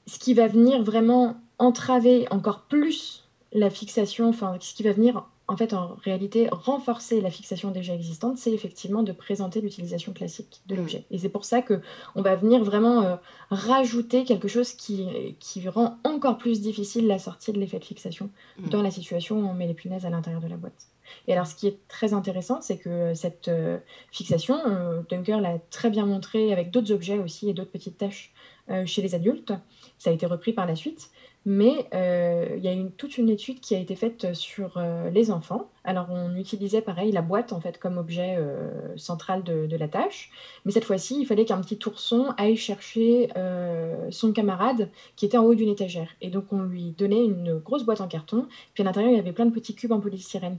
Ce 0.06 0.18
qui 0.18 0.32
va 0.32 0.46
venir 0.46 0.82
vraiment 0.82 1.38
entraver 1.58 2.26
encore 2.30 2.62
plus 2.62 3.28
la 3.52 3.68
fixation, 3.68 4.30
enfin, 4.30 4.56
ce 4.60 4.74
qui 4.74 4.82
va 4.82 4.92
venir 4.92 5.26
en 5.48 5.56
fait, 5.56 5.72
en 5.74 5.96
réalité, 6.02 6.48
renforcer 6.50 7.20
la 7.20 7.30
fixation 7.30 7.70
déjà 7.70 7.94
existante, 7.94 8.36
c'est 8.36 8.52
effectivement 8.52 9.02
de 9.02 9.12
présenter 9.12 9.60
l'utilisation 9.60 10.12
classique 10.12 10.60
de 10.66 10.74
mm. 10.74 10.78
l'objet. 10.78 11.04
Et 11.10 11.18
c'est 11.18 11.28
pour 11.28 11.44
ça 11.44 11.62
que 11.62 11.80
on 12.16 12.22
va 12.22 12.34
venir 12.34 12.64
vraiment 12.64 13.02
euh, 13.02 13.16
rajouter 13.50 14.24
quelque 14.24 14.48
chose 14.48 14.72
qui, 14.72 15.06
qui 15.38 15.68
rend 15.68 15.98
encore 16.04 16.38
plus 16.38 16.60
difficile 16.60 17.06
la 17.06 17.18
sortie 17.18 17.52
de 17.52 17.58
l'effet 17.58 17.78
de 17.78 17.84
fixation 17.84 18.30
mm. 18.58 18.68
dans 18.70 18.82
la 18.82 18.90
situation 18.90 19.38
où 19.38 19.46
on 19.46 19.54
met 19.54 19.68
les 19.68 19.74
punaises 19.74 20.04
à 20.04 20.10
l'intérieur 20.10 20.42
de 20.42 20.48
la 20.48 20.56
boîte. 20.56 20.88
Et 21.28 21.32
alors, 21.32 21.46
ce 21.46 21.54
qui 21.54 21.68
est 21.68 21.78
très 21.86 22.12
intéressant, 22.12 22.60
c'est 22.60 22.78
que 22.78 23.14
cette 23.14 23.46
euh, 23.46 23.78
fixation, 24.10 24.58
euh, 24.66 25.02
Dunker 25.08 25.40
l'a 25.40 25.58
très 25.70 25.90
bien 25.90 26.06
montré 26.06 26.52
avec 26.52 26.72
d'autres 26.72 26.92
objets 26.92 27.18
aussi 27.18 27.48
et 27.48 27.54
d'autres 27.54 27.70
petites 27.70 27.98
tâches 27.98 28.32
chez 28.84 29.00
les 29.00 29.14
adultes. 29.14 29.52
Ça 29.96 30.10
a 30.10 30.12
été 30.12 30.26
repris 30.26 30.52
par 30.52 30.66
la 30.66 30.74
suite. 30.74 31.10
Mais 31.48 31.86
euh, 31.94 32.54
il 32.56 32.64
y 32.64 32.66
a 32.66 32.72
une, 32.72 32.90
toute 32.90 33.18
une 33.18 33.30
étude 33.30 33.60
qui 33.60 33.76
a 33.76 33.78
été 33.78 33.94
faite 33.94 34.34
sur 34.34 34.78
euh, 34.78 35.10
les 35.10 35.30
enfants. 35.30 35.70
Alors 35.84 36.08
on 36.10 36.34
utilisait 36.34 36.80
pareil 36.80 37.12
la 37.12 37.22
boîte 37.22 37.52
en 37.52 37.60
fait 37.60 37.78
comme 37.78 37.98
objet 37.98 38.34
euh, 38.36 38.96
central 38.96 39.44
de, 39.44 39.68
de, 39.68 39.76
la 39.76 39.86
tâche, 39.86 40.32
mais 40.64 40.72
cette 40.72 40.84
fois-ci 40.84 41.20
il 41.20 41.24
fallait 41.24 41.44
qu'un 41.44 41.60
petit 41.60 41.78
ourson 41.86 42.34
aille 42.36 42.56
chercher 42.56 43.28
son 44.10 44.32
camarade 44.32 44.90
qui 45.14 45.24
était 45.24 45.38
en 45.38 45.44
haut 45.44 45.54
d'une 45.54 45.68
étagère. 45.68 46.08
Et 46.20 46.30
donc 46.30 46.52
on 46.52 46.62
lui 46.62 46.90
donnait 46.98 47.24
une 47.24 47.58
grosse 47.58 47.84
boîte 47.84 48.00
en 48.00 48.08
carton, 48.08 48.48
puis 48.74 48.82
à 48.82 48.84
l'intérieur 48.84 49.12
il 49.12 49.16
y 49.16 49.20
avait 49.20 49.32
plein 49.32 49.46
de 49.46 49.54
petits 49.54 49.76
cubes 49.76 49.92
en 49.92 50.00
polystyrène. 50.00 50.58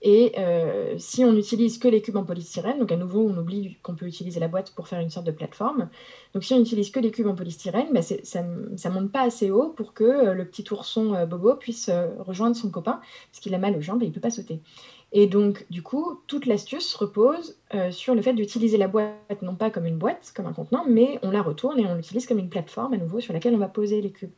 Et 0.00 0.32
euh, 0.38 0.94
si 0.98 1.24
on 1.24 1.32
n'utilise 1.32 1.78
que 1.78 1.88
les 1.88 2.00
cubes 2.00 2.16
en 2.16 2.24
polystyrène, 2.24 2.78
donc 2.78 2.92
à 2.92 2.96
nouveau 2.96 3.28
on 3.28 3.36
oublie 3.36 3.78
qu'on 3.82 3.96
peut 3.96 4.06
utiliser 4.06 4.38
la 4.38 4.46
boîte 4.46 4.72
pour 4.74 4.86
faire 4.86 5.00
une 5.00 5.10
sorte 5.10 5.26
de 5.26 5.32
plateforme. 5.32 5.88
Donc 6.34 6.44
si 6.44 6.54
on 6.54 6.58
n'utilise 6.58 6.90
que 6.90 7.00
les 7.00 7.10
cubes 7.10 7.26
en 7.26 7.34
polystyrène, 7.34 7.88
bah, 7.92 8.02
ça 8.02 8.42
ne 8.42 8.90
monte 8.90 9.10
pas 9.10 9.22
assez 9.22 9.50
haut 9.50 9.70
pour 9.70 9.94
que 9.94 10.04
euh, 10.04 10.34
le 10.34 10.44
petit 10.44 10.64
ourson 10.72 11.14
euh, 11.14 11.26
Bobo 11.26 11.56
puisse 11.56 11.90
rejoindre 12.18 12.54
son 12.54 12.70
copain, 12.70 13.00
parce 13.30 13.40
qu'il 13.40 13.54
a 13.54 13.58
mal 13.58 13.76
aux 13.76 13.80
jambes 13.80 14.02
et 14.02 14.06
il 14.06 14.10
ne 14.10 14.14
peut 14.14 14.20
pas 14.20 14.30
sauter. 14.30 14.60
Et 15.10 15.26
donc, 15.26 15.66
du 15.70 15.82
coup, 15.82 16.20
toute 16.26 16.44
l'astuce 16.44 16.94
repose 16.94 17.56
sur 17.90 18.14
le 18.14 18.20
fait 18.20 18.34
d'utiliser 18.34 18.76
la 18.76 18.88
boîte 18.88 19.40
non 19.40 19.54
pas 19.54 19.70
comme 19.70 19.86
une 19.86 19.96
boîte, 19.96 20.32
comme 20.36 20.44
un 20.44 20.52
contenant, 20.52 20.84
mais 20.86 21.18
on 21.22 21.30
la 21.30 21.40
retourne 21.40 21.80
et 21.80 21.86
on 21.86 21.94
l'utilise 21.94 22.26
comme 22.26 22.38
une 22.38 22.50
plateforme 22.50 22.92
à 22.92 22.98
nouveau 22.98 23.18
sur 23.18 23.32
laquelle 23.32 23.54
on 23.54 23.58
va 23.58 23.68
poser 23.68 24.02
les 24.02 24.10
cubes 24.10 24.34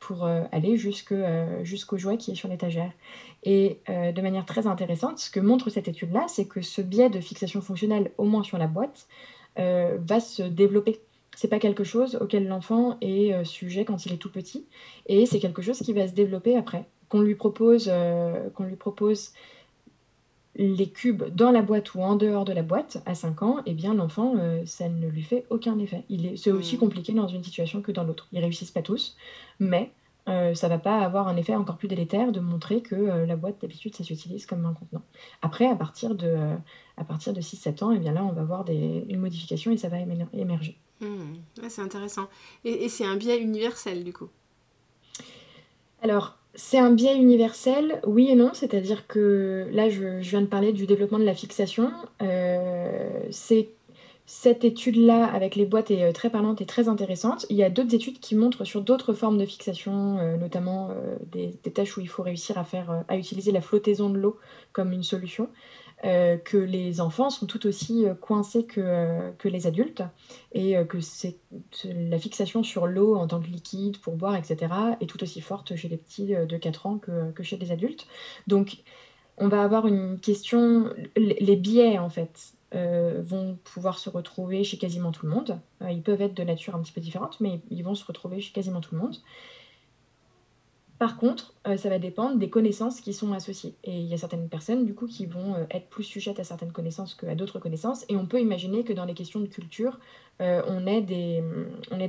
pour 0.00 0.24
aller 0.24 0.78
jusqu'au 0.78 1.98
jouet 1.98 2.16
qui 2.16 2.30
est 2.30 2.34
sur 2.34 2.48
l'étagère. 2.48 2.90
Et 3.44 3.78
euh, 3.90 4.10
de 4.10 4.22
manière 4.22 4.46
très 4.46 4.66
intéressante, 4.66 5.18
ce 5.18 5.30
que 5.30 5.38
montre 5.38 5.68
cette 5.68 5.86
étude-là, 5.86 6.24
c'est 6.28 6.46
que 6.46 6.62
ce 6.62 6.80
biais 6.80 7.10
de 7.10 7.20
fixation 7.20 7.60
fonctionnelle, 7.60 8.10
au 8.16 8.24
moins 8.24 8.42
sur 8.42 8.58
la 8.58 8.66
boîte, 8.66 9.06
va 9.56 10.18
se 10.18 10.42
développer. 10.42 10.98
C'est 11.36 11.46
pas 11.46 11.60
quelque 11.60 11.84
chose 11.84 12.18
auquel 12.20 12.48
l'enfant 12.48 12.96
est 13.00 13.44
sujet 13.44 13.84
quand 13.84 14.04
il 14.04 14.12
est 14.12 14.16
tout 14.16 14.32
petit, 14.32 14.66
et 15.06 15.26
c'est 15.26 15.38
quelque 15.38 15.62
chose 15.62 15.78
qui 15.78 15.92
va 15.92 16.08
se 16.08 16.12
développer 16.12 16.56
après. 16.56 16.86
Qu'on 17.08 17.20
lui 17.20 17.36
propose, 17.36 17.88
qu'on 18.54 18.64
lui 18.64 18.74
propose 18.74 19.30
les 20.56 20.88
cubes 20.88 21.22
dans 21.32 21.52
la 21.52 21.62
boîte 21.62 21.94
ou 21.94 22.00
en 22.00 22.16
dehors 22.16 22.44
de 22.44 22.52
la 22.52 22.64
boîte 22.64 23.00
à 23.06 23.14
5 23.14 23.42
ans, 23.42 23.58
eh 23.64 23.74
bien 23.74 23.94
l'enfant, 23.94 24.34
ça 24.66 24.88
ne 24.88 25.06
lui 25.06 25.22
fait 25.22 25.46
aucun 25.50 25.78
effet. 25.78 26.02
c'est 26.36 26.50
aussi 26.50 26.74
mmh. 26.74 26.80
compliqué 26.80 27.12
dans 27.12 27.28
une 27.28 27.44
situation 27.44 27.80
que 27.80 27.92
dans 27.92 28.02
l'autre. 28.02 28.26
Ils 28.32 28.40
réussissent 28.40 28.72
pas 28.72 28.82
tous, 28.82 29.16
mais 29.60 29.92
euh, 30.26 30.54
ça 30.54 30.68
va 30.68 30.78
pas 30.78 31.00
avoir 31.00 31.28
un 31.28 31.36
effet 31.36 31.54
encore 31.54 31.76
plus 31.76 31.88
délétère 31.88 32.32
de 32.32 32.40
montrer 32.40 32.80
que 32.80 32.94
euh, 32.94 33.26
la 33.26 33.36
boîte 33.36 33.60
d'habitude 33.60 33.94
ça 33.94 34.04
s'utilise 34.04 34.46
comme 34.46 34.64
un 34.64 34.72
contenant. 34.72 35.02
Après, 35.42 35.66
à 35.66 35.76
partir 35.76 36.14
de, 36.14 36.26
euh, 36.26 36.56
à 36.96 37.04
partir 37.04 37.34
de 37.34 37.40
6-7 37.42 37.84
ans, 37.84 37.92
et 37.92 37.96
eh 37.96 37.98
bien 37.98 38.12
là 38.12 38.24
on 38.24 38.32
va 38.32 38.42
voir 38.42 38.64
des, 38.64 39.04
une 39.08 39.20
modification 39.20 39.70
et 39.70 39.76
ça 39.76 39.88
va 39.88 39.98
émerger. 40.32 40.78
Hmm. 41.00 41.34
c'est 41.68 41.82
intéressant. 41.82 42.28
Et, 42.64 42.88
c'est 42.88 43.04
un 43.04 43.16
biais 43.16 43.38
universel 43.38 44.04
du 44.04 44.12
coup? 44.12 44.28
Alors, 46.00 46.38
c'est 46.54 46.78
un 46.78 46.92
biais 46.92 47.16
universel, 47.16 48.00
oui 48.06 48.28
et 48.30 48.34
non, 48.34 48.50
c'est-à-dire 48.54 49.06
que 49.06 49.68
là 49.72 49.90
je, 49.90 50.22
je, 50.22 50.30
viens 50.30 50.42
de 50.42 50.46
parler 50.46 50.72
du 50.72 50.86
développement 50.86 51.18
de 51.18 51.24
la 51.24 51.34
fixation. 51.34 51.92
c'est 53.30 53.73
cette 54.26 54.64
étude-là 54.64 55.26
avec 55.26 55.54
les 55.54 55.66
boîtes 55.66 55.90
est 55.90 56.02
euh, 56.02 56.12
très 56.12 56.30
parlante 56.30 56.62
et 56.62 56.66
très 56.66 56.88
intéressante. 56.88 57.44
Il 57.50 57.56
y 57.56 57.62
a 57.62 57.68
d'autres 57.68 57.94
études 57.94 58.20
qui 58.20 58.34
montrent 58.34 58.64
sur 58.64 58.80
d'autres 58.80 59.12
formes 59.12 59.36
de 59.36 59.44
fixation, 59.44 60.18
euh, 60.18 60.38
notamment 60.38 60.90
euh, 60.90 61.16
des, 61.30 61.52
tâches 61.70 61.98
où 61.98 62.00
il 62.00 62.08
faut 62.08 62.22
réussir 62.22 62.56
à, 62.56 63.16
utiliser 63.16 63.52
la 63.52 63.60
flottaison 63.60 64.08
de 64.08 64.18
l'eau 64.18 64.38
comme 64.72 64.92
une 64.92 65.02
solution. 65.02 65.48
que 66.02 66.58
les 66.58 67.00
enfants 67.00 67.30
sont 67.30 67.46
tout 67.46 67.66
aussi 67.66 68.04
coincés 68.20 68.66
que, 68.66 69.48
les 69.48 69.66
adultes 69.66 70.02
et 70.52 70.74
que 70.86 70.98
la 71.84 72.18
fixation 72.18 72.62
sur 72.62 72.86
l'eau 72.86 73.16
en 73.16 73.26
tant 73.26 73.40
que 73.40 73.46
liquide 73.46 73.98
pour 73.98 74.14
boire, 74.16 74.36
etc., 74.36 74.72
est 75.00 75.06
tout 75.06 75.22
aussi 75.22 75.40
forte 75.40 75.74
chez 75.76 75.88
les 75.88 75.96
petits 75.96 76.34
de 76.34 76.56
4 76.56 76.86
ans 76.86 76.98
que 76.98 77.42
chez 77.42 77.56
les 77.56 77.72
adultes. 77.72 78.06
Donc, 78.46 78.82
on 79.38 79.48
va 79.48 79.62
avoir 79.62 79.86
une 79.86 80.20
question, 80.20 80.90
les 81.16 81.56
biais 81.56 81.98
en 81.98 82.10
fait. 82.10 82.53
Vont 82.74 83.56
pouvoir 83.64 83.98
se 83.98 84.10
retrouver 84.10 84.64
chez 84.64 84.78
quasiment 84.78 85.12
tout 85.12 85.26
le 85.26 85.32
monde. 85.32 85.58
ils 85.88 86.02
peuvent 86.02 86.22
être 86.22 86.34
de 86.34 86.42
nature 86.42 86.74
un 86.74 86.82
petit 86.82 86.92
peu 86.92 87.00
différente, 87.00 87.40
mais 87.40 87.60
ils 87.70 87.82
vont 87.82 87.94
se 87.94 88.04
retrouver 88.04 88.40
chez 88.40 88.52
quasiment 88.52 88.80
tout 88.80 88.94
le 88.94 89.00
monde. 89.00 89.16
Par 90.98 91.16
contre, 91.16 91.54
euh, 91.66 91.76
ça 91.76 91.88
va 91.88 91.98
dépendre 91.98 92.36
des 92.36 92.48
connaissances 92.48 93.00
qui 93.00 93.12
sont 93.12 93.32
associées. 93.32 93.74
Et 93.82 93.98
il 93.98 94.06
y 94.06 94.14
a 94.14 94.16
certaines 94.16 94.48
personnes, 94.48 94.84
du 94.84 94.94
coup, 94.94 95.06
qui 95.06 95.26
vont 95.26 95.54
euh, 95.54 95.64
être 95.70 95.88
plus 95.88 96.04
sujettes 96.04 96.38
à 96.38 96.44
certaines 96.44 96.70
connaissances 96.70 97.14
qu'à 97.14 97.34
d'autres 97.34 97.58
connaissances. 97.58 98.04
Et 98.08 98.16
on 98.16 98.26
peut 98.26 98.40
imaginer 98.40 98.84
que 98.84 98.92
dans 98.92 99.04
les 99.04 99.14
questions 99.14 99.40
de 99.40 99.46
culture, 99.46 99.98
euh, 100.40 100.62
on, 100.68 100.86
ait 100.86 101.02
des, 101.02 101.42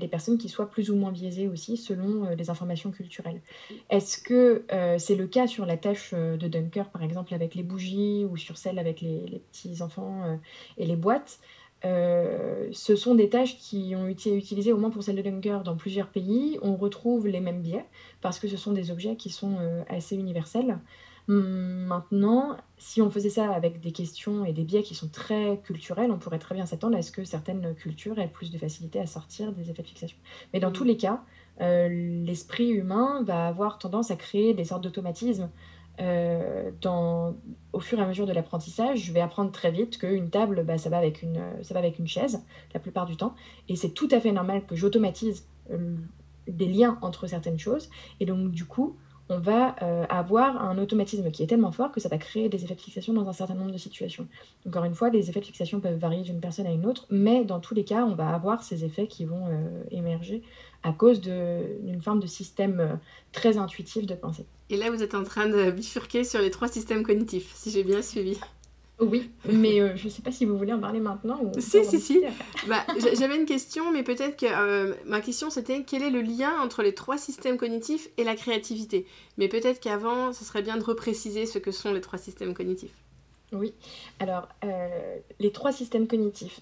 personnes 0.08 0.38
qui 0.38 0.50
soient 0.50 0.70
plus 0.70 0.92
ou 0.92 0.96
moins 0.96 1.12
biaisées 1.12 1.48
aussi 1.48 1.78
selon 1.78 2.30
les 2.36 2.50
informations 2.50 2.92
culturelles. 2.92 3.42
Est-ce 3.90 4.20
que 4.20 4.66
c'est 4.98 5.16
le 5.16 5.28
cas 5.28 5.48
sur 5.48 5.66
la 5.66 5.78
tâche 5.78 6.14
de 6.14 6.48
Dunker, 6.48 6.90
par 6.90 7.04
exemple, 7.04 7.34
avec 7.34 7.54
les 7.54 7.64
bougies, 7.64 8.26
ou 8.26 8.38
sur 8.38 8.58
celle 8.58 8.80
avec 8.80 9.02
les, 9.02 9.26
les 9.28 9.40
petits-enfants 9.40 10.40
et 10.78 10.86
les 10.86 10.96
boîtes? 10.96 11.40
Euh, 11.86 12.68
ce 12.72 12.96
sont 12.96 13.16
des 13.16 13.30
tâches 13.30 13.58
qui 13.58 13.94
ont 13.96 14.08
été 14.08 14.36
utilisées 14.36 14.74
au 14.74 14.78
moins 14.78 14.90
pour 14.90 15.04
celle 15.04 15.18
de 15.18 15.22
Dunker 15.22 15.64
dans 15.64 15.76
plusieurs 15.76 16.08
pays. 16.08 16.58
On 16.62 16.76
retrouve 16.76 17.28
les 17.28 17.40
mêmes 17.40 17.62
biais 17.62 17.86
parce 18.22 18.40
que 18.40 18.48
ce 18.48 18.58
sont 18.58 18.72
des 18.72 18.92
objets 18.92 19.16
qui 19.16 19.30
sont 19.30 19.58
euh, 19.60 19.84
assez 19.88 20.16
universels. 20.16 20.80
Hum, 21.28 21.86
maintenant, 21.88 22.58
si 22.78 23.02
on 23.02 23.10
faisait 23.10 23.30
ça 23.30 23.52
avec 23.52 23.82
des 23.82 23.92
questions 23.92 24.46
et 24.46 24.54
des 24.54 24.64
biais 24.64 24.84
qui 24.84 24.96
sont 24.96 25.08
très 25.08 25.60
culturels, 25.64 26.12
on 26.12 26.18
pourrait 26.18 26.40
très 26.40 26.56
bien 26.56 26.66
s'attendre 26.66 26.98
à 26.98 27.02
ce 27.02 27.12
que 27.12 27.24
certaines 27.24 27.74
cultures 27.76 28.20
aient 28.20 28.28
plus 28.28 28.52
de 28.52 28.58
facilité 28.58 29.00
à 29.00 29.06
sortir 29.06 29.52
des 29.52 29.70
effets 29.70 29.84
de 29.84 29.88
fixation. 29.88 30.18
Mais 30.54 30.60
dans 30.60 30.70
mmh. 30.70 30.74
tous 30.74 30.84
les 30.84 30.98
cas, 30.98 31.24
euh, 31.62 31.88
l'esprit 32.26 32.70
humain 32.70 33.24
va 33.24 33.48
avoir 33.48 33.80
tendance 33.80 34.12
à 34.12 34.16
créer 34.16 34.54
des 34.54 34.66
sortes 34.66 34.84
d'automatismes 34.84 35.50
euh, 36.00 36.72
au 37.74 37.80
fur 37.80 38.00
et 38.00 38.02
à 38.02 38.06
mesure 38.08 38.26
de 38.26 38.34
l'apprentissage, 38.34 39.00
je 39.00 39.12
vais 39.12 39.22
apprendre 39.22 39.52
très 39.52 39.72
vite 39.72 39.98
qu'une 39.98 40.30
table, 40.30 40.64
bah, 40.64 40.78
ça, 40.78 40.90
va 40.90 40.98
avec 40.98 41.22
une, 41.22 41.42
ça 41.62 41.74
va 41.74 41.80
avec 41.80 42.00
une 42.00 42.08
chaise, 42.08 42.44
la 42.74 42.80
plupart 42.80 43.06
du 43.06 43.18
temps. 43.18 43.36
Et 43.70 43.76
c'est 43.76 43.90
tout 43.90 44.08
à 44.12 44.20
fait 44.20 44.32
normal 44.32 44.66
que 44.66 44.76
j'automatise 44.76 45.46
euh, 45.72 45.96
des 46.48 46.68
liens 46.68 46.98
entre 47.02 47.28
certaines 47.28 47.60
choses. 47.60 47.90
Et 48.20 48.26
donc, 48.26 48.52
du 48.52 48.66
coup, 48.66 48.98
on 49.30 49.40
va 49.40 49.76
euh, 49.82 50.06
avoir 50.10 50.62
un 50.62 50.78
automatisme 50.78 51.32
qui 51.32 51.44
est 51.44 51.48
tellement 51.48 51.72
fort 51.72 51.92
que 51.92 52.00
ça 52.00 52.10
va 52.10 52.18
créer 52.18 52.48
des 52.50 52.64
effets 52.64 52.76
de 52.76 52.82
fixation 52.82 53.14
dans 53.14 53.28
un 53.28 53.34
certain 53.34 53.56
nombre 53.56 53.72
de 53.72 53.78
situations. 53.78 54.28
Encore 54.68 54.84
une 54.84 54.94
fois, 54.94 55.10
les 55.10 55.30
effets 55.30 55.40
de 55.40 55.46
fixation 55.46 55.80
peuvent 55.80 55.98
varier 55.98 56.22
d'une 56.24 56.40
personne 56.40 56.68
à 56.68 56.72
une 56.72 56.86
autre, 56.86 57.08
mais 57.10 57.44
dans 57.44 57.60
tous 57.60 57.74
les 57.74 57.84
cas, 57.84 58.06
on 58.06 58.16
va 58.16 58.30
avoir 58.30 58.64
ces 58.64 58.86
effets 58.86 59.08
qui 59.08 59.26
vont 59.26 59.48
émerger 59.90 60.44
à 60.84 60.92
cause 60.92 61.22
d'une 61.22 62.02
forme 62.02 62.20
de 62.20 62.28
système 62.28 63.00
très 63.32 63.58
intuitif 63.58 64.06
de 64.06 64.14
pensée. 64.14 64.46
Et 64.70 64.78
là, 64.78 64.92
vous 64.92 65.02
êtes 65.02 65.16
en 65.16 65.24
train 65.24 65.48
de 65.48 65.72
bifurquer 65.72 66.24
sur 66.24 66.40
les 66.42 66.52
trois 66.52 66.68
systèmes 66.68 67.04
cognitifs, 67.04 67.52
si 67.56 67.72
j'ai 67.72 67.84
bien 67.84 68.02
suivi. 68.02 68.38
Oui, 69.00 69.30
mais 69.52 69.82
euh, 69.82 69.96
je 69.98 70.06
ne 70.06 70.10
sais 70.10 70.22
pas 70.22 70.32
si 70.32 70.46
vous 70.46 70.58
voulez 70.58 70.72
en 70.72 70.80
parler 70.80 71.02
maintenant 71.02 71.40
ou. 71.44 71.52
Si, 71.60 71.84
si, 71.84 72.00
si. 72.00 72.22
Bah, 72.68 72.86
J'avais 73.18 73.36
une 73.36 73.46
question, 73.46 73.92
mais 73.92 74.04
peut-être 74.04 74.38
que 74.38 74.46
euh, 74.46 74.94
ma 75.06 75.20
question 75.20 75.50
c'était 75.50 75.84
quel 75.84 76.02
est 76.02 76.10
le 76.10 76.22
lien 76.22 76.54
entre 76.62 76.82
les 76.82 76.94
trois 76.94 77.18
systèmes 77.18 77.58
cognitifs 77.58 78.08
et 78.18 78.24
la 78.24 78.36
créativité? 78.36 79.06
Mais 79.38 79.50
peut-être 79.50 79.82
qu'avant, 79.82 80.32
ce 80.32 80.46
serait 80.46 80.62
bien 80.62 80.78
de 80.78 80.84
repréciser 80.84 81.46
ce 81.46 81.60
que 81.60 81.72
sont 81.72 81.92
les 81.92 82.02
trois 82.02 82.18
systèmes 82.18 82.54
cognitifs. 82.54 82.94
Oui, 83.56 83.74
alors 84.20 84.50
euh, 84.66 85.18
les 85.40 85.52
trois 85.52 85.72
systèmes 85.72 86.08
cognitifs, 86.08 86.60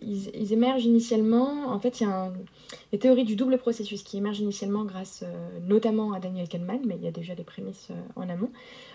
ils, 0.00 0.52
émergent 0.52 0.84
initialement, 0.84 1.68
en 1.68 1.78
fait 1.78 2.00
il 2.00 2.04
y 2.04 2.06
a 2.06 2.32
les 2.92 2.98
théories 2.98 3.24
du 3.24 3.36
double 3.36 3.58
processus 3.58 4.02
qui 4.02 4.16
émergent 4.18 4.40
initialement 4.40 4.84
grâce 4.84 5.22
euh, 5.24 5.60
notamment 5.60 6.12
à 6.14 6.20
Daniel 6.20 6.48
Kahneman, 6.48 6.80
mais 6.84 6.96
il 6.96 7.04
y 7.04 7.06
a 7.06 7.12
déjà 7.12 7.36
des 7.36 7.44
prémices 7.44 7.88
euh, 7.90 7.94
en 8.16 8.28
amont. 8.28 8.50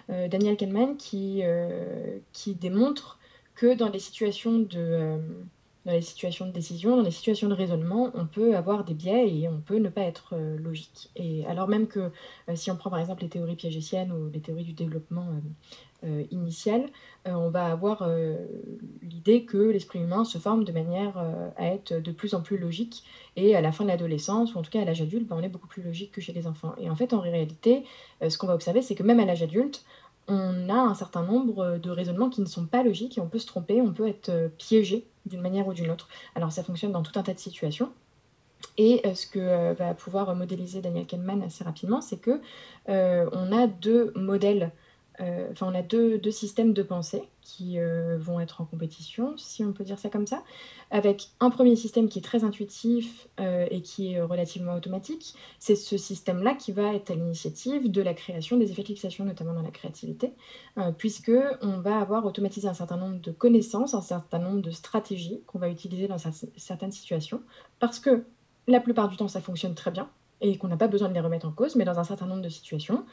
Daniel 0.10 0.58
Kahneman 0.58 0.98
qui, 0.98 1.44
qui 2.34 2.56
démontre 2.56 3.20
que 3.54 3.76
dans 3.76 3.90
les 3.90 4.00
situations 4.00 4.58
de 4.58 5.20
dans 5.86 5.92
les 5.92 6.02
situations 6.02 6.48
de 6.48 6.52
décision, 6.52 6.98
dans 6.98 7.04
les 7.04 7.12
situations 7.12 7.48
de 7.48 7.54
raisonnement, 7.54 8.12
on 8.16 8.26
peut 8.26 8.56
avoir 8.56 8.84
des 8.84 8.96
biais 8.96 9.30
et 9.30 9.48
on 9.48 9.62
peut 9.62 9.78
ne 9.78 9.88
pas 9.88 10.02
être 10.02 10.36
logique. 10.58 11.12
Et 11.16 11.46
alors 11.46 11.68
même 11.68 11.86
que 11.86 12.12
si 12.56 12.72
on 12.72 12.76
prend 12.76 12.90
par 12.90 13.00
exemple 13.00 13.22
les 13.22 13.30
théories 13.30 13.56
piagétiennes 13.56 14.12
ou 14.12 14.32
les 14.32 14.40
théories 14.40 14.64
du 14.64 14.74
développement 14.74 15.28
initiale, 16.32 16.90
euh, 17.28 17.34
on 17.34 17.50
va 17.50 17.66
avoir 17.66 18.04
euh, 18.04 18.38
l'idée 19.02 19.44
que 19.44 19.58
l'esprit 19.58 20.00
humain 20.00 20.24
se 20.24 20.38
forme 20.38 20.64
de 20.64 20.72
manière 20.72 21.18
à 21.58 21.66
être 21.66 21.94
de 21.94 22.12
plus 22.12 22.34
en 22.34 22.42
plus 22.42 22.58
logique 22.58 23.04
et 23.36 23.56
à 23.56 23.62
la 23.62 23.72
fin 23.72 23.84
de 23.84 23.90
l'adolescence, 23.90 24.56
ou 24.56 24.58
en 24.58 24.62
tout 24.62 24.72
cas 24.72 24.82
à 24.82 24.86
l'âge 24.86 25.02
adulte, 25.02 25.28
ben, 25.28 25.36
on 25.38 25.44
est 25.44 25.50
beaucoup 25.50 25.68
plus 25.68 25.84
logique 25.84 26.12
que 26.12 26.22
chez 26.22 26.34
les 26.34 26.48
enfants. 26.48 26.74
Et 26.80 26.90
en 26.90 26.96
fait, 26.96 27.14
en 27.14 27.20
réalité, 27.20 27.84
ce 28.28 28.38
qu'on 28.38 28.48
va 28.48 28.54
observer, 28.56 28.82
c'est 28.82 28.96
que 28.96 29.04
même 29.04 29.20
à 29.20 29.26
l'âge 29.26 29.44
adulte, 29.44 29.84
on 30.28 30.70
a 30.70 30.76
un 30.76 30.94
certain 30.94 31.24
nombre 31.24 31.78
de 31.78 31.90
raisonnements 31.90 32.30
qui 32.30 32.42
ne 32.42 32.46
sont 32.46 32.66
pas 32.66 32.84
logiques 32.84 33.18
et 33.18 33.22
on 33.22 33.28
peut 33.28 33.40
se 33.40 33.48
tromper, 33.48 33.82
on 33.82 33.92
peut 33.92 34.08
être 34.08 34.52
piégé 34.58 35.06
d'une 35.26 35.42
manière 35.42 35.68
ou 35.68 35.74
d'une 35.74 35.90
autre. 35.92 36.08
Alors 36.36 36.52
ça 36.52 36.64
fonctionne 36.64 36.92
dans 36.92 37.02
tout 37.04 37.18
un 37.18 37.24
tas 37.24 37.34
de 37.34 37.40
situations. 37.40 37.92
Et 38.78 39.02
ce 39.16 39.26
que 39.26 39.74
va 39.74 39.94
pouvoir 39.94 40.36
modéliser 40.36 40.82
Daniel 40.82 41.06
Kahneman 41.06 41.42
assez 41.44 41.64
rapidement, 41.64 42.02
c'est 42.02 42.20
que 42.20 42.40
on 42.88 43.52
a 43.52 43.68
deux 43.68 44.12
modèles 44.16 44.72
euh, 45.22 45.52
on 45.62 45.76
a 45.76 45.82
deux, 45.82 46.20
systèmes 46.32 46.74
de 46.74 46.84
pensée 46.84 47.24
qui 47.42 47.80
euh, 47.80 48.18
vont 48.20 48.40
être 48.40 48.62
en 48.62 48.66
compétition, 48.66 49.36
si 49.38 49.64
on 49.66 49.74
peut 49.74 49.84
dire 49.84 50.00
ça 50.00 50.10
comme 50.10 50.28
ça, 50.28 50.44
avec 50.92 51.30
un 51.40 51.50
premier 51.50 51.76
système 51.76 52.08
qui 52.08 52.20
est 52.20 52.22
très 52.22 52.44
intuitif 52.44 53.28
euh, 53.40 53.68
et 53.70 53.82
qui 53.82 54.14
est 54.14 54.22
relativement 54.22 54.76
automatique. 54.76 55.34
C'est 55.60 55.76
ce 55.76 55.98
système-là 55.98 56.54
qui 56.56 56.72
va 56.72 56.94
être 56.94 57.12
à 57.12 57.16
l'initiative 57.16 57.92
de 57.92 58.02
la 58.02 58.14
création 58.14 58.58
des 58.58 58.72
effets 58.72 58.84
de 58.84 58.88
fixation, 58.88 59.26
notamment 59.26 59.54
dans 59.54 59.62
la 59.62 59.72
créativité, 59.72 60.34
puisque 60.98 61.32
on 61.62 61.80
va 61.80 62.00
avoir 62.00 62.26
automatisé 62.26 62.68
un 62.68 62.74
certain 62.74 62.98
nombre 62.98 63.20
de 63.20 63.32
connaissances, 63.32 63.94
un 63.94 64.02
certain 64.02 64.40
nombre 64.40 64.62
de 64.62 64.72
stratégies 64.72 65.42
qu'on 65.48 65.60
va 65.60 65.70
utiliser 65.70 66.08
dans 66.08 66.18
certaines 66.18 66.92
situations, 66.92 67.42
parce 67.80 68.00
que 68.00 68.24
la 68.68 68.80
plupart 68.80 69.10
du 69.10 69.18
temps, 69.18 69.28
ça 69.28 69.42
fonctionne 69.42 69.76
très 69.76 69.92
bien 69.92 70.10
et 70.42 70.58
qu'on 70.58 70.68
n'a 70.68 70.78
pas 70.78 70.88
besoin 70.88 71.10
de 71.10 71.14
les 71.14 71.20
remettre 71.20 71.48
en 71.48 71.52
cause, 71.52 71.76
mais 71.76 71.86
dans 71.86 72.00
un 72.00 72.04
certain 72.04 72.26
nombre 72.26 72.42
de 72.42 72.50
situations, 72.50 73.06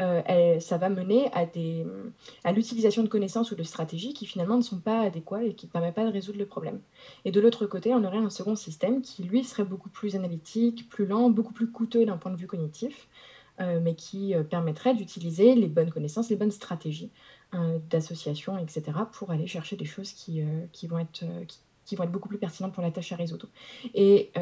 euh, 0.00 0.58
ça 0.60 0.78
va 0.78 0.88
mener 0.88 1.30
à, 1.32 2.52
l'utilisation 2.52 3.02
de 3.02 3.08
connaissances 3.08 3.50
ou 3.52 3.54
de 3.54 3.62
stratégies 3.62 4.14
qui 4.14 4.26
finalement 4.26 4.56
ne 4.56 4.62
sont 4.62 4.78
pas 4.78 5.00
adéquates 5.00 5.42
et 5.44 5.54
qui 5.54 5.66
ne 5.66 5.70
permettent 5.70 5.94
pas 5.94 6.06
de 6.06 6.12
résoudre 6.12 6.38
le 6.38 6.46
problème. 6.46 6.80
Et 7.24 7.30
de 7.30 7.40
l'autre 7.40 7.66
côté, 7.66 7.92
on 7.94 8.02
aurait 8.04 8.18
un 8.18 8.30
second 8.30 8.56
système 8.56 9.02
qui, 9.02 9.22
lui, 9.22 9.44
serait 9.44 9.64
beaucoup 9.64 9.90
plus 9.90 10.16
analytique, 10.16 10.88
plus 10.88 11.06
lent, 11.06 11.30
beaucoup 11.30 11.52
plus 11.52 11.70
coûteux 11.70 12.06
d'un 12.06 12.16
point 12.16 12.32
de 12.32 12.36
vue 12.36 12.46
cognitif, 12.46 13.08
euh, 13.60 13.80
mais 13.82 13.94
qui 13.94 14.34
euh, 14.34 14.42
permettrait 14.42 14.94
d'utiliser 14.94 15.54
les 15.54 15.68
bonnes 15.68 15.90
connaissances, 15.90 16.30
les 16.30 16.36
bonnes 16.36 16.50
stratégies 16.50 17.10
d'association, 17.90 18.56
etc., 18.56 18.82
pour 19.12 19.30
aller 19.30 19.46
chercher 19.46 19.76
des 19.76 19.84
choses 19.84 20.12
qui, 20.12 20.42
vont 20.88 20.98
être... 20.98 21.22
Qui, 21.84 21.96
vont 21.96 22.04
être 22.04 22.10
beaucoup 22.10 22.30
plus 22.30 22.38
pertinentes 22.38 22.72
pour 22.72 22.82
la 22.82 22.90
tâche 22.90 23.12
à 23.12 23.16
résoudre. 23.16 23.46
Et 23.92 24.32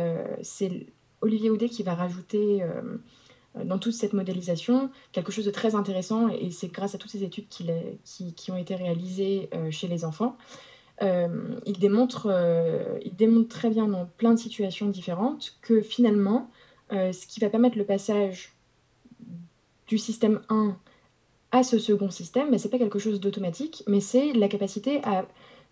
c'est 0.43 0.87
Olivier 1.21 1.51
Houdet 1.51 1.69
qui 1.69 1.83
va 1.83 1.97
rajouter 1.97 2.63
dans 3.65 3.79
toute 3.79 3.95
cette 3.95 4.13
modélisation 4.13 4.91
quelque 5.13 5.33
chose 5.33 5.45
de 5.45 5.51
très 5.51 5.75
intéressant, 5.75 6.29
et 6.29 6.51
c'est 6.51 6.69
grâce 6.69 6.95
à 6.95 6.99
toutes 6.99 7.11
ces 7.11 7.25
études 7.25 7.49
qui, 7.49 7.67
qui, 8.35 8.51
ont 8.51 8.57
été 8.57 8.75
réalisées 8.77 9.49
euh, 9.55 9.71
chez 9.71 9.89
les 9.89 10.05
enfants. 10.05 10.37
Euh, 11.03 11.59
il, 11.67 11.79
démontre, 11.79 12.29
il 13.05 13.17
démontre 13.17 13.49
très 13.49 13.71
bien 13.71 13.89
dans 13.89 14.07
plein 14.19 14.35
de 14.35 14.39
situations 14.39 14.89
différentes 14.89 15.57
que 15.63 15.81
finalement, 15.81 16.51
ce 16.91 17.27
qui 17.27 17.41
va 17.41 17.49
permettre 17.49 17.79
le 17.79 17.85
passage 17.85 18.53
du 19.87 19.99
système 19.99 20.41
1 20.49 20.77
à 21.53 21.63
ce 21.63 21.79
second 21.79 22.11
système, 22.11 22.51
ben, 22.51 22.59
ce 22.59 22.65
n'est 22.65 22.71
pas 22.71 22.79
quelque 22.79 22.99
chose 22.99 23.21
d'automatique, 23.21 23.83
mais 23.89 24.01
c'est 24.01 24.33
la 24.33 24.49
capacité 24.49 25.01
à 25.05 25.27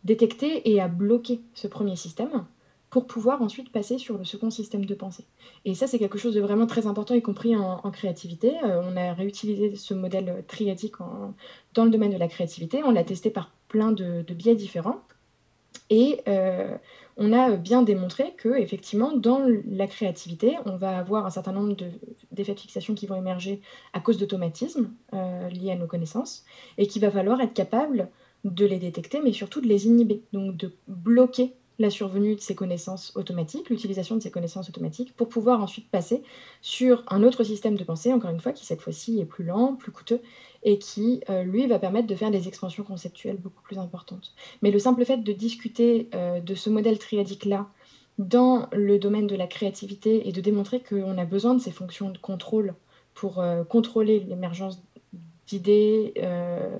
détecter 0.04 0.68
et 0.70 0.80
à 0.80 0.88
bloquer 0.88 1.40
ce 1.54 1.66
premier 1.66 1.96
système 1.96 2.44
pour 2.90 3.06
pouvoir 3.06 3.42
ensuite 3.42 3.70
passer 3.70 3.98
sur 3.98 4.16
le 4.16 4.24
second 4.24 4.50
système 4.50 4.84
de 4.84 4.94
pensée. 4.94 5.26
Et 5.64 5.74
ça, 5.74 5.86
c'est 5.86 5.98
quelque 5.98 6.18
chose 6.18 6.34
de 6.34 6.40
vraiment 6.40 6.66
très 6.66 6.86
important, 6.86 7.14
y 7.14 7.22
compris 7.22 7.54
en, 7.54 7.90
créativité. 7.90 8.54
Euh, 8.64 8.82
on 8.84 8.96
a 8.96 9.12
réutilisé 9.12 9.76
ce 9.76 9.94
modèle 9.94 10.44
triadique 10.46 10.94
dans 11.74 11.84
le 11.84 11.90
domaine 11.90 12.12
de 12.12 12.18
la 12.18 12.28
créativité. 12.28 12.82
On 12.84 12.90
l'a 12.90 13.04
testé 13.04 13.30
par 13.30 13.52
plein 13.68 13.92
de, 13.92 14.22
biais 14.32 14.54
différents. 14.54 15.00
Et 15.90 16.20
euh, 16.28 16.76
on 17.16 17.32
a 17.32 17.56
bien 17.56 17.82
démontré 17.82 18.34
que, 18.36 18.58
effectivement, 18.58 19.16
dans 19.16 19.46
la 19.66 19.86
créativité, 19.86 20.56
on 20.66 20.76
va 20.76 20.98
avoir 20.98 21.26
un 21.26 21.30
certain 21.30 21.52
nombre 21.52 21.74
d'effets 22.32 22.54
de, 22.54 22.60
fixation 22.60 22.94
qui 22.94 23.06
vont 23.06 23.16
émerger 23.16 23.60
à 23.92 24.00
cause 24.00 24.18
d'automatismes 24.18 24.90
euh, 25.14 25.48
liés 25.48 25.72
à 25.72 25.76
nos 25.76 25.86
connaissances, 25.86 26.44
et 26.76 26.86
qu'il 26.86 27.02
va 27.02 27.10
falloir 27.10 27.40
être 27.40 27.54
capable 27.54 28.08
de 28.44 28.64
les 28.64 28.78
détecter, 28.78 29.20
mais 29.22 29.32
surtout 29.32 29.60
de 29.60 29.66
les 29.66 29.86
inhiber, 29.86 30.22
donc 30.32 30.56
de 30.56 30.72
bloquer 30.86 31.54
la 31.78 31.90
survenue 31.90 32.34
de 32.34 32.40
ces 32.40 32.54
connaissances 32.54 33.12
automatiques, 33.14 33.70
l'utilisation 33.70 34.16
de 34.16 34.20
ces 34.20 34.30
connaissances 34.30 34.68
automatiques, 34.68 35.14
pour 35.14 35.28
pouvoir 35.28 35.62
ensuite 35.62 35.88
passer 35.88 36.22
sur 36.60 37.04
un 37.08 37.22
autre 37.22 37.44
système 37.44 37.76
de 37.76 37.84
pensée, 37.84 38.12
encore 38.12 38.30
une 38.30 38.40
fois, 38.40 38.52
qui 38.52 38.66
cette 38.66 38.80
fois-ci 38.80 39.20
est 39.20 39.24
plus 39.24 39.44
lent, 39.44 39.76
plus 39.76 39.92
coûteux, 39.92 40.20
et 40.64 40.78
qui, 40.78 41.20
euh, 41.30 41.44
lui, 41.44 41.66
va 41.68 41.78
permettre 41.78 42.08
de 42.08 42.14
faire 42.16 42.32
des 42.32 42.48
expansions 42.48 42.82
conceptuelles 42.82 43.36
beaucoup 43.36 43.62
plus 43.62 43.78
importantes. 43.78 44.34
Mais 44.60 44.72
le 44.72 44.78
simple 44.80 45.04
fait 45.04 45.18
de 45.18 45.32
discuter 45.32 46.08
euh, 46.14 46.40
de 46.40 46.54
ce 46.56 46.68
modèle 46.68 46.98
triadique-là 46.98 47.68
dans 48.18 48.68
le 48.72 48.98
domaine 48.98 49.28
de 49.28 49.36
la 49.36 49.46
créativité 49.46 50.28
et 50.28 50.32
de 50.32 50.40
démontrer 50.40 50.80
qu'on 50.80 51.16
a 51.16 51.24
besoin 51.24 51.54
de 51.54 51.60
ces 51.60 51.70
fonctions 51.70 52.10
de 52.10 52.18
contrôle 52.18 52.74
pour 53.14 53.38
euh, 53.38 53.62
contrôler 53.62 54.18
l'émergence 54.18 54.82
d'idées 55.46 56.12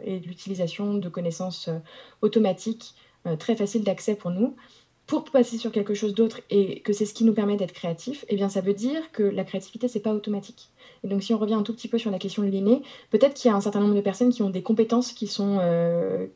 et 0.05 0.19
l'utilisation 0.19 0.93
de 0.93 1.09
connaissances 1.09 1.71
automatiques 2.21 2.95
très 3.39 3.57
faciles 3.57 3.83
d'accès 3.83 4.15
pour 4.15 4.31
nous, 4.31 4.57
pour 5.09 5.25
passer 5.25 5.57
sur 5.57 5.73
quelque 5.73 5.94
chose 5.94 6.14
d'autre 6.14 6.42
et 6.51 6.81
que 6.81 6.92
c'est 6.92 7.07
ce 7.07 7.14
qui 7.14 7.25
nous 7.25 7.33
permet 7.33 7.57
d'être 7.57 7.73
créatif, 7.73 8.27
eh 8.29 8.37
bien 8.37 8.51
ça 8.51 8.61
veut 8.61 8.75
dire 8.75 9.11
que 9.11 9.23
la 9.23 9.42
créativité 9.42 9.88
c'est 9.88 10.01
pas 10.01 10.12
automatique. 10.12 10.68
Et 11.03 11.09
donc 11.09 11.23
si 11.23 11.33
on 11.33 11.38
revient 11.38 11.55
un 11.55 11.62
tout 11.62 11.73
petit 11.73 11.88
peu 11.88 11.97
sur 11.97 12.11
la 12.11 12.18
question 12.18 12.42
de 12.42 12.49
l'inné, 12.49 12.83
peut-être 13.11 13.33
qu'il 13.33 13.49
y 13.49 13.53
a 13.53 13.57
un 13.57 13.61
certain 13.62 13.81
nombre 13.81 13.94
de 13.94 14.03
personnes 14.03 14.29
qui 14.31 14.42
ont 14.42 14.51
des 14.51 14.61
compétences 14.61 15.12
qui 15.12 15.27
sont, 15.27 15.61
euh, 15.62 16.27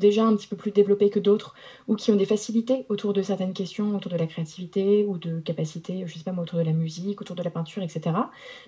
déjà 0.00 0.24
un 0.24 0.34
petit 0.34 0.48
peu 0.48 0.56
plus 0.56 0.72
développées 0.72 1.08
que 1.08 1.20
d'autres 1.20 1.54
ou 1.86 1.94
qui 1.94 2.10
ont 2.10 2.16
des 2.16 2.26
facilités 2.26 2.84
autour 2.88 3.12
de 3.12 3.22
certaines 3.22 3.52
questions, 3.52 3.94
autour 3.94 4.10
de 4.10 4.16
la 4.16 4.26
créativité 4.26 5.04
ou 5.04 5.18
de 5.18 5.38
capacités, 5.38 6.02
je 6.04 6.18
sais 6.18 6.24
pas 6.24 6.32
autour 6.32 6.58
de 6.58 6.64
la 6.64 6.72
musique, 6.72 7.20
autour 7.20 7.36
de 7.36 7.44
la 7.44 7.50
peinture, 7.50 7.84
etc. 7.84 8.10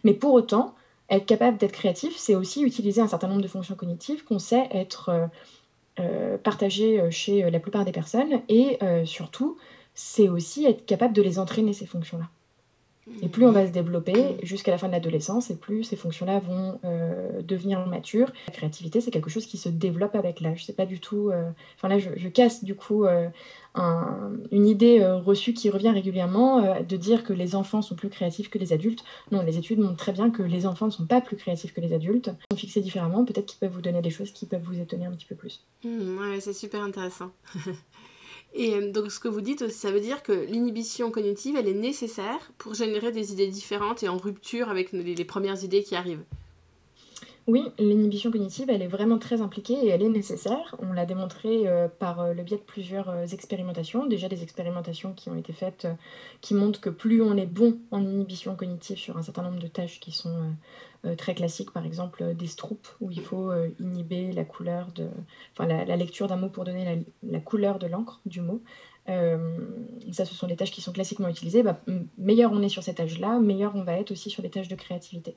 Mais 0.05 0.15
pour 0.15 0.35
autant, 0.35 0.77
être 1.11 1.27
capable 1.27 1.57
d'être 1.57 1.73
créatif, 1.73 2.17
c'est 2.17 2.35
aussi 2.35 2.63
utiliser 2.63 3.01
un 3.01 3.09
certain 3.09 3.29
nombre 3.29 3.43
de 3.43 3.49
fonctions 3.49 3.75
cognitives 3.75 4.25
qu'on 4.25 4.39
sait 4.39 4.69
être 4.73 5.09
euh, 5.09 5.27
euh, 6.01 6.39
partagé 6.39 7.01
euh, 7.01 7.11
chez 7.11 7.45
euh, 7.45 7.51
la 7.51 7.61
plupart 7.61 7.85
des 7.85 7.93
personnes. 7.93 8.43
Et 8.49 8.79
surtout, 9.05 9.57
c'est 9.95 10.29
aussi 10.29 10.65
être 10.67 10.87
capable 10.87 11.15
de 11.15 11.23
les 11.23 11.39
entraîner, 11.39 11.73
ces 11.73 11.87
fonctions-là. 11.87 12.29
Et 13.23 13.29
plus 13.29 13.45
on 13.45 13.53
va 13.53 13.67
se 13.67 13.73
développer 13.73 14.37
jusqu'à 14.43 14.71
la 14.71 14.79
fin 14.79 14.87
de 14.87 14.93
l'adolescence, 14.93 15.51
et 15.51 15.57
plus 15.57 15.85
ces 15.85 15.97
fonctions-là 15.97 16.41
vont 16.41 16.79
devenir 17.43 17.87
matures. 17.87 18.31
La 18.49 18.53
créativité, 18.53 19.01
c'est 19.01 19.11
quelque 19.11 19.31
chose 19.31 19.47
qui 19.47 19.57
se 19.57 19.69
développe 19.69 20.15
avec 20.15 20.41
l'âge. 20.41 20.65
C'est 20.65 20.77
pas 20.77 20.87
du 20.87 21.01
tout. 21.01 21.31
Enfin 21.77 21.89
là, 21.89 21.99
je, 21.99 22.29
casse 22.29 22.65
du 22.65 22.75
coup 22.75 23.07
une 24.51 24.67
idée 24.67 25.01
euh, 25.01 25.17
reçue 25.17 25.53
qui 25.53 25.71
revient 25.71 25.91
régulièrement 25.91 26.65
euh, 26.65 26.81
de 26.81 26.97
dire 26.97 27.25
que 27.25 27.33
les 27.33 27.55
enfants 27.55 27.83
sont 27.83 27.95
plus 27.95 28.09
créatifs 28.09 28.51
que 28.51 28.59
les 28.59 28.73
adultes. 28.73 29.05
Non, 29.31 29.43
les 29.43 29.59
études 29.59 29.79
montrent 29.79 29.97
très 29.97 30.13
bien 30.13 30.31
que 30.31 30.43
les 30.43 30.67
enfants 30.67 30.87
ne 30.87 30.91
sont 30.91 31.07
pas 31.07 31.21
plus 31.21 31.37
créatifs 31.37 31.73
que 31.73 31.81
les 31.81 31.93
adultes. 31.93 32.29
Ils 32.29 32.55
sont 32.55 32.59
fixés 32.59 32.81
différemment, 32.81 33.25
peut-être 33.25 33.47
qu'ils 33.47 33.59
peuvent 33.59 33.73
vous 33.73 33.81
donner 33.81 34.03
des 34.03 34.11
choses 34.11 34.31
qui 34.33 34.47
peuvent 34.47 34.63
vous 34.63 34.81
étonner 34.81 35.07
un 35.07 35.13
petit 35.13 35.27
peu 35.27 35.35
plus. 35.35 35.65
Mmh, 35.85 36.19
ouais, 36.19 36.41
c'est 36.41 36.53
super 36.53 36.83
intéressant. 36.83 37.31
Et 38.55 38.75
euh, 38.75 38.91
donc 38.91 39.11
ce 39.13 39.21
que 39.21 39.29
vous 39.29 39.41
dites, 39.41 39.69
ça 39.69 39.91
veut 39.91 40.01
dire 40.01 40.23
que 40.23 40.33
l'inhibition 40.33 41.11
cognitive, 41.11 41.57
elle 41.57 41.69
est 41.69 41.75
nécessaire 41.75 42.51
pour 42.59 42.75
générer 42.75 43.13
des 43.13 43.33
idées 43.33 43.49
différentes 43.49 44.03
et 44.03 44.09
en 44.09 44.17
rupture 44.17 44.69
avec 44.69 44.93
les 44.93 45.25
premières 45.25 45.63
idées 45.65 45.83
qui 45.83 45.95
arrivent. 45.95 46.25
Oui, 47.49 47.65
l'inhibition 47.79 48.31
cognitive, 48.31 48.69
elle 48.69 48.83
est 48.83 48.89
vraiment 48.89 49.17
très 49.17 49.41
impliquée 49.41 49.73
et 49.73 49.89
elle 49.89 50.03
est 50.03 50.11
nécessaire. 50.11 50.77
On 50.81 50.93
l'a 50.93 51.07
démontré 51.07 51.67
euh, 51.67 51.89
par 51.89 52.21
euh, 52.21 52.35
le 52.35 52.43
biais 52.43 52.59
de 52.59 52.63
plusieurs 52.63 53.09
euh, 53.09 53.25
expérimentations. 53.25 54.05
Déjà 54.05 54.29
des 54.29 54.43
expérimentations 54.43 55.15
qui 55.15 55.31
ont 55.31 55.35
été 55.35 55.55
faites 55.55 55.89
qui 56.43 56.53
montrent 56.53 56.79
que 56.79 56.91
plus 56.91 57.23
on 57.23 57.39
est 57.39 57.47
bon 57.47 57.79
en 57.91 58.05
inhibition 58.05 58.55
cognitive 58.55 58.99
sur 58.99 59.17
un 59.17 59.23
certain 59.23 59.41
nombre 59.45 59.61
de 59.61 59.67
tâches 59.67 59.99
qui 59.99 60.13
sont 60.13 60.53
très 61.17 61.35
classiques, 61.35 61.71
par 61.71 61.87
exemple 61.87 62.35
des 62.35 62.49
stroupes, 62.49 62.89
où 63.01 63.11
il 63.11 63.21
faut 63.21 63.51
inhiber 63.81 64.33
la 64.33 64.45
couleur 64.45 64.89
de, 64.93 65.09
enfin, 65.53 65.67
la, 65.67 65.97
lecture 65.97 66.27
d'un 66.27 66.37
mot 66.37 66.49
pour 66.49 66.65
donner 66.65 67.07
la, 67.23 67.41
couleur 67.41 67.79
de 67.79 67.87
l'encre 67.87 68.21
du 68.27 68.41
mot. 68.41 68.61
ça, 69.07 70.25
ce 70.25 70.35
sont 70.35 70.49
des 70.49 70.57
tâches 70.57 70.73
qui 70.73 70.81
sont 70.81 70.93
classiquement 70.93 71.29
utilisées. 71.29 71.63
Bah, 71.63 71.81
meilleur 72.19 72.53
on 72.53 72.63
est 72.63 72.69
sur 72.69 72.83
ces 72.83 72.95
tâches-là, 72.95 73.39
meilleur 73.39 73.75
on 73.75 73.85
va 73.85 73.95
être 73.95 74.11
aussi 74.11 74.29
sur 74.29 74.43
les 74.43 74.51
tâches 74.51 74.69
de 74.69 74.77
créativité. 74.77 75.37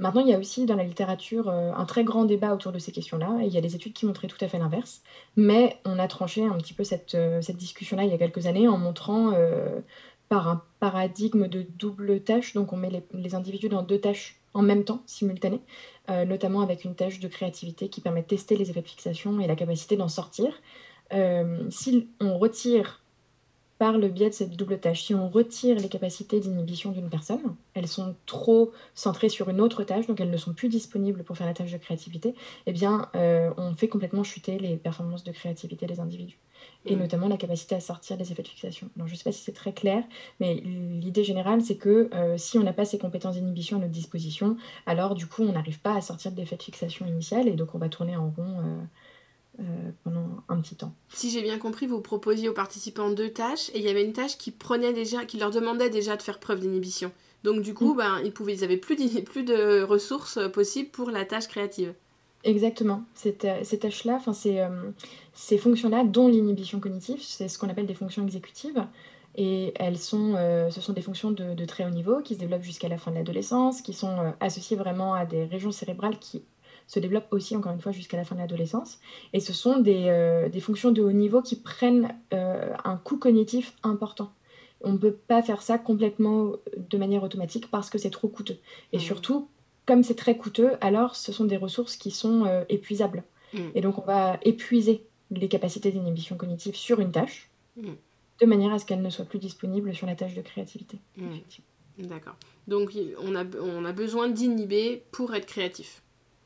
Maintenant, 0.00 0.22
il 0.22 0.28
y 0.28 0.34
a 0.34 0.38
aussi 0.38 0.64
dans 0.64 0.76
la 0.76 0.82
littérature 0.82 1.50
euh, 1.50 1.72
un 1.76 1.84
très 1.84 2.04
grand 2.04 2.24
débat 2.24 2.54
autour 2.54 2.72
de 2.72 2.78
ces 2.78 2.90
questions-là, 2.90 3.40
il 3.42 3.52
y 3.52 3.58
a 3.58 3.60
des 3.60 3.76
études 3.76 3.92
qui 3.92 4.06
montraient 4.06 4.28
tout 4.28 4.42
à 4.42 4.48
fait 4.48 4.58
l'inverse. 4.58 5.02
Mais 5.36 5.78
on 5.84 5.98
a 5.98 6.08
tranché 6.08 6.42
un 6.42 6.56
petit 6.56 6.72
peu 6.72 6.84
cette, 6.84 7.14
euh, 7.14 7.42
cette 7.42 7.58
discussion-là 7.58 8.04
il 8.04 8.10
y 8.10 8.14
a 8.14 8.18
quelques 8.18 8.46
années 8.46 8.66
en 8.66 8.78
montrant 8.78 9.32
euh, 9.34 9.80
par 10.30 10.48
un 10.48 10.62
paradigme 10.80 11.48
de 11.48 11.66
double 11.76 12.22
tâche, 12.22 12.54
donc 12.54 12.72
on 12.72 12.78
met 12.78 12.88
les, 12.88 13.02
les, 13.12 13.34
individus 13.34 13.68
dans 13.68 13.82
deux 13.82 14.00
tâches 14.00 14.40
en 14.54 14.62
même 14.62 14.84
temps, 14.84 15.02
simultanées, 15.06 15.60
notamment 16.08 16.60
avec 16.60 16.84
une 16.84 16.96
tâche 16.96 17.20
de 17.20 17.28
créativité 17.28 17.88
qui 17.88 18.00
permet 18.00 18.22
de 18.22 18.26
tester 18.26 18.56
les 18.56 18.68
effets 18.68 18.82
de 18.82 18.88
fixation 18.88 19.38
et 19.38 19.46
la 19.46 19.54
capacité 19.54 19.96
d'en 19.96 20.08
sortir. 20.08 20.52
si 21.70 22.08
on 22.20 22.36
retire 22.36 23.00
par 23.80 23.96
le 23.96 24.08
biais 24.08 24.28
de 24.28 24.34
cette 24.34 24.56
double 24.56 24.78
tâche. 24.78 25.04
Si 25.04 25.14
on 25.14 25.30
retire 25.30 25.74
les 25.78 25.88
capacités 25.88 26.38
d'inhibition 26.38 26.92
d'une 26.92 27.08
personne, 27.08 27.40
elles 27.72 27.88
sont 27.88 28.14
trop 28.26 28.72
centrées 28.94 29.30
sur 29.30 29.48
une 29.48 29.58
autre 29.58 29.84
tâche, 29.84 30.06
donc 30.06 30.20
elles 30.20 30.30
ne 30.30 30.36
sont 30.36 30.52
plus 30.52 30.68
disponibles 30.68 31.24
pour 31.24 31.38
faire 31.38 31.46
la 31.46 31.54
tâche 31.54 31.72
de 31.72 31.78
créativité, 31.78 32.34
eh 32.66 32.72
bien, 32.72 33.08
euh, 33.14 33.50
on 33.56 33.72
fait 33.72 33.88
complètement 33.88 34.22
chuter 34.22 34.58
les 34.58 34.76
performances 34.76 35.24
de 35.24 35.32
créativité 35.32 35.86
des 35.86 35.98
individus. 35.98 36.38
Et 36.84 36.94
notamment 36.94 37.26
la 37.26 37.38
capacité 37.38 37.74
à 37.74 37.80
sortir 37.80 38.18
des 38.18 38.32
effets 38.32 38.42
de 38.42 38.48
fixation. 38.48 38.90
Alors, 38.96 39.08
je 39.08 39.14
ne 39.14 39.16
sais 39.16 39.24
pas 39.24 39.32
si 39.32 39.42
c'est 39.42 39.54
très 39.54 39.72
clair, 39.72 40.04
mais 40.40 40.56
l'idée 40.56 41.24
générale, 41.24 41.62
c'est 41.62 41.76
que 41.76 42.10
euh, 42.12 42.36
si 42.36 42.58
on 42.58 42.62
n'a 42.62 42.74
pas 42.74 42.84
ces 42.84 42.98
compétences 42.98 43.36
d'inhibition 43.36 43.78
à 43.78 43.80
notre 43.80 43.92
disposition, 43.92 44.58
alors 44.84 45.14
du 45.14 45.26
coup, 45.26 45.42
on 45.42 45.52
n'arrive 45.52 45.80
pas 45.80 45.94
à 45.94 46.02
sortir 46.02 46.32
de 46.32 46.36
l'effet 46.36 46.56
de 46.56 46.62
fixation 46.62 47.06
initial, 47.06 47.48
et 47.48 47.52
donc 47.52 47.74
on 47.74 47.78
va 47.78 47.88
tourner 47.88 48.14
en 48.14 48.28
rond. 48.28 48.58
Euh, 48.58 48.82
pendant 50.04 50.26
un 50.48 50.60
petit 50.60 50.74
temps. 50.74 50.94
Si 51.10 51.30
j'ai 51.30 51.42
bien 51.42 51.58
compris, 51.58 51.86
vous 51.86 52.00
proposiez 52.00 52.48
aux 52.48 52.54
participants 52.54 53.10
deux 53.10 53.30
tâches 53.30 53.70
et 53.70 53.78
il 53.78 53.84
y 53.84 53.88
avait 53.88 54.04
une 54.04 54.12
tâche 54.12 54.38
qui 54.38 54.50
prenait 54.50 54.92
déjà, 54.92 55.24
qui 55.24 55.38
leur 55.38 55.50
demandait 55.50 55.90
déjà 55.90 56.16
de 56.16 56.22
faire 56.22 56.38
preuve 56.38 56.60
d'inhibition. 56.60 57.12
Donc 57.44 57.62
du 57.62 57.74
coup, 57.74 57.94
mm. 57.94 57.96
ben, 57.96 58.20
ils 58.24 58.32
pouvaient, 58.32 58.54
ils 58.54 58.64
avaient 58.64 58.76
plus, 58.76 58.96
plus 59.22 59.42
de 59.44 59.82
ressources 59.82 60.38
possibles 60.52 60.90
pour 60.90 61.10
la 61.10 61.24
tâche 61.24 61.48
créative. 61.48 61.94
Exactement. 62.44 63.04
Cette, 63.14 63.44
euh, 63.44 63.60
ces 63.64 63.78
tâches-là, 63.78 64.14
enfin 64.14 64.32
ces, 64.32 64.58
euh, 64.58 64.68
ces 65.34 65.58
fonctions-là, 65.58 66.04
dont 66.04 66.28
l'inhibition 66.28 66.80
cognitive, 66.80 67.20
c'est 67.22 67.48
ce 67.48 67.58
qu'on 67.58 67.68
appelle 67.68 67.86
des 67.86 67.94
fonctions 67.94 68.24
exécutives. 68.24 68.84
Et 69.36 69.72
elles 69.76 69.96
sont, 69.96 70.34
ce 70.70 70.80
sont 70.80 70.92
des 70.92 71.02
fonctions 71.02 71.30
de, 71.30 71.54
de, 71.54 71.64
très 71.64 71.86
haut 71.86 71.90
niveau 71.90 72.20
qui 72.20 72.34
se 72.34 72.40
développent 72.40 72.64
jusqu'à 72.64 72.88
la 72.88 72.98
fin 72.98 73.12
de 73.12 73.16
l'adolescence, 73.16 73.80
qui 73.80 73.92
sont 73.92 74.34
associées 74.40 74.76
vraiment 74.76 75.14
à 75.14 75.24
des 75.24 75.44
régions 75.44 75.70
cérébrales 75.70 76.18
qui 76.18 76.42
se 76.90 76.98
développent 76.98 77.28
aussi, 77.30 77.54
encore 77.54 77.70
une 77.70 77.80
fois, 77.80 77.92
jusqu'à 77.92 78.16
la 78.16 78.24
fin 78.24 78.34
de 78.34 78.40
l'adolescence. 78.40 78.98
Et 79.32 79.38
ce 79.38 79.52
sont 79.52 79.78
des, 79.78 80.06
euh, 80.08 80.48
des, 80.48 80.58
fonctions 80.58 80.90
de 80.90 81.00
haut 81.00 81.12
niveau 81.12 81.40
qui 81.40 81.54
prennent 81.54 82.16
euh, 82.34 82.74
un 82.82 82.96
coût 82.96 83.16
cognitif 83.16 83.74
important. 83.84 84.32
On 84.80 84.94
ne 84.94 84.98
peut 84.98 85.12
pas 85.12 85.40
faire 85.40 85.62
ça 85.62 85.78
complètement 85.78 86.54
de 86.76 86.98
manière 86.98 87.22
automatique 87.22 87.70
parce 87.70 87.90
que 87.90 87.98
c'est 87.98 88.10
trop 88.10 88.26
coûteux. 88.26 88.58
Et 88.92 88.96
mmh. 88.96 89.00
surtout, 89.00 89.48
comme 89.86 90.02
c'est 90.02 90.16
très 90.16 90.36
coûteux, 90.36 90.72
alors 90.80 91.14
ce 91.14 91.30
sont 91.30 91.44
des 91.44 91.56
ressources 91.56 91.96
qui 91.96 92.10
sont 92.10 92.44
euh, 92.46 92.64
épuisables. 92.68 93.22
Mmh. 93.54 93.58
Et 93.76 93.82
donc 93.82 93.98
on 93.98 94.04
va 94.04 94.40
épuiser 94.42 95.06
les 95.30 95.46
capacités 95.46 95.92
d'inhibition 95.92 96.36
cognitive 96.36 96.74
sur 96.74 96.98
une 96.98 97.12
tâche, 97.12 97.50
mmh. 97.76 97.88
de 98.40 98.46
manière 98.46 98.72
à 98.72 98.80
ce 98.80 98.84
qu'elle 98.84 99.02
ne 99.02 99.10
soit 99.10 99.26
plus 99.26 99.38
disponible 99.38 99.94
sur 99.94 100.08
la 100.08 100.16
tâche 100.16 100.34
de 100.34 100.42
créativité. 100.42 100.98
D'accord. 101.98 102.34
Donc 102.66 102.96
on 103.18 103.36
a, 103.36 103.44
on 103.60 103.84
a 103.84 103.92
besoin 103.92 104.28
d'inhiber 104.28 105.04
pour 105.12 105.32
être 105.36 105.46
créatif. 105.46 106.02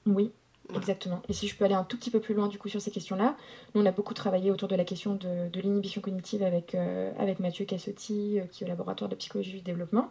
Oui, 0.07 0.33
Exactement. 0.75 1.21
Et 1.29 1.35
si 1.35 1.47
je 1.47 1.57
peux 1.57 1.65
aller 1.65 1.75
un 1.75 1.85
tout 1.85 1.99
petit 1.99 2.11
peu 2.11 2.21
plus 2.21 2.35
loin 2.35 2.49
du 2.49 2.59
coup 2.59 2.69
sur 2.69 2.81
ces 2.81 2.91
questions-là, 2.91 3.37
nous 3.75 3.83
on 3.83 3.87
a 3.87 3.93
beaucoup 3.93 4.15
travaillé 4.15 4.51
autour 4.51 4.67
de 4.67 4.77
la 4.77 4.85
question 4.85 5.15
de, 5.15 5.49
de 5.53 5.61
l'inhibition 5.61 6.01
cognitive 6.01 6.43
avec, 6.43 6.75
euh, 6.75 7.13
avec 7.19 7.39
Mathieu 7.39 7.67
Cassotti, 7.67 8.41
euh, 8.41 8.45
qui 8.51 8.65
est 8.65 8.67
au 8.67 8.69
laboratoire 8.69 9.11
de 9.11 9.15
psychologie 9.15 9.53
du 9.53 9.61
développement. 9.61 10.11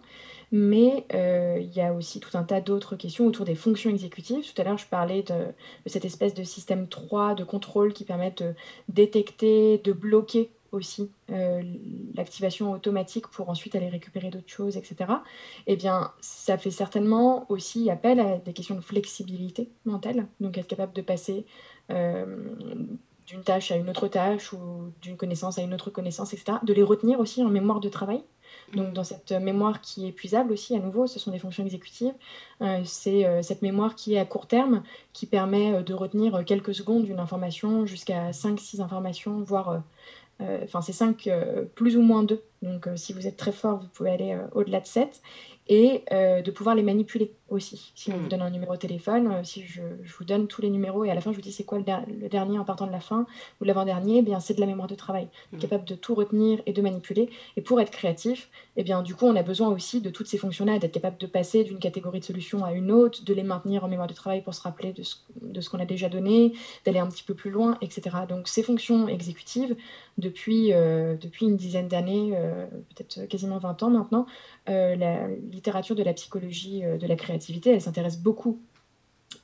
Mais 0.51 1.05
euh, 1.15 1.57
il 1.59 1.73
y 1.73 1.81
a 1.81 1.91
aussi 1.93 2.19
tout 2.19 2.37
un 2.37 2.43
tas 2.43 2.61
d'autres 2.61 2.95
questions 2.95 3.25
autour 3.25 3.45
des 3.45 3.55
fonctions 3.55 3.89
exécutives. 3.89 4.53
Tout 4.53 4.61
à 4.61 4.63
l'heure, 4.63 4.77
je 4.77 4.85
parlais 4.85 5.23
de, 5.23 5.33
de, 5.33 5.89
cette 5.89 6.05
espèce 6.05 6.35
de 6.35 6.43
système 6.43 6.87
3 6.87 7.33
de 7.33 7.43
contrôle 7.43 7.91
qui 7.91 8.03
permet 8.03 8.31
de 8.31 8.53
détecter, 8.89 9.79
de 9.79 9.91
bloquer 9.91 10.51
aussi 10.73 11.11
euh, 11.31 11.61
l'activation 12.15 12.71
automatique 12.71 13.27
pour 13.27 13.49
ensuite 13.49 13.75
aller 13.75 13.89
récupérer 13.89 14.29
d'autres 14.29 14.49
choses, 14.49 14.75
etc., 14.77 14.95
eh 15.67 15.75
bien, 15.75 16.11
ça 16.19 16.57
fait 16.57 16.71
certainement 16.71 17.45
aussi 17.49 17.89
appel 17.89 18.19
à 18.19 18.37
des 18.37 18.53
questions 18.53 18.75
de 18.75 18.81
flexibilité 18.81 19.69
mentale, 19.85 20.27
donc 20.39 20.57
être 20.57 20.67
capable 20.67 20.93
de 20.93 21.01
passer 21.01 21.45
euh, 21.91 22.55
d'une 23.27 23.43
tâche 23.43 23.71
à 23.71 23.77
une 23.77 23.89
autre 23.89 24.07
tâche 24.07 24.51
ou 24.53 24.91
d'une 25.01 25.15
connaissance 25.15 25.57
à 25.57 25.61
une 25.61 25.73
autre 25.73 25.89
connaissance, 25.89 26.33
etc., 26.33 26.57
de 26.63 26.73
les 26.73 26.83
retenir 26.83 27.19
aussi 27.19 27.43
en 27.43 27.49
mémoire 27.49 27.79
de 27.79 27.89
travail. 27.89 28.21
Donc 28.73 28.93
dans 28.93 29.03
cette 29.03 29.31
mémoire 29.31 29.81
qui 29.81 30.05
est 30.05 30.09
épuisable 30.09 30.51
aussi, 30.51 30.75
à 30.75 30.79
nouveau, 30.79 31.07
ce 31.07 31.19
sont 31.19 31.31
des 31.31 31.39
fonctions 31.39 31.63
exécutives. 31.63 32.13
Euh, 32.61 32.81
c'est 32.83 33.41
cette 33.41 33.61
mémoire 33.61 33.95
qui 33.95 34.13
est 34.13 34.19
à 34.19 34.25
court 34.25 34.47
terme, 34.47 34.83
qui 35.11 35.25
permet 35.25 35.83
de 35.83 35.93
retenir 35.93 36.43
quelques 36.45 36.75
secondes 36.75 37.05
d'une 37.05 37.19
information 37.19 37.85
jusqu'à 37.85 38.31
5-6 38.31 38.81
informations, 38.81 39.41
voire 39.41 39.81
enfin, 40.63 40.81
c'est 40.81 40.93
5 40.93 41.27
euh, 41.27 41.63
plus 41.75 41.97
ou 41.97 42.01
moins 42.01 42.23
2. 42.23 42.41
Donc, 42.61 42.87
euh, 42.87 42.95
si 42.95 43.13
vous 43.13 43.27
êtes 43.27 43.37
très 43.37 43.51
fort, 43.51 43.79
vous 43.79 43.87
pouvez 43.87 44.11
aller 44.11 44.37
au-delà 44.53 44.79
de 44.79 44.87
7. 44.87 45.21
Et 45.69 46.03
de 46.11 46.51
pouvoir 46.51 46.75
les 46.75 46.83
manipuler 46.83 47.31
aussi. 47.53 47.91
Si 47.95 48.11
on 48.11 48.17
vous 48.17 48.25
Mmh. 48.25 48.29
donne 48.29 48.41
un 48.41 48.49
numéro 48.49 48.73
de 48.73 48.77
téléphone, 48.79 49.27
euh, 49.31 49.43
si 49.43 49.63
je, 49.65 49.81
je 50.03 50.13
vous 50.17 50.23
donne 50.25 50.47
tous 50.47 50.61
les 50.61 50.69
numéros 50.69 51.05
et 51.05 51.11
à 51.11 51.15
la 51.15 51.21
fin 51.21 51.31
je 51.31 51.35
vous 51.37 51.41
dis 51.41 51.51
c'est 51.51 51.63
quoi 51.63 51.77
le, 51.77 51.83
der- 51.83 52.05
le 52.07 52.27
dernier 52.29 52.57
en 52.59 52.65
partant 52.65 52.87
de 52.87 52.91
la 52.91 52.99
fin 52.99 53.25
ou 53.59 53.63
de 53.63 53.67
l'avant-dernier, 53.67 54.17
eh 54.19 54.21
bien 54.21 54.39
c'est 54.39 54.53
de 54.53 54.59
la 54.59 54.65
mémoire 54.67 54.87
de 54.87 54.95
travail, 54.95 55.27
Mmh. 55.51 55.57
capable 55.59 55.85
de 55.85 55.95
tout 55.95 56.15
retenir 56.15 56.61
et 56.65 56.73
de 56.73 56.81
manipuler. 56.81 57.29
Et 57.57 57.61
pour 57.61 57.79
être 57.81 57.91
créatif, 57.91 58.49
eh 58.75 58.83
bien 58.83 59.01
du 59.03 59.15
coup 59.15 59.25
on 59.25 59.35
a 59.35 59.43
besoin 59.43 59.69
aussi 59.69 60.01
de 60.01 60.09
toutes 60.09 60.27
ces 60.27 60.37
fonctions-là, 60.37 60.79
d'être 60.79 60.91
capable 60.93 61.17
de 61.17 61.27
passer 61.27 61.63
d'une 61.63 61.79
catégorie 61.79 62.19
de 62.19 62.25
solution 62.25 62.63
à 62.65 62.73
une 62.73 62.91
autre, 62.91 63.23
de 63.23 63.33
les 63.33 63.43
maintenir 63.43 63.83
en 63.83 63.87
mémoire 63.87 64.07
de 64.07 64.13
travail 64.13 64.41
pour 64.41 64.53
se 64.53 64.61
rappeler 64.61 64.91
de 64.93 65.03
ce, 65.03 65.15
de 65.41 65.61
ce 65.61 65.69
qu'on 65.69 65.79
a 65.79 65.85
déjà 65.85 66.09
donné, 66.09 66.53
d'aller 66.85 66.99
un 66.99 67.07
petit 67.07 67.23
peu 67.23 67.33
plus 67.33 67.51
loin, 67.51 67.77
etc. 67.81 68.01
Donc 68.27 68.47
ces 68.47 68.63
fonctions 68.63 69.07
exécutives, 69.07 69.75
depuis, 70.17 70.73
euh, 70.73 71.15
depuis 71.15 71.45
une 71.47 71.57
dizaine 71.57 71.87
d'années, 71.87 72.31
euh, 72.35 72.65
peut-être 72.95 73.25
quasiment 73.27 73.57
20 73.57 73.81
ans 73.83 73.89
maintenant, 73.89 74.25
euh, 74.69 74.95
la 74.95 75.27
littérature 75.51 75.95
de 75.95 76.03
la 76.03 76.13
psychologie 76.13 76.81
de 76.81 77.07
la 77.07 77.15
créativité, 77.15 77.42
elle 77.65 77.81
s'intéresse 77.81 78.17
beaucoup 78.17 78.59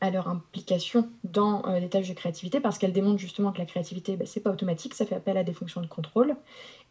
à 0.02 0.12
leur 0.12 0.28
implication 0.28 1.10
dans 1.24 1.66
euh, 1.66 1.80
les 1.80 1.90
tâches 1.90 2.08
de 2.08 2.14
créativité 2.14 2.60
parce 2.60 2.78
qu'elle 2.78 2.94
démontre 2.94 3.20
justement 3.20 3.52
que 3.52 3.58
la 3.58 3.66
créativité, 3.66 4.16
ben, 4.16 4.26
c'est 4.26 4.40
pas 4.40 4.52
automatique, 4.52 4.94
ça 4.94 5.06
fait 5.06 5.16
appel 5.16 5.38
à 5.38 5.44
des 5.44 5.54
fonctions 5.54 5.82
de 5.82 5.88
contrôle. 5.88 6.36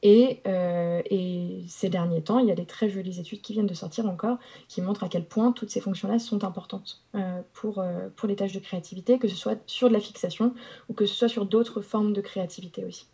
Et, 0.02 0.40
euh, 0.46 1.02
et 1.10 1.62
ces 1.68 1.88
derniers 1.88 2.22
temps, 2.22 2.38
il 2.38 2.46
y 2.46 2.52
a 2.52 2.54
des 2.54 2.66
très 2.66 2.88
jolies 2.88 3.18
études 3.18 3.40
qui 3.40 3.52
viennent 3.52 3.66
de 3.66 3.74
sortir 3.74 4.06
encore 4.06 4.38
qui 4.68 4.82
montrent 4.82 5.04
à 5.04 5.08
quel 5.08 5.24
point 5.24 5.52
toutes 5.52 5.70
ces 5.70 5.80
fonctions-là 5.80 6.18
sont 6.18 6.44
importantes 6.44 7.02
euh, 7.14 7.40
pour, 7.52 7.82
pour 8.14 8.28
les 8.28 8.36
tâches 8.36 8.52
de 8.52 8.60
créativité, 8.60 9.18
que 9.18 9.28
ce 9.28 9.36
soit 9.36 9.58
sur 9.66 9.88
de 9.88 9.94
la 9.94 10.00
fixation 10.00 10.54
ou 10.88 10.94
que 10.94 11.06
ce 11.06 11.14
soit 11.14 11.28
sur 11.28 11.46
d'autres 11.46 11.80
formes 11.80 12.12
de 12.12 12.20
créativité 12.20 12.84
aussi. 12.84 13.06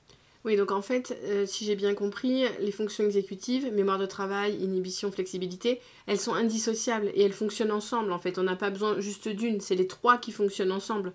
Oui, 0.45 0.57
donc 0.57 0.72
en 0.72 0.82
fait, 0.82 1.18
euh, 1.24 1.47
si 1.47 1.64
j'ai 1.64 1.74
bien 1.74 1.95
compris, 1.95 2.45
les 2.61 2.70
fonctions 2.70 3.05
exécutives, 3.05 3.72
mémoire 3.72 3.99
de 3.99 4.05
travail, 4.05 4.62
inhibition, 4.62 5.11
flexibilité, 5.11 5.80
elles 6.07 6.20
sont 6.20 6.34
indissociables 6.34 7.11
et 7.14 7.22
elles 7.22 7.32
fonctionnent 7.32 7.72
ensemble. 7.72 8.12
En 8.12 8.18
fait, 8.18 8.38
on 8.38 8.42
n'a 8.42 8.57
pas 8.57 8.68
besoin 8.68 9.01
juste 9.01 9.28
d'une, 9.28 9.61
c'est 9.61 9.74
les 9.74 9.86
trois 9.86 10.18
qui 10.18 10.32
fonctionnent 10.32 10.72
ensemble. 10.72 11.14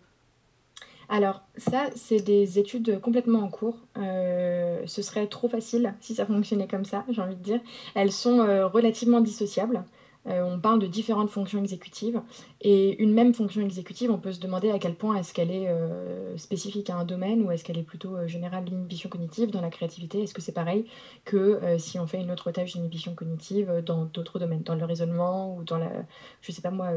Alors, 1.10 1.42
ça, 1.58 1.90
c'est 1.96 2.22
des 2.22 2.58
études 2.58 3.00
complètement 3.02 3.40
en 3.40 3.50
cours. 3.50 3.78
Euh, 3.98 4.82
ce 4.86 5.02
serait 5.04 5.28
trop 5.28 5.48
facile 5.48 5.94
si 6.02 6.16
ça 6.16 6.26
fonctionnait 6.26 6.68
comme 6.68 6.86
ça, 6.86 7.04
j'ai 7.10 7.22
envie 7.22 7.36
de 7.36 7.44
dire. 7.44 7.60
Elles 7.96 8.12
sont 8.12 8.40
euh, 8.40 8.68
relativement 8.68 9.22
dissociables. 9.22 9.84
Euh, 10.28 10.44
on 10.44 10.60
parle 10.60 10.80
de 10.80 10.88
différentes 10.88 11.30
fonctions 11.30 11.60
exécutives. 11.60 12.22
Et 12.62 13.02
une 13.02 13.14
même 13.14 13.34
fonction 13.34 13.62
exécutive, 13.62 14.12
on 14.12 14.18
peut 14.18 14.34
se 14.34 14.40
demander 14.40 14.70
à 14.70 14.80
quel 14.80 14.96
point 14.96 15.16
est-ce 15.16 15.34
qu'elle 15.34 15.52
est 15.52 15.70
euh, 15.70 16.38
spécifique 16.38 16.90
à 16.90 16.98
un 16.98 17.06
domaine 17.06 17.42
ou 17.42 17.52
est-ce 17.52 17.64
qu'elle 17.64 17.78
est 17.78 17.84
plutôt 17.84 18.16
euh, 18.16 18.28
générale 18.28 18.66
l'inhibition 18.66 19.10
cognitive 19.10 19.50
dans 19.50 19.62
la 19.62 19.70
créativité. 19.70 20.22
Est-ce 20.22 20.34
que 20.34 20.42
c'est 20.42 20.52
pareil 20.52 20.86
que 21.26 21.60
si 21.78 22.00
on 22.00 22.08
fait 22.08 22.20
une 22.20 22.32
autre 22.32 22.52
tâche 22.52 22.74
d'inhibition 22.74 23.16
cognitive 23.16 23.84
dans 23.86 24.06
d'autres 24.06 24.40
domaines, 24.40 24.64
dans 24.64 24.76
le 24.76 24.86
raisonnement 24.86 25.56
ou 25.56 25.64
dans 25.64 25.78
la, 25.78 25.92
je 26.42 26.52
sais 26.52 26.62
pas 26.62 26.72
moi, 26.72 26.90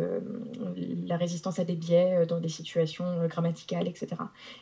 la 1.07 1.16
résistance 1.16 1.59
à 1.59 1.64
des 1.64 1.77
biais 1.77 2.27
dans 2.27 2.41
des 2.41 2.49
situations 2.49 3.27
grammaticales, 3.27 3.89
etc. 3.89 4.09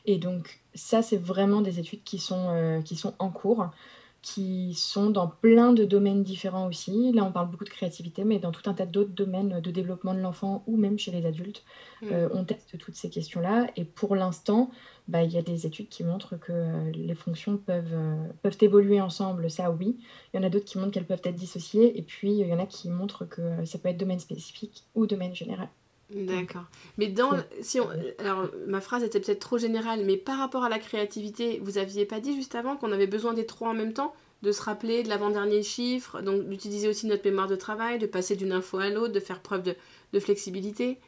Et 0.07 0.19
donc 0.19 0.61
ça, 0.75 1.03
c'est 1.03 1.17
vraiment 1.17 1.61
des 1.61 1.79
études 1.79 2.03
qui 2.03 2.19
sont, 2.19 2.83
qui 2.85 2.97
sont 2.97 3.15
en 3.19 3.31
cours 3.31 3.71
qui 4.23 4.75
sont 4.75 5.11
dans 5.11 5.29
plein 5.29 5.73
de 5.73 5.85
domaines 5.85 6.23
différents 6.23 6.69
aussi. 6.69 7.13
Là, 7.13 7.25
on 7.25 7.33
parle 7.33 7.51
beaucoup 7.51 7.65
de 7.65 7.71
créativité, 7.71 8.25
mais 8.25 8.39
dans 8.39 8.53
tout 8.53 8.69
un 8.69 8.75
tas 8.75 8.87
d'autres 8.87 9.13
domaines 9.15 9.61
de 9.61 9.71
développement 9.71 10.15
de 10.15 10.21
l'enfant 10.21 10.63
ou 10.67 10.77
même 10.77 10.99
chez 10.99 11.11
les 11.11 11.27
adultes, 11.27 11.65
Mm. 12.03 12.07
euh, 12.13 12.29
on 12.33 12.45
teste 12.45 12.79
toutes 12.79 12.95
ces 12.95 13.11
questions-là. 13.11 13.69
Et 13.77 13.85
pour 13.85 14.17
l'instant, 14.17 14.71
bah, 15.09 15.23
il 15.23 15.33
y 15.33 15.39
a 15.39 15.43
des 15.43 15.67
études 15.67 15.89
qui 15.89 16.05
montrent 16.05 16.37
que 16.39 16.53
euh, 16.53 16.91
les 16.93 17.15
fonctions 17.15 17.57
peuvent, 17.59 17.93
euh, 17.93 18.27
peuvent 18.43 18.57
évoluer 18.61 19.01
ensemble, 19.01 19.51
ça 19.51 19.71
oui. 19.71 19.99
Il 20.33 20.41
y 20.41 20.41
en 20.41 20.47
a 20.47 20.51
d'autres 20.51 20.65
qui 20.65 20.79
montrent 20.79 20.93
qu'elles 20.93 21.07
peuvent 21.07 21.21
être 21.25 21.35
dissociées, 21.37 21.99
et 21.99 22.03
puis 22.03 22.33
il 22.33 22.47
y 22.47 22.53
en 22.55 22.59
a 22.59 22.67
qui 22.67 22.89
montrent 22.89 23.25
que 23.27 23.65
ça 23.65 23.79
peut 23.79 23.89
être 23.89 23.99
domaine 23.99 24.21
spécifique 24.21 24.85
ou 24.95 25.07
domaine 25.07 25.35
général. 25.35 25.69
D'accord. 26.15 26.65
Mais 26.99 27.07
dans, 27.09 27.31
si 27.61 27.81
on, 27.81 27.89
alors 28.19 28.49
ma 28.67 28.81
phrase 28.81 29.03
était 29.03 29.21
peut-être 29.21 29.41
trop 29.41 29.59
générale, 29.59 30.05
mais 30.05 30.17
par 30.17 30.39
rapport 30.39 30.65
à 30.65 30.69
la 30.69 30.79
créativité, 30.79 31.61
vous 31.63 31.79
aviez 31.79 32.05
pas 32.05 32.21
dit 32.21 32.35
juste 32.35 32.55
avant 32.55 32.77
qu'on 32.77 32.93
avait 32.93 33.07
besoin 33.07 33.33
des 33.33 33.47
trois 33.47 33.69
en 33.69 33.75
même 33.75 33.93
temps, 33.93 34.15
de 34.43 34.53
se 34.53 34.63
rappeler 34.63 35.03
de 35.03 35.09
l'avant-dernier 35.09 35.63
chiffre, 35.63 36.23
donc 36.23 36.49
d'utiliser 36.49 36.89
aussi 36.89 37.07
notre 37.07 37.25
mémoire 37.29 37.47
de 37.47 37.57
travail, 37.57 37.99
de 37.99 38.07
passer 38.07 38.37
d'une 38.37 38.53
info 38.53 38.79
à 38.79 38.89
l'autre, 38.89 39.13
de 39.13 39.21
faire 39.21 39.41
preuve 39.41 39.63
de, 39.63 39.75
de 40.13 40.21
flexibilité, 40.21 40.99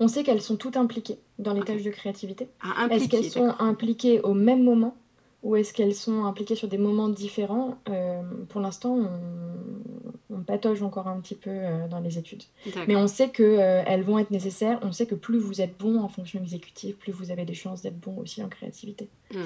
on 0.00 0.08
sait 0.08 0.22
qu'elles 0.22 0.42
sont 0.42 0.56
toutes 0.56 0.76
impliquées 0.76 1.18
dans 1.38 1.52
les 1.52 1.62
tâches 1.62 1.82
de 1.82 1.90
créativité. 1.90 2.48
à 2.60 2.86
Est-ce 2.88 3.08
qu'elles 3.08 3.30
sont 3.30 3.54
impliquées 3.58 4.20
au 4.20 4.34
même 4.34 4.62
moment? 4.62 4.96
Ou 5.44 5.54
est-ce 5.56 5.72
qu'elles 5.72 5.94
sont 5.94 6.24
impliquées 6.24 6.56
sur 6.56 6.66
des 6.68 6.78
moments 6.78 7.08
différents 7.08 7.78
Euh, 7.88 8.20
Pour 8.48 8.60
l'instant, 8.60 8.94
on, 8.96 10.34
on 10.34 10.40
patauge 10.40 10.82
encore 10.82 11.06
un 11.06 11.20
petit 11.20 11.36
peu 11.36 11.50
euh, 11.50 11.86
dans 11.88 12.00
les 12.00 12.18
études. 12.18 12.42
Mais 12.88 12.96
on 12.96 13.06
sait 13.06 13.28
qu'elles 13.30 14.02
vont 14.02 14.18
être 14.18 14.30
nécessaires. 14.32 14.78
On 14.82 14.90
sait 14.90 15.06
que 15.06 15.14
plus 15.14 15.38
vous 15.38 15.60
êtes 15.60 15.76
bon 15.78 16.00
en 16.00 16.08
fonction 16.08 16.40
exécutive, 16.40 16.94
plus 16.96 17.12
vous 17.12 17.30
avez 17.30 17.44
des 17.44 17.54
chances 17.54 17.82
d'être 17.82 18.00
bon 18.00 18.16
aussi 18.18 18.42
en 18.42 18.48
créativité. 18.48 19.08
Hmm. 19.32 19.38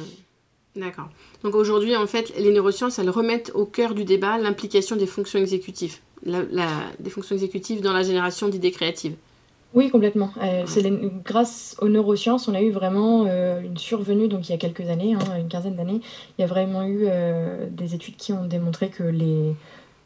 D'accord. 0.77 1.09
Donc 1.43 1.55
aujourd'hui, 1.57 1.97
en 1.97 2.07
fait, 2.07 2.33
les 2.39 2.53
neurosciences, 2.53 2.99
elles 3.01 3.11
remettent 3.11 3.51
au 3.55 3.65
cœur 3.67 3.95
du 3.95 4.05
débat 4.05 4.39
l'implication 4.39 4.95
des 4.97 5.07
fonctions 5.07 5.41
exécutives, 5.41 5.97
la, 6.23 6.43
la- 6.51 6.85
des 7.01 7.11
fonctions 7.11 7.35
exécutives 7.35 7.81
dans 7.81 7.93
la 7.93 8.03
génération 8.05 8.49
d'idées 8.49 8.71
créatives. 8.71 9.17
Oui, 9.75 9.91
complètement. 9.91 10.31
Euh, 10.43 10.65
les- 10.77 11.11
grâce 11.25 11.77
aux 11.81 11.89
neurosciences, 11.89 12.49
on 12.49 12.55
a 12.55 12.63
eu 12.63 12.71
vraiment 12.71 13.27
euh, 13.27 13.61
une 13.61 13.77
survenue, 13.77 14.27
donc 14.27 14.49
il 14.49 14.53
y 14.53 14.55
a 14.55 14.59
quelques 14.59 14.89
années, 14.89 15.15
hein, 15.15 15.39
une 15.39 15.49
quinzaine 15.49 15.77
d'années, 15.77 16.01
il 16.39 16.41
y 16.41 16.45
a 16.45 16.47
vraiment 16.47 16.85
eu 16.85 17.05
euh, 17.07 17.69
des 17.71 17.95
études 17.95 18.17
qui 18.17 18.33
ont 18.33 18.47
démontré 18.47 18.89
que 18.89 19.03
les, 19.03 19.55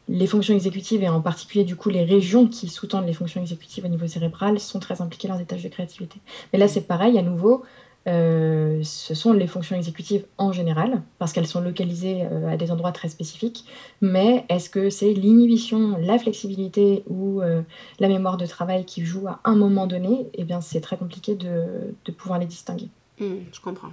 les 0.08 0.26
fonctions 0.26 0.54
exécutives, 0.54 1.02
et 1.04 1.08
en 1.08 1.20
particulier 1.20 1.64
du 1.64 1.76
coup 1.76 1.90
les 1.90 2.04
régions 2.04 2.48
qui 2.48 2.68
sous-tendent 2.68 3.06
les 3.06 3.14
fonctions 3.14 3.40
exécutives 3.40 3.84
au 3.84 3.88
niveau 3.88 4.06
cérébral, 4.08 4.60
sont 4.60 4.80
très 4.80 5.00
impliquées 5.02 5.28
dans 5.28 5.38
des 5.38 5.46
tâches 5.46 5.62
de 5.64 5.68
créativité. 5.68 6.20
Mais 6.52 6.58
là, 6.58 6.68
c'est 6.68 6.86
pareil, 6.88 7.18
à 7.18 7.22
nouveau, 7.22 7.62
euh, 8.08 8.80
ce 8.82 9.14
sont 9.14 9.32
les 9.32 9.46
fonctions 9.46 9.76
exécutives 9.76 10.24
en 10.36 10.52
général, 10.52 11.02
parce 11.18 11.32
qu'elles 11.32 11.46
sont 11.46 11.60
localisées 11.60 12.26
euh, 12.30 12.52
à 12.52 12.56
des 12.56 12.70
endroits 12.72 12.92
très 12.92 13.08
spécifiques, 13.08 13.64
mais 14.00 14.44
est-ce 14.48 14.68
que 14.70 14.90
c'est 14.90 15.12
l'inhibition, 15.12 15.96
la 15.98 16.18
flexibilité 16.18 17.04
ou 17.08 17.40
euh, 17.40 17.62
la 18.00 18.08
mémoire 18.08 18.36
de 18.36 18.46
travail 18.46 18.84
qui 18.84 19.04
joue 19.04 19.28
à 19.28 19.40
un 19.44 19.54
moment 19.54 19.86
donné, 19.86 20.26
eh 20.34 20.44
bien 20.44 20.60
c'est 20.60 20.80
très 20.80 20.96
compliqué 20.96 21.36
de, 21.36 22.12
pouvoir 22.12 22.40
les 22.40 22.46
distinguer. 22.46 22.88
Hmm, 23.20 23.36
je 23.52 23.60
comprends. 23.60 23.92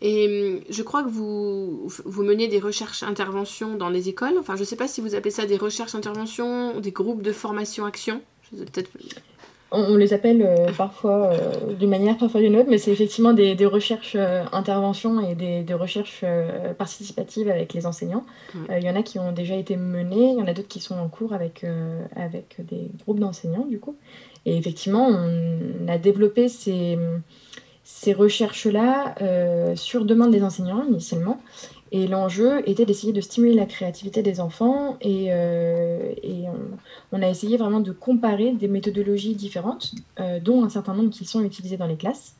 Et 0.00 0.54
hum, 0.56 0.60
je 0.70 0.82
crois 0.82 1.02
que 1.02 1.08
vous, 1.08 1.88
vous 2.04 2.22
menez 2.22 2.48
des 2.48 2.58
recherches-interventions 2.58 3.76
dans 3.76 3.88
les 3.88 4.08
écoles. 4.08 4.34
Enfin, 4.38 4.56
je 4.56 4.60
ne 4.60 4.66
sais 4.66 4.76
pas 4.76 4.88
si 4.88 5.00
vous 5.00 5.14
appelez 5.14 5.30
ça 5.30 5.46
des 5.46 5.56
recherches-interventions, 5.56 6.80
des 6.80 6.90
groupes 6.90 7.22
de 7.22 7.32
formation-action. 7.32 8.22
Peut-être. 8.50 8.90
On, 9.72 9.82
on 9.82 9.96
les 9.96 10.12
appelle 10.12 10.42
euh, 10.42 10.72
parfois 10.76 11.32
euh, 11.32 11.74
d'une 11.74 11.90
manière, 11.90 12.16
parfois 12.16 12.40
d'une 12.40 12.56
autre, 12.56 12.68
mais 12.70 12.78
c'est 12.78 12.92
effectivement 12.92 13.32
des, 13.32 13.54
des 13.54 13.66
recherches 13.66 14.14
euh, 14.16 14.44
interventions 14.52 15.20
et 15.20 15.34
des, 15.34 15.62
des 15.62 15.74
recherches 15.74 16.24
participatives 16.78 17.48
avec 17.48 17.74
les 17.74 17.86
enseignants. 17.86 18.24
Il 18.70 18.84
y 18.84 18.90
en 18.90 18.96
a 18.96 19.02
qui 19.02 19.18
ont 19.18 19.32
déjà 19.32 19.56
été 19.56 19.76
menées, 19.76 20.30
il 20.32 20.38
y 20.38 20.42
en 20.42 20.46
a 20.46 20.52
d'autres 20.52 20.68
qui 20.68 20.80
sont 20.80 20.96
en 20.96 21.08
cours 21.08 21.32
avec, 21.32 21.64
avec 22.14 22.56
des 22.58 22.90
groupes 23.04 23.18
d'enseignants 23.20 23.66
du 23.66 23.78
coup. 23.78 23.96
Et 24.44 24.56
effectivement, 24.56 25.08
on 25.08 25.88
a 25.88 25.98
développé 25.98 26.48
ces, 26.48 26.98
ces 27.86 28.12
recherches-là 28.12 29.14
euh, 29.22 29.76
sur 29.76 30.04
demande 30.04 30.32
des 30.32 30.42
enseignants 30.42 30.82
initialement. 30.88 31.40
Et 31.92 32.08
l'enjeu 32.08 32.68
était 32.68 32.84
d'essayer 32.84 33.12
de 33.12 33.20
stimuler 33.20 33.54
la 33.54 33.66
créativité 33.66 34.22
des 34.22 34.40
enfants 34.40 34.96
et, 35.00 35.26
euh, 35.30 36.12
on, 37.12 37.22
a 37.22 37.28
essayé 37.28 37.56
vraiment 37.56 37.80
de 37.80 37.92
comparer 37.92 38.52
des 38.52 38.66
méthodologies 38.66 39.34
différentes, 39.34 39.92
euh, 40.18 40.40
dont 40.40 40.64
un 40.64 40.68
certain 40.68 40.94
nombre 40.94 41.10
qui 41.10 41.24
sont 41.24 41.44
utilisées 41.44 41.76
dans 41.76 41.86
les 41.86 41.96
classes, 41.96 42.34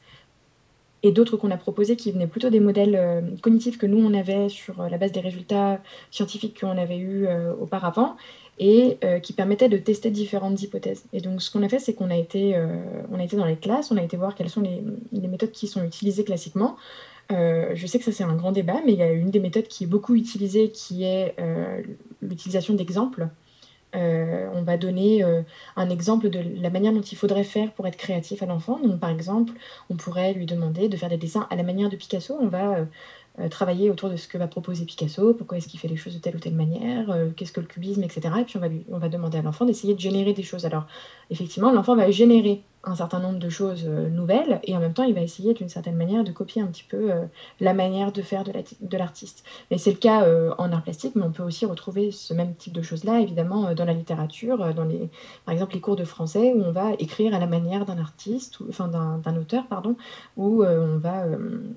et 1.05 1.13
d'autres 1.13 1.37
qu'on 1.37 1.53
a 1.53 1.57
proposées 1.57 1.95
qui 1.95 2.11
venaient 2.11 2.27
plutôt 2.27 2.51
des 2.51 2.59
modèles 2.59 2.97
euh, 2.97 3.21
cognitifs 3.41 3.79
que 3.79 3.87
nous 3.87 4.05
on 4.05 4.15
avait 4.15 4.49
sur 4.49 4.83
la 4.83 4.99
base 4.99 5.13
des 5.13 5.21
résultats 5.21 5.81
scientifiques 6.11 6.61
qu'on 6.61 6.77
avait 6.77 6.99
eus 6.99 7.29
auparavant 7.61 8.17
et 8.59 8.99
qui 9.23 9.35
permettaient 9.35 9.69
de 9.69 9.77
tester 9.77 10.11
différentes 10.11 10.61
hypothèses. 10.63 11.05
Et 11.13 11.21
donc 11.21 11.43
ce 11.43 11.51
qu'on 11.51 11.63
a 11.63 11.69
fait, 11.69 11.79
c'est 11.79 11.93
qu'on 11.93 12.11
a, 12.11 12.17
été, 12.17 12.55
a 12.57 13.23
été 13.23 13.37
dans 13.37 13.45
les 13.45 13.57
classes, 13.57 13.91
on 13.91 13.99
a 13.99 14.03
été 14.03 14.17
voir 14.17 14.35
quelles 14.35 14.49
sont 14.49 14.63
les 14.63 15.29
méthodes 15.29 15.53
qui 15.53 15.69
sont 15.69 15.85
utilisées 15.85 16.25
classiquement. 16.25 16.77
Euh, 17.33 17.73
je 17.75 17.87
sais 17.87 17.99
que 17.99 18.05
ça 18.05 18.13
c'est 18.13 18.25
un 18.25 18.35
grand 18.37 18.53
débat, 18.53 18.81
mais 18.85 18.93
il 18.93 18.99
y 18.99 19.03
a 19.03 19.11
une 19.11 19.31
des 19.31 19.41
méthodes 19.41 19.67
qui 19.67 19.85
est 19.85 19.87
beaucoup 19.87 20.15
utilisée 20.15 20.71
qui 20.71 21.05
est 21.05 21.35
euh, 21.41 21.83
l'utilisation 22.23 22.75
d'exemples. 22.75 23.29
Euh, 23.95 24.49
on 24.53 24.63
va 24.63 24.77
donner 24.77 25.25
un 25.77 25.89
exemple 25.89 26.29
de 26.29 26.43
la 26.61 26.71
manière 26.71 26.93
dont 26.93 27.01
il 27.01 27.17
faudrait 27.17 27.45
faire 27.45 27.73
pour 27.73 27.87
être 27.87 27.97
créatif 27.97 28.43
à 28.43 28.47
l'enfant. 28.47 28.79
Donc, 28.81 29.01
par 29.01 29.11
exemple, 29.11 29.55
on 29.89 29.97
pourrait 29.97 30.35
lui 30.35 30.45
demander 30.45 30.89
de 30.89 30.97
faire 30.97 31.09
des 31.09 31.17
dessins 31.17 31.47
à 31.51 31.57
la 31.57 31.63
manière 31.63 31.89
de 31.89 31.97
Picasso. 31.97 32.37
On 32.39 32.49
va 32.49 32.87
travailler 33.49 33.91
autour 33.91 34.11
de 34.11 34.17
ce 34.17 34.29
que 34.29 34.39
va 34.39 34.49
proposer 34.49 34.85
Picasso, 34.85 35.33
pourquoi 35.35 35.57
est-ce 35.59 35.69
qu'il 35.69 35.81
fait 35.81 35.89
les 35.89 35.97
choses 35.97 36.15
de 36.15 36.19
telle 36.19 36.37
ou 36.37 36.41
telle 36.41 36.55
manière, 36.55 37.07
qu'est-ce 37.37 37.53
que 37.53 37.61
le 37.61 37.67
cubisme, 37.67 38.03
etc. 38.03 38.29
Et 38.41 38.45
puis 38.45 38.57
on 38.57 38.61
va, 38.61 38.69
lui, 38.69 38.85
on 38.91 38.99
va 38.99 39.09
demander 39.09 39.39
à 39.39 39.43
l'enfant 39.43 39.65
d'essayer 39.65 39.95
de 39.95 40.01
générer 40.01 40.35
des 40.35 40.43
choses. 40.43 40.67
Alors, 40.67 40.87
effectivement, 41.31 41.73
l'enfant 41.73 41.97
va 41.97 42.11
générer 42.11 42.63
un 42.85 42.95
certain 42.95 43.19
nombre 43.19 43.39
de 43.39 43.49
choses 43.49 43.85
euh, 43.87 44.09
nouvelles 44.09 44.61
et 44.63 44.77
en 44.77 44.81
même 44.81 44.93
temps 44.93 45.03
il 45.03 45.15
va 45.15 45.21
essayer 45.21 45.55
d'une 45.55 45.69
certaine 45.69 45.97
manière 45.97 46.25
de 46.25 46.33
copier 46.33 46.63
un 46.63 46.67
petit 46.67 46.85
peu 46.85 47.11
euh, 47.11 47.25
la 47.61 47.75
manière 47.75 48.13
de 48.13 48.23
faire 48.23 48.45
de 48.45 48.97
l'artiste. 48.97 49.45
Mais 49.71 49.79
c'est 49.79 49.91
le 49.91 49.97
cas 49.99 50.25
euh, 50.25 50.55
en 50.59 50.73
art 50.73 50.83
plastique, 50.83 51.15
mais 51.17 51.25
on 51.25 51.33
peut 51.33 51.43
aussi 51.43 51.67
retrouver 51.67 52.13
ce 52.13 52.33
même 52.33 52.55
type 52.55 52.73
de 52.73 52.83
choses-là 52.83 53.21
évidemment 53.21 53.75
dans 53.75 53.85
la 53.85 53.93
littérature, 53.93 54.75
dans 54.75 54.85
les, 54.85 55.11
par 55.45 55.53
exemple 55.53 55.75
les 55.75 55.81
cours 55.81 55.97
de 55.97 56.05
français 56.05 56.53
où 56.55 56.63
on 56.63 56.73
va 56.73 56.93
écrire 56.99 57.35
à 57.35 57.39
la 57.39 57.47
manière 57.47 57.85
d'un 57.85 57.99
artiste, 57.99 58.61
ou, 58.61 58.67
enfin 58.69 58.89
d'un 58.89 59.37
auteur 59.37 59.67
pardon, 59.67 59.97
où 60.37 60.65
on, 60.65 60.99
va, 60.99 61.25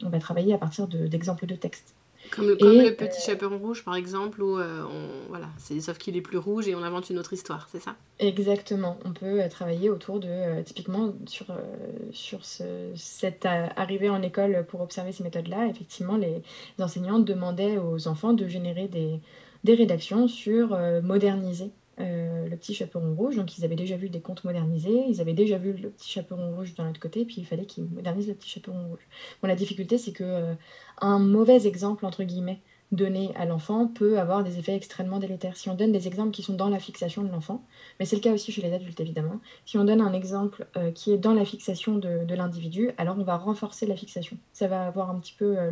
on 0.03 0.09
va 0.09 0.19
travailler 0.19 0.53
à 0.53 0.57
partir 0.57 0.87
d'exemples 0.87 1.45
de, 1.45 1.55
de 1.55 1.59
textes. 1.59 1.95
Comme, 2.31 2.47
le, 2.47 2.55
le 2.55 2.95
petit 2.95 3.21
chaperon 3.21 3.57
rouge, 3.57 3.83
par 3.83 3.95
exemple, 3.95 4.41
où 4.41 4.57
euh, 4.57 4.83
on, 4.83 5.29
voilà, 5.29 5.47
c'est 5.57 5.79
sauf 5.79 5.97
qu'il 5.97 6.15
est 6.15 6.21
plus 6.21 6.37
rouge 6.37 6.67
et 6.67 6.75
on 6.75 6.83
invente 6.83 7.09
une 7.09 7.17
autre 7.17 7.33
histoire, 7.33 7.67
c'est 7.71 7.79
ça? 7.79 7.95
Exactement. 8.19 8.97
On 9.05 9.13
peut 9.13 9.41
euh, 9.41 9.49
travailler 9.49 9.89
autour 9.89 10.19
de, 10.19 10.27
euh, 10.27 10.63
typiquement, 10.63 11.13
sur, 11.27 11.45
sur 12.11 12.45
ce, 12.45 12.63
cette 12.95 13.45
arrivée 13.45 14.09
en 14.09 14.21
école 14.21 14.65
pour 14.67 14.81
observer 14.81 15.11
ces 15.11 15.23
méthodes-là. 15.23 15.67
Effectivement, 15.67 16.17
les, 16.17 16.41
enseignants 16.79 17.19
demandaient 17.19 17.77
aux 17.77 18.07
enfants 18.07 18.33
de 18.33 18.47
générer 18.47 18.87
des, 18.87 19.19
des 19.63 19.75
rédactions 19.75 20.27
sur 20.27 20.77
moderniser 21.03 21.71
euh, 21.99 22.47
le 22.47 22.55
petit 22.57 22.73
chaperon 22.73 23.13
rouge. 23.13 23.35
Donc 23.35 23.57
ils 23.57 23.65
avaient 23.65 23.75
déjà 23.75 23.97
vu 23.97 24.09
des 24.09 24.21
contes 24.21 24.43
modernisés, 24.43 25.05
ils 25.07 25.19
avaient 25.21 25.33
déjà 25.33 25.57
vu 25.57 25.73
le 25.73 25.89
petit 25.89 26.09
chaperon 26.09 26.55
rouge 26.55 26.73
d'un 26.75 26.89
autre 26.89 26.99
côté, 26.99 27.25
puis 27.25 27.35
il 27.39 27.45
fallait 27.45 27.65
qu'ils 27.65 27.85
modernisent 27.85 28.27
le 28.27 28.35
petit 28.35 28.49
chaperon 28.49 28.87
rouge. 28.87 29.07
Bon, 29.41 29.47
la 29.47 29.55
difficulté, 29.55 29.97
c'est 29.97 30.13
que 30.13 30.23
euh, 30.23 30.53
un 31.01 31.19
mauvais 31.19 31.67
exemple, 31.67 32.05
entre 32.05 32.23
guillemets, 32.23 32.61
donné 32.91 33.31
à 33.35 33.45
l'enfant 33.45 33.87
peut 33.87 34.19
avoir 34.19 34.43
des 34.43 34.57
effets 34.57 34.75
extrêmement 34.75 35.19
délétères. 35.19 35.55
Si 35.55 35.69
on 35.69 35.75
donne 35.75 35.91
des 35.91 36.07
exemples 36.07 36.31
qui 36.31 36.41
sont 36.41 36.53
dans 36.53 36.69
la 36.69 36.79
fixation 36.79 37.23
de 37.23 37.31
l'enfant, 37.31 37.63
mais 37.99 38.05
c'est 38.05 38.15
le 38.15 38.21
cas 38.21 38.33
aussi 38.33 38.51
chez 38.51 38.61
les 38.61 38.73
adultes 38.73 38.99
évidemment, 38.99 39.39
si 39.65 39.77
on 39.77 39.83
donne 39.83 40.01
un 40.01 40.13
exemple 40.13 40.67
euh, 40.75 40.91
qui 40.91 41.11
est 41.11 41.17
dans 41.17 41.33
la 41.33 41.45
fixation 41.45 41.97
de, 41.97 42.33
l'individu, 42.33 42.91
alors 42.97 43.17
on 43.19 43.23
va 43.23 43.37
renforcer 43.37 43.85
la 43.85 43.95
fixation. 43.95 44.37
Ça 44.53 44.67
va 44.67 44.87
avoir 44.87 45.09
un 45.11 45.19
petit 45.19 45.35
peu 45.37 45.57
euh, 45.57 45.71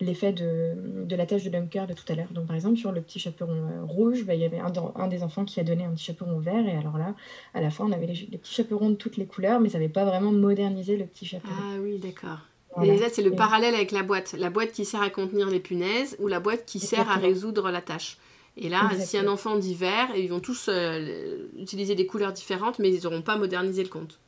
l'effet 0.00 0.32
de, 0.32 0.74
de, 1.04 1.16
la 1.16 1.26
tâche 1.26 1.44
de 1.44 1.50
Dunker 1.50 1.86
de 1.86 1.92
tout 1.92 2.04
à 2.08 2.14
l'heure. 2.14 2.32
Donc 2.32 2.46
par 2.46 2.56
exemple 2.56 2.76
sur 2.76 2.92
le 2.92 3.02
petit 3.02 3.20
chaperon 3.20 3.52
euh, 3.52 3.84
rouge, 3.84 4.24
bah, 4.24 4.34
il 4.34 4.40
y 4.40 4.44
avait 4.44 4.60
un, 4.60 5.08
des 5.08 5.22
enfants 5.22 5.44
qui 5.44 5.60
a 5.60 5.64
donné 5.64 5.84
un 5.84 5.90
petit 5.92 6.04
chaperon 6.04 6.38
vert, 6.40 6.66
et 6.66 6.76
alors 6.76 6.98
là, 6.98 7.14
à 7.54 7.60
la 7.60 7.70
fin, 7.70 7.84
on 7.84 7.92
avait 7.92 8.06
les, 8.06 8.28
les 8.30 8.38
petits 8.38 8.54
chaperons 8.54 8.90
de 8.90 8.96
toutes 8.96 9.16
les 9.16 9.26
couleurs, 9.26 9.60
mais 9.60 9.68
ça 9.68 9.78
n'avait 9.78 9.92
pas 9.92 10.04
vraiment 10.04 10.32
modernisé 10.32 10.96
le 10.96 11.06
petit 11.06 11.26
chaperon. 11.26 11.52
Ah 11.56 11.76
oui, 11.80 11.98
d'accord. 11.98 12.38
Et 12.80 12.86
déjà, 12.86 13.10
c'est 13.10 13.22
le 13.22 13.32
parallèle 13.32 13.74
avec 13.74 13.90
la 13.90 14.02
boîte. 14.02 14.34
La 14.38 14.50
boîte 14.50 14.72
qui 14.72 14.84
sert 14.84 15.02
à 15.02 15.10
contenir 15.10 15.48
les 15.48 15.60
punaises 15.60 16.16
ou 16.20 16.28
la 16.28 16.40
boîte 16.40 16.64
qui 16.64 16.80
sert 16.80 17.10
à 17.10 17.16
résoudre 17.16 17.70
la 17.70 17.82
tâche. 17.82 18.16
Et 18.56 18.68
là, 18.68 18.90
si 18.98 19.16
un 19.16 19.28
enfant 19.28 19.56
dit 19.56 19.74
vert, 19.74 20.14
ils 20.16 20.28
vont 20.28 20.40
tous 20.40 20.66
euh, 20.68 21.48
utiliser 21.58 21.94
des 21.94 22.06
couleurs 22.06 22.32
différentes, 22.32 22.78
mais 22.78 22.90
ils 22.90 23.02
n'auront 23.04 23.22
pas 23.22 23.36
modernisé 23.36 23.82
le 23.82 23.88
compte. 23.88 24.18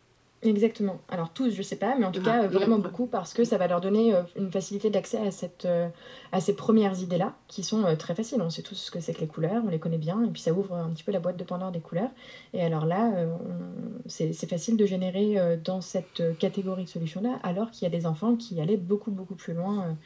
Exactement. 0.45 1.01
Alors 1.09 1.31
tous, 1.31 1.55
je 1.55 1.63
sais 1.63 1.77
pas, 1.77 1.97
mais 1.99 2.05
en 2.05 2.13
tout 2.13 2.23
cas 2.23 2.47
vraiment 2.47 2.79
beaucoup 2.79 3.07
parce 3.07 3.33
que 3.33 3.45
ça 3.45 3.57
va 3.57 3.67
leur 3.67 3.81
donner 3.81 4.15
euh, 4.15 4.23
une 4.37 4.51
facilité 4.51 4.91
d'accès 4.91 5.19
à 5.19 5.31
cette 5.31 5.65
euh, 5.65 5.89
à 6.33 6.41
ces 6.41 6.55
premières 6.55 7.01
idées-là 7.01 7.35
qui 7.49 7.63
sont 7.63 7.85
euh, 7.85 7.97
très 7.97 8.15
faciles. 8.15 8.43
On 8.43 8.51
sait 8.51 8.63
tous 8.63 8.75
ce 8.75 8.91
que 8.91 9.01
c'est 9.01 9.15
que 9.15 9.21
les 9.21 9.27
couleurs, 9.27 9.63
on 9.65 9.71
les 9.71 9.79
connaît 9.79 9.99
bien 9.99 10.23
et 10.23 10.29
puis 10.29 10.43
ça 10.43 10.53
ouvre 10.53 10.75
un 10.75 10.91
petit 10.91 11.03
peu 11.03 11.13
la 11.13 11.21
boîte 11.21 11.39
de 11.39 11.45
Pandore 11.45 11.73
des 11.73 11.81
couleurs. 11.81 12.11
Et 12.53 12.63
alors 12.63 12.85
là, 12.85 13.11
c'est 14.07 14.49
facile 14.49 14.77
de 14.77 14.85
générer 14.85 15.59
dans 15.65 15.81
cette 15.81 16.23
catégorie 16.39 16.85
de 16.85 16.89
solutions-là, 16.89 17.39
alors 17.43 17.71
qu'il 17.71 17.85
y 17.85 17.87
a 17.87 17.97
des 17.97 18.07
enfants 18.07 18.37
qui 18.37 18.61
allaient 18.61 18.77
beaucoup 18.77 19.11
beaucoup 19.11 19.35
plus 19.35 19.55
loin 19.55 19.97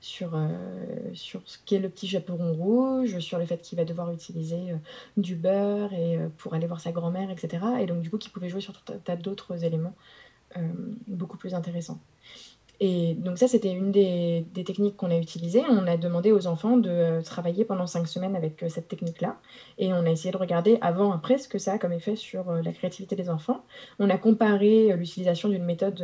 sur, 0.00 0.34
euh, 0.34 0.48
sur 1.14 1.40
ce 1.44 1.58
qu'est 1.64 1.78
le 1.78 1.88
petit 1.88 2.06
chaperon 2.06 2.52
rouge, 2.52 3.18
sur 3.18 3.38
le 3.38 3.46
fait 3.46 3.58
qu'il 3.58 3.78
va 3.78 3.84
devoir 3.84 4.10
utiliser 4.12 4.72
euh, 4.72 4.76
du 5.16 5.34
beurre 5.34 5.92
et, 5.92 6.16
euh, 6.16 6.28
pour 6.38 6.54
aller 6.54 6.66
voir 6.66 6.80
sa 6.80 6.92
grand-mère, 6.92 7.30
etc. 7.30 7.64
Et 7.80 7.86
donc, 7.86 8.00
du 8.00 8.10
coup, 8.10 8.18
qu'il 8.18 8.32
pouvait 8.32 8.48
jouer 8.48 8.60
sur 8.60 8.72
tout 8.72 8.92
un 8.92 8.98
tas 8.98 9.16
d'autres 9.16 9.64
éléments 9.64 9.94
beaucoup 11.06 11.36
plus 11.36 11.54
intéressants. 11.54 12.00
Et 12.80 13.14
donc 13.14 13.36
ça, 13.36 13.48
c'était 13.48 13.70
une 13.70 13.92
des, 13.92 14.46
des 14.54 14.64
techniques 14.64 14.96
qu'on 14.96 15.10
a 15.10 15.18
utilisées. 15.18 15.62
On 15.68 15.86
a 15.86 15.98
demandé 15.98 16.32
aux 16.32 16.46
enfants 16.46 16.78
de 16.78 17.20
travailler 17.22 17.66
pendant 17.66 17.86
cinq 17.86 18.08
semaines 18.08 18.34
avec 18.34 18.64
cette 18.68 18.88
technique-là. 18.88 19.36
Et 19.76 19.92
on 19.92 20.06
a 20.06 20.10
essayé 20.10 20.32
de 20.32 20.38
regarder 20.38 20.78
avant, 20.80 21.12
après, 21.12 21.36
ce 21.36 21.48
que 21.48 21.58
ça 21.58 21.74
a 21.74 21.78
comme 21.78 21.92
effet 21.92 22.16
sur 22.16 22.50
la 22.50 22.72
créativité 22.72 23.14
des 23.14 23.28
enfants. 23.28 23.62
On 23.98 24.08
a 24.08 24.16
comparé 24.16 24.96
l'utilisation 24.96 25.50
d'une 25.50 25.64
méthode 25.64 26.02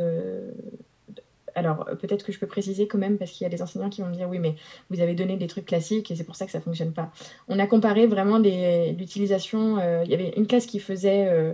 alors 1.55 1.87
euh, 1.87 1.95
peut-être 1.95 2.23
que 2.23 2.31
je 2.31 2.39
peux 2.39 2.47
préciser 2.47 2.87
quand 2.87 2.97
même, 2.97 3.17
parce 3.17 3.31
qu'il 3.31 3.43
y 3.43 3.47
a 3.47 3.49
des 3.49 3.61
enseignants 3.61 3.89
qui 3.89 4.01
vont 4.01 4.09
me 4.09 4.13
dire 4.13 4.29
oui, 4.29 4.39
mais 4.39 4.55
vous 4.89 4.99
avez 5.01 5.15
donné 5.15 5.37
des 5.37 5.47
trucs 5.47 5.65
classiques 5.65 6.11
et 6.11 6.15
c'est 6.15 6.23
pour 6.23 6.35
ça 6.35 6.45
que 6.45 6.51
ça 6.51 6.59
ne 6.59 6.63
fonctionne 6.63 6.93
pas. 6.93 7.11
On 7.47 7.57
a 7.57 7.65
comparé 7.65 8.05
vraiment 8.05 8.37
l'utilisation. 8.37 9.79
Euh, 9.79 10.03
il 10.05 10.11
y 10.11 10.13
avait 10.13 10.33
une 10.37 10.47
classe 10.47 10.65
qui 10.65 10.79
faisait. 10.79 11.27
Euh, 11.27 11.53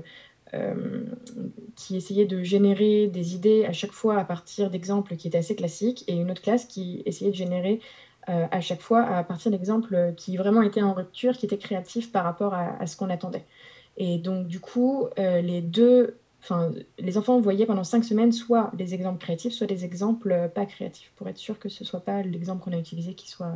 qui 1.77 1.95
essayait 1.95 2.25
de 2.25 2.43
générer 2.43 3.07
des 3.07 3.35
idées 3.35 3.63
à 3.63 3.71
chaque 3.71 3.93
fois 3.93 4.17
à 4.17 4.25
partir 4.25 4.69
d'exemples 4.69 5.15
qui 5.15 5.29
étaient 5.29 5.37
assez 5.37 5.55
classiques, 5.55 6.03
et 6.09 6.13
une 6.13 6.29
autre 6.29 6.41
classe 6.41 6.65
qui 6.65 7.03
essayait 7.05 7.31
de 7.31 7.35
générer 7.37 7.79
à 8.27 8.59
chaque 8.59 8.81
fois 8.81 9.01
à 9.01 9.23
partir 9.23 9.49
d'exemples 9.49 10.13
qui 10.17 10.35
vraiment 10.35 10.61
étaient 10.61 10.81
en 10.81 10.93
rupture, 10.93 11.37
qui 11.37 11.45
étaient 11.45 11.57
créatifs 11.57 12.11
par 12.11 12.25
rapport 12.25 12.53
à 12.53 12.85
ce 12.85 12.97
qu'on 12.97 13.09
attendait. 13.09 13.45
Et 13.95 14.17
donc, 14.17 14.47
du 14.47 14.59
coup, 14.59 15.07
les 15.17 15.61
deux 15.61 16.17
enfin, 16.41 16.71
les 16.99 17.17
enfants 17.17 17.39
voyaient 17.39 17.65
pendant 17.65 17.83
cinq 17.83 18.03
semaines 18.03 18.31
soit 18.31 18.71
des 18.73 18.93
exemples 18.93 19.19
créatifs, 19.19 19.53
soit 19.53 19.67
des 19.67 19.85
exemples 19.85 20.31
euh, 20.31 20.47
pas 20.47 20.65
créatifs, 20.65 21.11
pour 21.15 21.27
être 21.27 21.37
sûr 21.37 21.59
que 21.59 21.69
ce 21.69 21.85
soit 21.85 22.01
pas 22.01 22.21
l'exemple 22.23 22.63
qu'on 22.63 22.73
a 22.73 22.79
utilisé 22.79 23.13
qui 23.13 23.29
soit, 23.29 23.53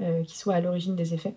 euh, 0.00 0.22
qui 0.24 0.36
soit 0.36 0.54
à 0.54 0.60
l'origine 0.60 0.96
des 0.96 1.14
effets, 1.14 1.34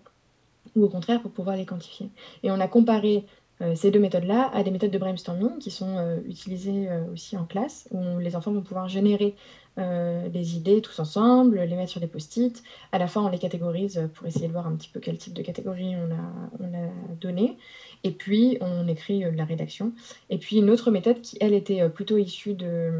ou 0.76 0.84
au 0.84 0.88
contraire 0.88 1.22
pour 1.22 1.30
pouvoir 1.30 1.56
les 1.56 1.66
quantifier. 1.66 2.10
Et 2.42 2.50
on 2.50 2.60
a 2.60 2.68
comparé 2.68 3.26
euh, 3.62 3.74
ces 3.74 3.90
deux 3.90 4.00
méthodes-là 4.00 4.50
à 4.54 4.62
des 4.62 4.70
méthodes 4.70 4.90
de 4.90 4.98
brainstorming 4.98 5.58
qui 5.58 5.70
sont 5.70 6.20
utilisées 6.26 6.88
aussi 7.12 7.36
en 7.36 7.44
classe, 7.44 7.88
où 7.90 8.18
les 8.18 8.36
enfants 8.36 8.52
vont 8.52 8.62
pouvoir 8.62 8.88
générer 8.88 9.34
des 9.76 10.56
idées 10.56 10.82
tous 10.82 10.98
ensemble, 10.98 11.58
les 11.58 11.74
mettre 11.74 11.90
sur 11.90 12.00
des 12.02 12.06
post-it. 12.06 12.62
À 12.92 12.98
la 12.98 13.06
fin, 13.06 13.22
on 13.22 13.28
les 13.28 13.38
catégorise 13.38 14.10
pour 14.12 14.26
essayer 14.26 14.46
de 14.46 14.52
voir 14.52 14.66
un 14.66 14.76
petit 14.76 14.90
peu 14.90 15.00
quel 15.00 15.16
type 15.16 15.32
de 15.32 15.40
catégorie 15.40 15.94
on 15.96 16.10
a, 16.12 16.68
on 16.68 16.74
a 16.74 16.88
donné. 17.18 17.56
Et 18.04 18.12
puis, 18.12 18.58
on 18.60 18.88
écrit 18.88 19.24
euh, 19.24 19.30
la 19.32 19.44
rédaction. 19.44 19.92
Et 20.30 20.38
puis, 20.38 20.56
une 20.56 20.70
autre 20.70 20.90
méthode 20.90 21.20
qui, 21.20 21.36
elle, 21.40 21.54
était 21.54 21.82
euh, 21.82 21.88
plutôt 21.88 22.16
issue 22.16 22.54
de, 22.54 22.92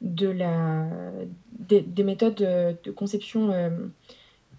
de 0.00 0.28
la, 0.28 0.86
des, 1.58 2.04
méthodes 2.04 2.34
de 2.36 2.90
conception 2.90 3.50
euh, 3.50 3.70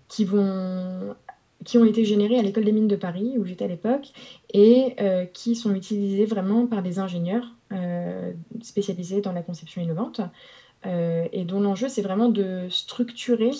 qui, 0.07 0.25
vont, 0.25 1.15
qui 1.63 1.77
ont 1.77 1.85
été 1.85 2.03
générées 2.03 2.37
à 2.37 2.41
l'école 2.41 2.65
des 2.65 2.71
mines 2.71 2.87
de 2.87 2.95
Paris, 2.95 3.35
où 3.37 3.45
j'étais 3.45 3.65
à 3.65 3.69
l'époque, 3.69 4.11
et 4.53 4.95
qui 5.33 5.55
sont 5.55 5.73
utilisées 5.75 6.25
vraiment 6.25 6.67
par 6.67 6.81
des 6.81 6.99
ingénieurs 6.99 7.45
spécialisés 8.61 9.21
dans 9.21 9.33
la 9.33 9.41
conception 9.41 9.81
innovante, 9.81 10.21
et 10.85 11.43
dont 11.45 11.59
l'enjeu, 11.59 11.89
c'est 11.89 12.01
vraiment 12.01 12.29
de 12.29 12.67
structurer 12.69 13.51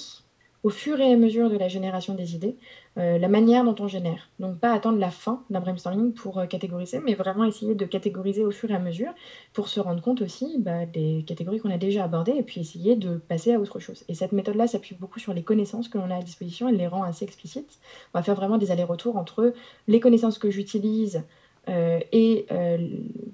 au 0.66 0.70
fur 0.70 0.99
et 0.99 1.13
à 1.13 1.16
mesure 1.16 1.51
de 1.51 1.57
la 1.57 1.68
génération 1.68 2.16
des 2.16 2.34
idées, 2.34 2.57
euh, 2.97 3.20
la 3.20 3.28
manière 3.28 3.63
dont 3.63 3.76
on 3.78 3.88
génère. 3.88 4.30
Donc 4.39 4.57
pas 4.57 4.74
attendre 4.74 4.97
la 4.97 5.11
fin 5.11 5.43
d'un 5.51 5.59
brainstorming 5.59 6.11
pour 6.11 6.39
euh, 6.39 6.47
catégoriser, 6.47 6.99
mais 7.05 7.13
vraiment 7.13 7.45
essayer 7.45 7.76
de 7.76 7.86
catégoriser 7.86 8.43
au 8.43 8.49
fur 8.49 8.72
et 8.72 8.74
à 8.74 8.80
mesure 8.80 9.13
pour 9.53 9.68
se 9.68 9.80
rendre 9.80 10.01
compte 10.01 10.24
aussi 10.24 10.55
bah, 10.57 10.88
des 10.88 11.24
catégories 11.28 11.59
qu'on 11.59 11.70
a 11.70 11.78
déjà 11.78 12.03
abordées 12.03 12.34
et 12.36 12.41
puis 12.41 12.61
essayer 12.61 12.95
de 12.95 13.18
passer 13.18 13.53
à 13.53 13.59
autre 13.59 13.80
chose. 13.80 14.03
Et 14.09 14.16
cette 14.16 14.32
méthode-là 14.32 14.66
s'appuie 14.66 14.95
beaucoup 14.99 15.20
sur 15.20 15.36
les 15.36 15.43
connaissances 15.43 15.88
que 15.88 15.99
l'on 15.99 16.09
a 16.09 16.16
à 16.16 16.24
disposition, 16.24 16.68
elle 16.68 16.78
les 16.78 16.88
rend 16.88 17.03
assez 17.03 17.26
explicites. 17.26 17.78
On 18.16 18.18
va 18.18 18.24
faire 18.24 18.36
vraiment 18.36 18.57
des 18.57 18.72
allers-retours 18.72 19.18
entre 19.18 19.53
les 19.88 19.99
connaissances 19.99 20.39
que 20.39 20.49
j'utilise 20.49 21.22
euh, 21.70 21.99
et 22.11 22.47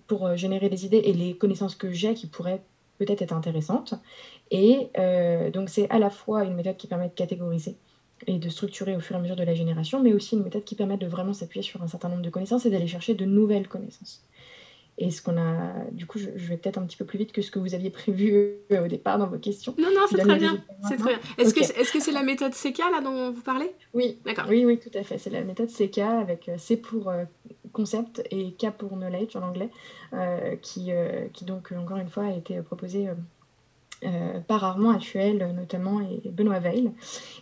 pour 0.07 0.36
générer 0.36 0.67
des 0.67 0.86
idées 0.86 1.01
et 1.05 1.13
les 1.13 1.38
connaissances 1.38 1.75
que 1.75 1.93
j'ai 1.93 2.13
qui 2.13 2.27
pourraient 2.27 2.61
peut-être 3.05 3.21
être 3.21 3.33
intéressantes. 3.33 3.95
Et 4.51 4.89
donc 5.53 5.69
c'est 5.69 5.89
à 5.89 5.99
la 5.99 6.09
fois 6.09 6.43
une 6.43 6.55
méthode 6.55 6.77
qui 6.77 6.87
permet 6.87 7.07
de 7.09 7.13
catégoriser 7.13 7.77
et 8.27 8.37
de 8.37 8.49
structurer 8.49 8.95
au 8.95 8.99
fur 8.99 9.15
et 9.15 9.19
à 9.19 9.21
mesure 9.21 9.35
de 9.35 9.43
la 9.43 9.53
génération, 9.53 10.01
mais 10.01 10.13
aussi 10.13 10.35
une 10.35 10.43
méthode 10.43 10.63
qui 10.63 10.75
permet 10.75 10.97
de 10.97 11.07
vraiment 11.07 11.33
s'appuyer 11.33 11.63
sur 11.63 11.81
un 11.81 11.87
certain 11.87 12.09
nombre 12.09 12.21
de 12.21 12.29
connaissances 12.29 12.65
et 12.65 12.69
d'aller 12.69 12.87
chercher 12.87 13.15
de 13.15 13.25
nouvelles 13.25 13.67
connaissances. 13.67 14.23
Et 14.97 15.09
ce 15.09 15.21
qu'on 15.21 15.37
a, 15.37 15.73
du 15.91 16.05
coup, 16.05 16.19
je, 16.19 16.27
vais 16.29 16.57
peut-être 16.57 16.77
un 16.77 16.85
petit 16.85 16.97
peu 16.97 17.05
plus 17.05 17.17
vite 17.17 17.31
que 17.31 17.41
ce 17.41 17.49
que 17.49 17.57
vous 17.57 17.73
aviez 17.73 17.89
prévu 17.89 18.33
euh, 18.71 18.85
au 18.85 18.87
départ 18.87 19.17
dans 19.17 19.27
vos 19.27 19.39
questions. 19.39 19.73
Non, 19.79 19.87
non, 19.87 20.01
c'est 20.09 20.17
très 20.17 20.37
bien. 20.37 20.63
C'est 20.87 20.97
très 20.97 21.15
bien. 21.15 21.19
Est-ce 21.37 21.53
que 21.53 21.63
c'est 21.63 21.81
-ce 21.81 21.99
c'est 21.99 22.11
la 22.11 22.23
méthode 22.23 22.53
CK 22.53 22.77
là 22.77 23.01
dont 23.01 23.31
vous 23.31 23.41
parlez? 23.41 23.71
Oui, 23.93 24.19
d'accord. 24.25 24.45
Oui, 24.49 24.63
oui, 24.65 24.77
tout 24.77 24.95
à 24.95 25.03
fait. 25.03 25.17
C'est 25.17 25.31
la 25.31 25.41
méthode 25.43 25.69
CK 25.69 25.99
avec 25.99 26.49
euh, 26.49 26.57
C 26.57 26.77
pour 26.77 27.09
euh, 27.09 27.23
concept 27.72 28.24
et 28.32 28.51
K 28.51 28.72
pour 28.72 28.91
knowledge 28.91 29.36
en 29.36 29.43
anglais, 29.43 29.69
qui, 30.61 30.91
qui 31.34 31.45
donc 31.45 31.72
encore 31.72 31.97
une 31.97 32.09
fois 32.09 32.26
a 32.26 32.32
été 32.32 32.61
proposée 32.61 33.09
euh, 34.03 34.39
par 34.39 34.63
Armand 34.63 34.89
Actuel 34.89 35.53
notamment 35.55 36.01
et 36.01 36.28
Benoît 36.32 36.59
Veil, 36.59 36.89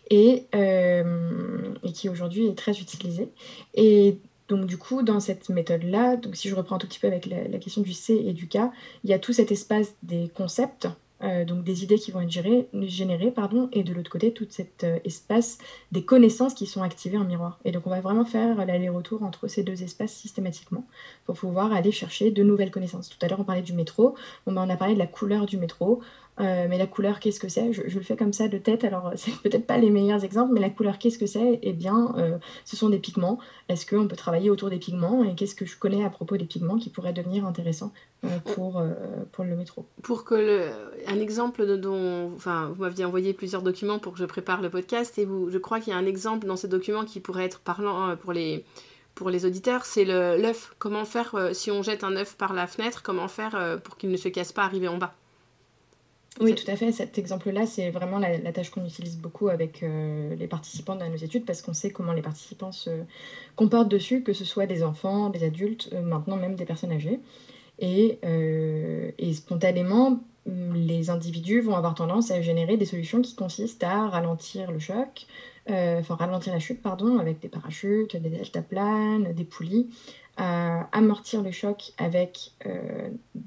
et, 0.10 0.44
euh, 0.54 1.74
qui 1.94 2.10
aujourd'hui 2.10 2.48
est 2.48 2.58
très 2.58 2.78
utilisé. 2.82 3.30
Et 3.76 4.18
donc 4.50 4.66
du 4.66 4.78
coup, 4.78 5.02
dans 5.02 5.22
cette 5.22 5.48
méthode-là, 5.48 6.18
si 6.34 6.50
je 6.50 6.56
reprends 6.56 6.76
un 6.76 6.80
tout 6.80 6.88
petit 6.88 7.00
peu 7.00 7.08
avec 7.08 7.28
la, 7.28 7.60
question 7.60 7.82
du 7.82 7.94
C 7.94 8.22
et 8.26 8.34
du 8.34 8.50
K, 8.50 8.58
il 9.06 9.10
y 9.10 9.14
a 9.14 9.20
tout 9.20 9.32
cet 9.32 9.54
espace 9.54 9.96
des 10.04 10.30
concepts 10.36 10.90
euh, 11.24 11.46
donc 11.46 11.64
des 11.64 11.84
idées 11.84 11.98
qui 11.98 12.12
vont 12.12 12.22
être 12.22 12.32
générées, 12.32 13.32
pardon, 13.32 13.70
et 13.74 13.84
de 13.84 13.94
l'autre 13.94 14.10
côté, 14.10 14.34
tout 14.34 14.48
cet 14.50 14.84
euh, 14.84 15.00
espace 15.04 15.58
des 15.92 16.04
connaissances 16.04 16.54
qui 16.54 16.66
sont 16.66 16.82
activées 16.82 17.18
en 17.18 17.26
miroir. 17.26 17.60
Et 17.66 17.72
donc 17.72 17.86
on 17.88 17.90
va 17.90 18.02
vraiment 18.02 18.26
faire 18.26 18.66
l'aller-retour 18.66 19.24
entre 19.24 19.48
ces 19.48 19.64
deux 19.64 19.84
espaces 19.84 20.14
systématiquement 20.14 20.86
pour 21.26 21.36
pouvoir 21.36 21.74
aller 21.74 21.92
chercher 21.92 22.32
de 22.32 22.44
nouvelles 22.44 22.72
connaissances. 22.72 23.10
Tout 23.10 23.18
à 23.22 23.28
l'heure, 23.28 23.40
on 23.40 23.44
parlait 23.44 23.62
du 23.62 23.74
métro, 23.74 24.16
on 24.46 24.56
a 24.58 24.78
parlé 24.78 24.94
de 24.94 25.00
la 25.00 25.08
couleur 25.08 25.46
du 25.46 25.58
métro. 25.58 26.02
Euh, 26.40 26.68
mais 26.70 26.78
la 26.78 26.88
couleur, 26.88 27.20
qu'est-ce 27.20 27.40
que 27.40 27.50
c'est? 27.50 27.74
Je, 27.74 27.82
le 27.82 28.04
fais 28.04 28.16
comme 28.16 28.32
ça 28.34 28.48
de 28.48 28.58
tête, 28.58 28.84
alors 28.84 29.12
c'est 29.16 29.36
peut-être 29.42 29.66
pas 29.66 29.78
les 29.78 29.90
meilleurs 29.90 30.24
exemples, 30.24 30.54
mais 30.54 30.62
la 30.62 30.70
couleur, 30.70 30.98
qu'est-ce 30.98 31.18
que 31.18 31.26
c'est? 31.26 31.60
Eh 31.62 31.74
bien, 31.74 32.14
euh, 32.18 32.38
ce 32.66 32.76
sont 32.76 32.90
des 32.90 33.00
pigments. 33.00 33.40
Est-ce 33.68 33.86
qu'on 33.86 34.08
peut 34.08 34.16
travailler 34.16 34.50
autour 34.50 34.70
des 34.70 34.78
pigments? 34.78 35.24
Et 35.24 35.36
qu'est-ce 35.36 35.56
que 35.56 35.66
je 35.66 35.78
connais 35.78 36.04
à 36.04 36.10
propos 36.10 36.38
des 36.38 36.46
pigments 36.46 36.78
qui 36.78 36.90
pourrait 36.90 37.14
devenir 37.14 37.46
intéressant 37.46 37.92
euh, 38.24 38.28
pour, 38.54 38.82
pour 39.32 39.44
le 39.44 39.56
métro? 39.56 39.86
Pour 40.02 40.24
que 40.24 40.36
le, 40.36 40.70
un 41.08 41.20
exemple 41.20 41.66
de, 41.66 41.76
dont, 41.76 42.32
enfin, 42.36 42.72
vous 42.74 42.84
m'aviez 42.84 43.06
envoyé 43.06 43.34
plusieurs 43.34 43.62
documents 43.62 44.00
pour 44.00 44.14
que 44.14 44.20
je 44.20 44.26
prépare 44.26 44.62
le 44.62 44.70
podcast, 44.70 45.18
et 45.18 45.26
vous, 45.26 45.50
je 45.50 45.58
crois 45.58 45.80
qu'il 45.80 45.92
y 45.92 45.96
a 45.96 46.00
un 46.00 46.06
exemple 46.06 46.48
dans 46.48 46.56
ces 46.56 46.68
documents 46.68 47.06
qui 47.06 47.20
pourrait 47.20 47.46
être 47.46 47.60
parlant 47.60 48.16
pour 48.18 48.34
les 48.34 48.66
pour 49.16 49.30
les 49.30 49.46
auditeurs, 49.46 49.84
c'est 49.84 50.06
l'œuf. 50.06 50.74
Comment 50.80 51.04
faire 51.04 51.50
si 51.52 51.72
on 51.72 51.84
jette 51.84 52.06
un 52.06 52.16
œuf 52.16 52.38
par 52.38 52.54
la 52.54 52.68
fenêtre 52.68 53.02
Comment 53.04 53.28
faire 53.28 53.82
pour 53.84 53.98
qu'il 53.98 54.12
ne 54.12 54.16
se 54.16 54.30
casse 54.30 54.54
pas 54.54 54.64
arrivé 54.64 54.88
en 54.88 54.98
bas? 54.98 55.14
Oui, 56.40 56.56
tout 56.56 56.70
à 56.72 56.76
fait. 56.76 56.92
Cet 56.92 57.18
exemple-là, 57.18 57.66
c'est 57.66 57.90
vraiment 57.90 58.18
la, 58.18 58.52
tâche 58.54 58.70
qu'on 58.70 58.86
utilise 58.86 59.18
beaucoup 59.18 59.50
avec 59.50 59.84
euh, 59.84 60.36
les 60.36 60.48
participants 60.48 60.96
dans 60.96 61.10
nos 61.10 61.18
études 61.18 61.46
parce 61.46 61.62
qu'on 61.62 61.74
sait 61.74 61.92
comment 61.92 62.14
les 62.14 62.22
participants 62.22 62.72
se 62.72 62.90
comportent 63.58 63.90
dessus, 63.90 64.24
que 64.24 64.32
ce 64.32 64.46
soit 64.46 64.66
des 64.66 64.84
enfants, 64.84 65.30
des 65.30 65.44
adultes, 65.44 65.90
euh, 65.94 66.02
maintenant 66.02 66.38
même 66.38 66.56
des 66.56 66.66
personnes 66.66 66.94
âgées. 66.94 67.20
Et, 67.80 68.20
euh, 68.24 69.12
et, 69.18 69.34
spontanément, 69.34 70.20
les 70.46 71.10
individus 71.10 71.60
vont 71.60 71.76
avoir 71.76 71.94
tendance 71.94 72.32
à 72.32 72.42
générer 72.42 72.78
des 72.78 72.86
solutions 72.86 73.22
qui 73.22 73.36
consistent 73.36 73.84
à 73.84 74.08
ralentir 74.08 74.72
le 74.72 74.80
choc, 74.80 75.28
enfin 75.68 76.16
ralentir 76.16 76.54
la 76.54 76.60
chute, 76.60 76.82
pardon, 76.82 77.20
avec 77.20 77.40
des 77.40 77.50
parachutes, 77.50 78.16
des 78.16 78.30
deltaplanes, 78.30 79.34
des 79.34 79.44
poulies, 79.44 79.90
à 80.38 80.90
amortir 80.92 81.44
le 81.44 81.52
choc 81.52 81.94
avec 82.00 82.54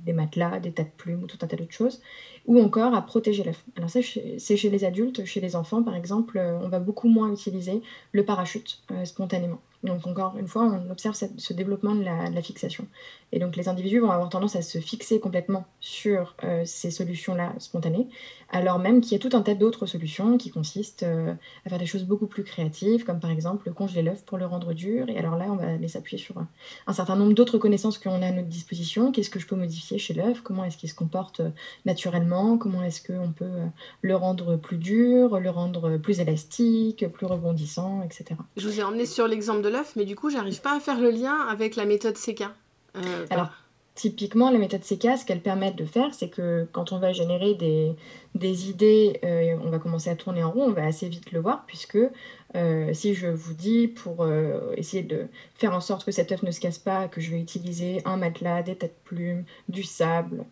des 0.04 0.12
matelas, 0.12 0.60
des 0.60 0.72
tas 0.72 0.84
de 0.84 0.90
plumes 0.96 1.22
ou 1.22 1.26
tout 1.26 1.38
un 1.42 1.46
tas 1.46 1.56
d'autres 1.56 1.72
choses 1.72 2.00
ou 2.46 2.60
encore 2.60 2.94
à 2.94 3.02
protéger 3.02 3.44
l'œuf. 3.44 3.64
Alors 3.76 3.90
ça, 3.90 4.00
c'est 4.38 4.56
chez 4.56 4.70
les 4.70 4.84
adultes, 4.84 5.24
chez 5.24 5.40
les 5.40 5.56
enfants 5.56 5.82
par 5.82 5.94
exemple, 5.94 6.38
euh, 6.38 6.58
on 6.60 6.68
va 6.68 6.80
beaucoup 6.80 7.08
moins 7.08 7.32
utiliser 7.32 7.82
le 8.12 8.24
parachute 8.24 8.82
euh, 8.90 9.04
spontanément. 9.04 9.60
Donc 9.82 10.06
encore 10.06 10.36
une 10.38 10.46
fois, 10.46 10.62
on 10.62 10.90
observe 10.90 11.16
ce 11.36 11.52
développement 11.52 11.94
de 11.94 12.04
la, 12.04 12.42
fixation. 12.42 12.86
Et 13.32 13.38
donc 13.38 13.56
les 13.56 13.68
individus 13.68 13.98
vont 13.98 14.10
avoir 14.10 14.28
tendance 14.28 14.56
à 14.56 14.62
se 14.62 14.78
fixer 14.78 15.18
complètement 15.18 15.64
sur 15.80 16.36
euh, 16.44 16.62
ces 16.64 16.90
solutions-là 16.90 17.54
spontanées, 17.58 18.06
alors 18.50 18.78
même 18.78 19.00
qu'il 19.00 19.12
y 19.12 19.14
a 19.14 19.18
tout 19.18 19.34
un 19.36 19.40
tas 19.40 19.54
d'autres 19.54 19.86
solutions 19.86 20.36
qui 20.38 20.50
consistent 20.50 21.02
euh, 21.04 21.32
à 21.64 21.70
faire 21.70 21.78
des 21.78 21.86
choses 21.86 22.04
beaucoup 22.04 22.26
plus 22.26 22.44
créatives, 22.44 23.04
comme 23.04 23.18
par 23.18 23.30
exemple 23.30 23.72
congeler 23.72 24.02
l'œuf 24.02 24.24
pour 24.24 24.38
le 24.38 24.46
rendre 24.46 24.72
dur. 24.74 25.08
Et 25.08 25.18
alors 25.18 25.36
là, 25.36 25.46
on 25.48 25.56
va 25.56 25.68
aller 25.68 25.88
s'appuyer 25.88 26.22
sur 26.22 26.36
un, 26.38 26.92
certain 26.92 27.16
nombre 27.16 27.32
d'autres 27.32 27.58
connaissances 27.58 27.98
qu'on 27.98 28.22
a 28.22 28.26
à 28.26 28.32
notre 28.32 28.48
disposition. 28.48 29.10
Qu'est-ce 29.10 29.30
que 29.30 29.40
je 29.40 29.46
peux 29.46 29.56
modifier 29.56 29.98
chez 29.98 30.14
l'œuf? 30.14 30.42
Comment 30.42 30.64
est-ce 30.64 30.76
qu'il 30.76 30.90
se 30.90 30.94
comporte 30.94 31.40
euh, 31.40 31.48
naturellement? 31.86 32.58
Comment 32.58 32.82
est-ce 32.82 33.02
qu'on 33.02 33.32
peut 33.32 33.50
le 34.02 34.16
rendre 34.16 34.56
plus 34.56 34.76
dur, 34.76 35.40
le 35.40 35.50
rendre 35.50 35.96
plus 35.96 36.20
élastique, 36.20 37.06
plus 37.08 37.26
rebondissant, 37.26 38.02
etc. 38.02 38.36
Je 38.56 38.68
vous 38.68 38.78
ai 38.78 38.82
emmené 38.82 39.06
sur 39.06 39.26
l'exemple 39.26 39.62
de 39.62 39.71
mais 39.96 40.04
du 40.04 40.16
coup, 40.16 40.30
j'arrive 40.30 40.60
pas 40.60 40.76
à 40.76 40.80
faire 40.80 41.00
le 41.00 41.10
lien 41.10 41.34
avec 41.48 41.76
la 41.76 41.84
méthode 41.84 42.16
CK. 42.16 42.44
Euh, 42.96 43.26
Alors, 43.30 43.48
typiquement, 43.94 44.50
la 44.50 44.58
méthode 44.58 44.82
CK, 44.82 45.18
ce 45.18 45.24
qu'elle 45.24 45.40
permet 45.40 45.72
de 45.72 45.84
faire, 45.84 46.14
c'est 46.14 46.28
que 46.28 46.66
quand 46.72 46.92
on 46.92 46.98
va 46.98 47.12
générer 47.12 47.54
des, 47.54 47.94
des 48.34 48.70
idées, 48.70 49.20
euh, 49.24 49.56
on 49.64 49.70
va 49.70 49.78
commencer 49.78 50.10
à 50.10 50.16
tourner 50.16 50.42
en 50.42 50.50
rond, 50.50 50.64
on 50.64 50.72
va 50.72 50.84
assez 50.84 51.08
vite 51.08 51.32
le 51.32 51.40
voir, 51.40 51.64
puisque 51.66 51.98
euh, 52.54 52.92
si 52.92 53.14
je 53.14 53.28
vous 53.28 53.54
dis, 53.54 53.88
pour 53.88 54.22
euh, 54.22 54.72
essayer 54.76 55.02
de 55.02 55.26
faire 55.54 55.74
en 55.74 55.80
sorte 55.80 56.04
que 56.04 56.12
cet 56.12 56.32
œuf 56.32 56.42
ne 56.42 56.50
se 56.50 56.60
casse 56.60 56.78
pas, 56.78 57.08
que 57.08 57.20
je 57.20 57.30
vais 57.30 57.40
utiliser 57.40 58.02
un 58.04 58.16
matelas, 58.16 58.62
des 58.62 58.76
têtes 58.76 58.96
plumes, 59.04 59.44
du 59.68 59.82
sable, 59.82 60.44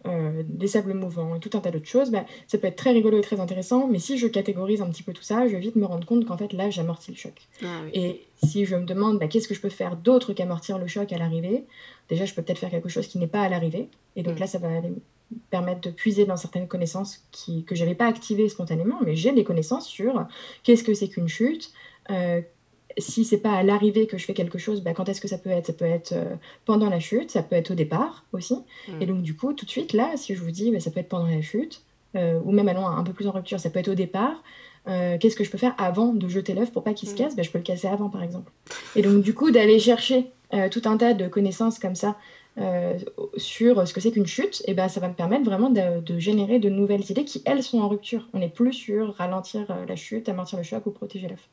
des 0.44 0.66
sables 0.66 0.94
mouvants 0.94 1.34
et 1.34 1.40
tout 1.40 1.50
un 1.56 1.60
tas 1.60 1.70
d'autres 1.70 1.86
choses, 1.88 2.10
bah, 2.10 2.24
ça 2.46 2.58
peut 2.58 2.66
être 2.66 2.76
très 2.76 2.92
rigolo 2.92 3.18
et 3.18 3.22
très 3.22 3.40
intéressant, 3.40 3.88
mais 3.88 3.98
si 3.98 4.18
je 4.18 4.26
catégorise 4.26 4.82
un 4.82 4.88
petit 4.90 5.02
peu 5.02 5.12
tout 5.12 5.22
ça, 5.22 5.46
je 5.46 5.52
vais 5.52 5.60
vite 5.60 5.76
me 5.76 5.86
rendre 5.86 6.06
compte 6.06 6.26
qu'en 6.26 6.36
fait 6.36 6.52
là, 6.52 6.70
j'amortis 6.70 7.10
le 7.10 7.16
choc. 7.16 7.34
Ah 7.62 7.82
et 7.92 8.22
si 8.42 8.64
je 8.64 8.76
me 8.76 8.84
demande 8.84 9.18
bah, 9.18 9.28
qu'est-ce 9.28 9.48
que 9.48 9.54
je 9.54 9.60
peux 9.60 9.68
faire 9.68 9.96
d'autre 9.96 10.32
qu'amortir 10.32 10.78
le 10.78 10.86
choc 10.86 11.12
à 11.12 11.18
l'arrivée, 11.18 11.64
déjà 12.08 12.24
je 12.24 12.34
peux 12.34 12.42
peut-être 12.42 12.58
faire 12.58 12.70
quelque 12.70 12.88
chose 12.88 13.06
qui 13.06 13.18
n'est 13.18 13.26
pas 13.26 13.42
à 13.42 13.48
l'arrivée, 13.48 13.88
et 14.16 14.22
donc 14.22 14.36
mm. 14.36 14.40
là, 14.40 14.46
ça 14.46 14.58
va 14.58 14.68
aller 14.68 14.92
permettre 15.50 15.80
de 15.80 15.90
puiser 15.90 16.24
dans 16.24 16.36
certaines 16.36 16.68
connaissances 16.68 17.24
qui, 17.30 17.64
que 17.64 17.74
je 17.74 17.84
n'avais 17.84 17.94
pas 17.94 18.06
activées 18.06 18.48
spontanément, 18.48 18.98
mais 19.04 19.14
j'ai 19.14 19.32
des 19.32 19.44
connaissances 19.44 19.86
sur 19.86 20.26
qu'est-ce 20.62 20.84
que 20.84 20.94
c'est 20.94 21.08
qu'une 21.08 21.28
chute. 21.28 21.72
Euh, 22.10 22.40
si 22.98 23.24
c'est 23.24 23.38
pas 23.38 23.52
à 23.52 23.62
l'arrivée 23.62 24.06
que 24.06 24.18
je 24.18 24.24
fais 24.24 24.34
quelque 24.34 24.58
chose, 24.58 24.82
bah, 24.82 24.92
quand 24.94 25.08
est-ce 25.08 25.20
que 25.20 25.28
ça 25.28 25.38
peut 25.38 25.50
être? 25.50 25.66
Ça 25.66 25.72
peut 25.72 25.84
être 25.84 26.12
euh, 26.12 26.34
pendant 26.64 26.90
la 26.90 26.98
chute, 26.98 27.30
ça 27.30 27.42
peut 27.42 27.54
être 27.54 27.70
au 27.70 27.74
départ 27.74 28.24
aussi. 28.32 28.56
Mm. 28.88 29.02
Et 29.02 29.06
donc 29.06 29.22
du 29.22 29.36
coup, 29.36 29.52
tout 29.52 29.64
de 29.64 29.70
suite, 29.70 29.92
là, 29.92 30.12
si 30.16 30.34
je 30.34 30.42
vous 30.42 30.50
dis, 30.50 30.70
bah, 30.72 30.80
ça 30.80 30.90
peut 30.90 31.00
être 31.00 31.08
pendant 31.08 31.26
la 31.26 31.40
chute, 31.40 31.82
euh, 32.16 32.40
ou 32.44 32.50
même 32.50 32.68
allons 32.68 32.86
un 32.86 33.04
peu 33.04 33.12
plus 33.12 33.28
en 33.28 33.32
rupture, 33.32 33.60
ça 33.60 33.70
peut 33.70 33.78
être 33.78 33.88
au 33.88 33.94
départ. 33.94 34.42
Qu'est-ce 35.20 35.36
que 35.36 35.44
je 35.44 35.50
peux 35.50 35.58
faire 35.58 35.74
avant 35.78 36.12
de 36.14 36.26
jeter 36.26 36.52
l'œuf 36.52 36.72
pour 36.72 36.82
pas 36.82 36.94
qu'il 36.94 37.08
se 37.08 37.14
mm. 37.14 37.18
casse? 37.18 37.36
Bah, 37.36 37.42
Je 37.42 37.50
peux 37.50 37.58
le 37.58 37.64
casser 37.64 37.86
avant, 37.86 38.08
par 38.08 38.24
exemple. 38.24 38.50
Et 38.96 39.02
donc 39.02 39.22
du 39.22 39.34
coup, 39.34 39.52
d'aller 39.52 39.78
chercher 39.78 40.26
tout 40.72 40.82
un 40.84 40.96
tas 40.96 41.14
de 41.14 41.28
connaissances 41.28 41.78
comme 41.78 41.94
ça 41.94 42.16
sur 43.36 43.86
ce 43.86 43.94
que 43.94 44.00
c'est 44.00 44.10
qu'une 44.10 44.26
chute, 44.26 44.64
et 44.66 44.74
ben, 44.74 44.88
ça 44.88 44.98
va 44.98 45.08
me 45.08 45.14
permettre 45.14 45.44
vraiment 45.44 45.70
de, 45.70 46.18
générer 46.18 46.58
de 46.58 46.70
nouvelles 46.70 47.08
idées 47.08 47.24
qui, 47.24 47.40
elles, 47.44 47.62
sont 47.62 47.78
en 47.78 47.88
rupture. 47.88 48.26
On 48.32 48.40
n'est 48.40 48.48
plus 48.48 48.72
sur 48.72 49.14
ralentir 49.14 49.72
la 49.86 49.94
chute, 49.94 50.28
amortir 50.28 50.58
le 50.58 50.64
choc 50.64 50.84
ou 50.86 50.90
protéger 50.90 51.28
l'œuf. 51.28 51.48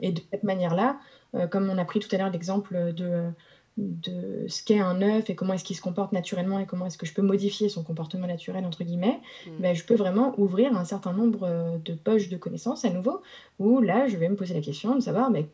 Et 0.00 0.12
de 0.12 0.20
cette 0.30 0.42
manière-là, 0.42 0.98
euh, 1.34 1.46
comme 1.46 1.68
on 1.70 1.78
a 1.78 1.84
pris 1.84 2.00
tout 2.00 2.08
à 2.14 2.18
l'heure 2.18 2.30
l'exemple 2.30 2.92
de, 2.92 3.30
de 3.76 4.46
ce 4.48 4.62
qu'est 4.62 4.80
un 4.80 5.00
œuf 5.02 5.30
et 5.30 5.34
comment 5.34 5.54
est-ce 5.54 5.64
qu'il 5.64 5.76
se 5.76 5.82
comporte 5.82 6.12
naturellement 6.12 6.58
et 6.58 6.66
comment 6.66 6.86
est-ce 6.86 6.98
que 6.98 7.06
je 7.06 7.14
peux 7.14 7.22
modifier 7.22 7.68
son 7.68 7.82
comportement 7.82 8.26
naturel, 8.26 8.64
entre 8.64 8.84
guillemets, 8.84 9.20
hmm. 9.46 9.60
ben, 9.60 9.74
je 9.74 9.84
peux 9.84 9.94
vraiment 9.94 10.34
ouvrir 10.38 10.76
un 10.76 10.84
certain 10.84 11.12
nombre 11.12 11.80
de 11.84 11.94
poches 11.94 12.28
de 12.28 12.36
connaissances 12.36 12.84
à 12.84 12.90
nouveau, 12.90 13.22
où 13.58 13.80
là, 13.80 14.08
je 14.08 14.16
vais 14.16 14.28
me 14.28 14.36
poser 14.36 14.54
la 14.54 14.60
question 14.60 14.94
de 14.94 15.00
savoir 15.00 15.30
mais 15.30 15.46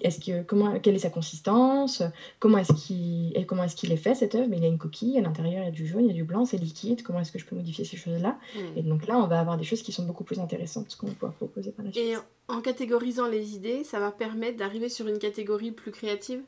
est-ce 0.00 0.20
que, 0.20 0.42
comment, 0.42 0.78
quelle 0.78 0.94
est 0.94 1.00
sa 1.00 1.10
consistance? 1.10 2.02
Comment 2.38 2.58
est-ce 2.58 2.72
qu'il 2.74 3.36
est, 3.36 3.46
comment 3.46 3.64
est-ce 3.64 3.76
qu'il 3.76 3.92
est 3.92 3.96
fait 3.96 4.14
cet 4.14 4.34
œuf 4.34 4.46
Mais 4.48 4.58
il 4.58 4.64
a 4.64 4.68
une 4.68 4.78
coquille, 4.78 5.18
à 5.18 5.22
l'intérieur 5.22 5.62
il 5.62 5.64
y 5.64 5.68
a 5.68 5.70
du 5.70 5.86
jaune, 5.86 6.04
il 6.04 6.08
y 6.08 6.10
a 6.10 6.14
du 6.14 6.24
blanc, 6.24 6.44
c'est 6.44 6.58
liquide. 6.58 7.02
Comment 7.02 7.20
est-ce 7.20 7.32
que 7.32 7.38
je 7.38 7.46
peux 7.46 7.56
modifier 7.56 7.84
ces 7.84 7.96
choses-là? 7.96 8.38
Hmm. 8.54 8.78
Et 8.78 8.82
donc 8.82 9.06
là, 9.06 9.18
on 9.18 9.26
va 9.26 9.40
avoir 9.40 9.56
des 9.56 9.64
choses 9.64 9.82
qui 9.82 9.92
sont 9.92 10.04
beaucoup 10.04 10.24
plus 10.24 10.38
intéressantes 10.38 10.96
qu'on 10.96 11.06
pouvoir 11.06 11.32
proposer 11.32 11.72
par 11.72 11.84
la 11.84 11.92
suite. 11.92 12.04
Et 12.04 12.16
en 12.48 12.60
catégorisant 12.60 13.26
les 13.26 13.54
idées, 13.54 13.84
ça 13.84 13.98
va 13.98 14.12
permettre 14.12 14.58
d'arriver 14.58 14.88
sur 14.88 15.06
une 15.08 15.18
catégorie 15.18 15.72
plus 15.72 15.92
créative? 15.92 16.42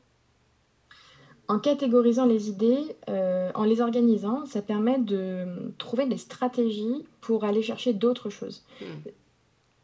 En 1.50 1.58
catégorisant 1.58 2.26
les 2.26 2.50
idées, 2.50 2.82
euh, 3.08 3.50
en 3.54 3.64
les 3.64 3.80
organisant, 3.80 4.44
ça 4.44 4.60
permet 4.60 4.98
de 4.98 5.72
trouver 5.78 6.04
des 6.04 6.18
stratégies 6.18 7.06
pour 7.22 7.44
aller 7.44 7.62
chercher 7.62 7.94
d'autres 7.94 8.28
choses. 8.28 8.64
Hmm 8.82 9.08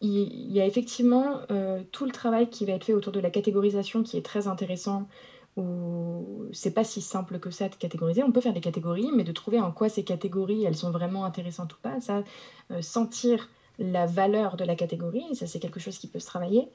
il, 0.01 0.53
y 0.53 0.61
a 0.61 0.67
effectivement 0.67 1.41
euh, 1.51 1.83
tout 1.93 2.05
le 2.05 2.11
travail 2.11 2.49
qui 2.51 2.65
va 2.65 2.73
être 2.73 2.85
fait 2.85 2.93
autour 2.93 3.13
de 3.13 3.21
la 3.21 3.31
catégorisation 3.31 4.03
qui 4.03 4.17
est 4.17 4.25
très 4.25 4.49
intéressant. 4.49 5.09
Où 5.57 6.49
c'est 6.51 6.75
pas 6.75 6.83
si 6.83 7.01
simple 7.01 7.39
que 7.39 7.49
ça 7.51 7.69
de 7.69 7.77
catégoriser. 7.77 8.25
On 8.25 8.33
peut 8.33 8.41
faire 8.41 8.53
des 8.53 8.61
catégories, 8.61 9.11
mais 9.15 9.23
de 9.23 9.31
trouver 9.31 9.61
en 9.61 9.71
quoi 9.71 9.89
ces 9.89 10.03
catégories 10.03 10.65
elles 10.65 10.77
sont 10.77 10.91
vraiment 10.91 11.25
intéressantes 11.25 11.73
ou 11.75 11.77
pas, 11.81 12.01
ça, 12.01 12.25
euh, 12.73 12.83
sentir 12.83 13.49
la 13.79 14.05
valeur 14.05 14.57
de 14.57 14.65
la 14.65 14.75
catégorie, 14.75 15.35
ça 15.35 15.47
c'est 15.47 15.61
quelque 15.61 15.79
chose 15.79 15.97
qui 15.99 16.09
peut 16.09 16.19
se 16.19 16.27
travailler. 16.27 16.69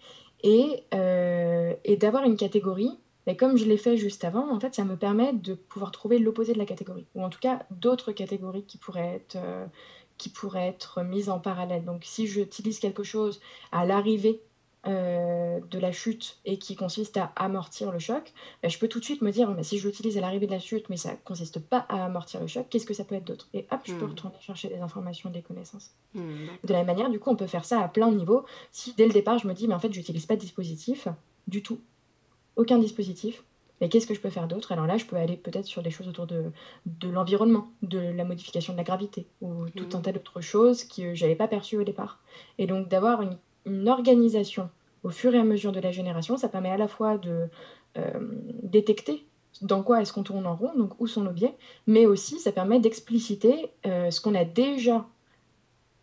Et, 0.44 0.86
euh, 0.94 1.74
et 1.84 1.98
d'avoir 1.98 2.24
une 2.24 2.38
catégorie, 2.38 2.98
mais 3.28 3.36
comme 3.36 3.58
je 3.58 3.66
l'ai 3.66 3.76
fait 3.76 3.98
juste 3.98 4.24
avant, 4.24 4.50
en 4.50 4.62
fait, 4.62 4.74
ça 4.76 4.86
me 4.86 4.96
permet 4.96 5.34
de 5.34 5.56
pouvoir 5.56 5.92
trouver 5.92 6.18
l'opposé 6.18 6.54
de 6.54 6.58
la 6.58 6.66
catégorie, 6.66 7.06
ou 7.16 7.24
en 7.24 7.30
tout 7.30 7.40
cas 7.40 7.64
d'autres 7.72 8.14
catégories 8.14 8.64
qui 8.64 8.78
pourraient 8.78 9.16
être 9.16 9.38
qui 10.20 10.30
pourraient 10.30 10.68
être 10.68 11.02
mises 11.02 11.30
en 11.30 11.40
parallèle. 11.40 11.84
Donc 11.84 12.02
si 12.04 12.28
j'utilise 12.28 12.78
quelque 12.78 13.02
chose 13.02 13.40
à 13.72 13.86
l'arrivée 13.86 14.42
euh, 14.86 15.60
de 15.72 15.80
la 15.80 15.92
chute 15.92 16.38
et 16.46 16.60
qui 16.60 16.76
consiste 16.76 17.18
à 17.18 17.32
amortir 17.36 17.92
le 17.92 18.00
choc, 18.00 18.32
ben, 18.62 18.70
je 18.70 18.78
peux 18.78 18.88
tout 18.88 19.00
de 19.00 19.06
suite 19.06 19.22
me 19.22 19.32
dire, 19.32 19.50
mais 19.52 19.64
si 19.64 19.80
je 19.80 19.88
l'utilise 19.88 20.18
à 20.18 20.22
l'arrivée 20.22 20.46
de 20.46 20.52
la 20.52 20.60
chute, 20.60 20.90
mais 20.90 20.98
ça 20.98 21.12
ne 21.12 21.18
consiste 21.24 21.60
pas 21.60 21.86
à 21.90 22.06
amortir 22.06 22.40
le 22.42 22.48
choc, 22.48 22.68
qu'est-ce 22.70 22.86
que 22.86 22.94
ça 22.94 23.06
peut 23.06 23.16
être 23.16 23.26
d'autre? 23.26 23.48
Et 23.54 23.66
hop, 23.72 23.80
je 23.86 23.94
peux 23.94 24.06
hmm. 24.06 24.10
retourner 24.10 24.36
chercher 24.42 24.68
des 24.68 24.80
informations, 24.80 25.30
des 25.30 25.42
connaissances. 25.42 25.92
Hmm, 26.14 26.48
de 26.64 26.74
la 26.74 26.80
même 26.80 26.88
manière, 26.88 27.10
du 27.10 27.20
coup, 27.20 27.30
on 27.30 27.36
peut 27.36 27.48
faire 27.48 27.66
ça 27.66 27.82
à 27.82 27.88
plein 27.88 28.12
de 28.12 28.18
niveaux. 28.18 28.46
Si 28.72 28.94
dès 28.94 29.06
le 29.06 29.14
départ, 29.14 29.40
je 29.40 29.48
me 29.48 29.54
dis, 29.54 29.68
mais 29.68 29.74
en 29.74 29.80
fait, 29.80 29.92
je 29.92 30.00
n'utilise 30.00 30.26
pas 30.26 30.36
de 30.36 30.42
dispositif, 30.42 31.08
du 31.48 31.64
tout, 31.64 31.80
aucun 32.56 32.78
dispositif, 32.78 33.44
mais 33.80 33.90
qu'est-ce 33.90 34.08
que 34.08 34.14
je 34.14 34.20
peux 34.20 34.30
faire 34.30 34.48
d'autre? 34.48 34.72
Alors 34.72 34.86
là, 34.86 34.98
je 34.98 35.06
peux 35.06 35.16
aller 35.16 35.38
peut-être 35.38 35.66
sur 35.66 35.82
des 35.82 35.92
choses 35.92 36.08
autour 36.08 36.28
de, 36.28 36.52
de 36.86 37.10
l'environnement, 37.10 37.70
de 37.82 38.00
la 38.00 38.26
modification 38.26 38.74
de 38.74 38.78
la 38.78 38.84
gravité, 38.84 39.28
ou 39.42 39.70
tout 39.76 39.86
mhm. 39.86 39.96
un 39.96 40.02
tas 40.02 40.12
d'autres 40.12 40.42
choses 40.42 40.84
que 40.84 41.16
je 41.16 41.24
n'avais 41.24 41.36
pas 41.36 41.48
perçues 41.48 41.78
au 41.78 41.84
départ. 41.84 42.20
Et 42.58 42.68
donc 42.68 42.88
d'avoir 42.88 43.22
une, 43.22 43.38
organisation 43.88 44.70
au 45.04 45.10
fur 45.10 45.36
et 45.36 45.38
à 45.38 45.44
mesure 45.44 45.72
de 45.72 45.80
la 45.80 45.92
génération, 45.92 46.38
ça 46.38 46.50
permet 46.50 46.72
à 46.72 46.78
la 46.78 46.88
fois 46.88 47.18
de 47.18 47.50
euh, 47.98 48.20
détecter 48.64 49.26
dans 49.62 49.84
quoi 49.84 50.02
est-ce 50.02 50.14
qu'on 50.14 50.24
tourne 50.24 50.48
en 50.48 50.56
rond, 50.56 50.72
donc 50.76 51.00
où 51.00 51.08
sont 51.08 51.22
nos 51.22 51.32
biais, 51.32 51.54
mais 51.86 52.06
aussi 52.06 52.40
ça 52.40 52.52
permet 52.52 52.80
d'expliciter 52.80 53.70
euh, 53.86 54.10
ce 54.10 54.22
qu'on 54.22 54.34
a 54.34 54.46
déjà 54.46 55.06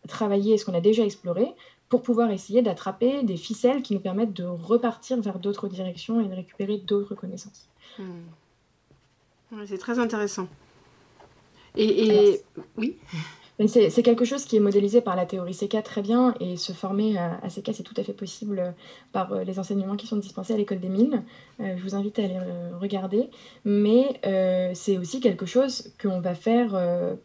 travaillé, 0.06 0.58
ce 0.58 0.64
qu'on 0.64 0.74
a 0.74 0.80
déjà 0.80 1.04
exploré, 1.04 1.48
pour 1.88 2.02
pouvoir 2.02 2.30
essayer 2.30 2.62
d'attraper 2.62 3.22
des 3.22 3.36
ficelles 3.36 3.82
qui 3.82 3.94
nous 3.94 4.00
permettent 4.00 4.32
de 4.32 4.44
repartir 4.44 5.20
vers 5.20 5.38
d'autres 5.38 5.68
directions 5.68 6.20
et 6.20 6.28
de 6.28 6.34
récupérer 6.34 6.78
d'autres 6.78 7.14
connaissances. 7.14 7.68
Hmm. 7.98 9.64
c'est 9.66 9.78
très 9.78 9.98
intéressant. 9.98 10.48
Et, 11.76 12.40
oui 12.76 12.96
c'est 13.66 14.02
quelque 14.02 14.26
chose 14.26 14.44
qui 14.44 14.56
est 14.56 14.60
modélisé 14.60 15.00
par 15.00 15.16
la 15.16 15.24
théorie 15.24 15.56
CK 15.56 15.82
très 15.82 16.02
bien 16.02 16.34
et 16.40 16.56
se 16.56 16.72
former 16.72 17.16
à, 17.16 17.40
CK 17.48 17.70
c'est 17.72 17.82
tout 17.82 17.94
à 17.96 18.02
fait 18.02 18.12
possible 18.12 18.58
euh, 18.58 18.70
par 19.12 19.32
euh, 19.32 19.44
les 19.44 19.58
enseignements 19.58 19.96
qui 19.96 20.06
sont 20.06 20.18
dispensés 20.18 20.52
à 20.52 20.58
l'école 20.58 20.78
des 20.78 20.90
mines. 20.90 21.22
Euh, 21.60 21.74
je 21.78 21.82
vous 21.82 21.94
invite 21.94 22.18
à 22.18 22.24
aller 22.24 22.38
regarder. 22.78 23.30
Mais 23.64 24.20
c'est 24.74 24.98
aussi 24.98 25.20
quelque 25.20 25.46
chose 25.46 25.92
qu'on 26.00 26.20
va 26.20 26.34
faire 26.34 26.72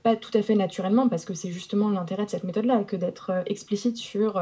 pas 0.04 0.16
tout 0.16 0.32
à 0.34 0.42
fait 0.42 0.56
naturellement 0.56 1.10
parce 1.10 1.26
que 1.26 1.34
c'est 1.34 1.52
justement 1.52 1.90
l'intérêt 1.90 2.26
de 2.26 2.30
cette 2.30 2.44
méthode-là 2.44 2.84
que 2.84 2.96
d'être 2.96 3.44
explicite 3.46 3.98
sur 3.98 4.42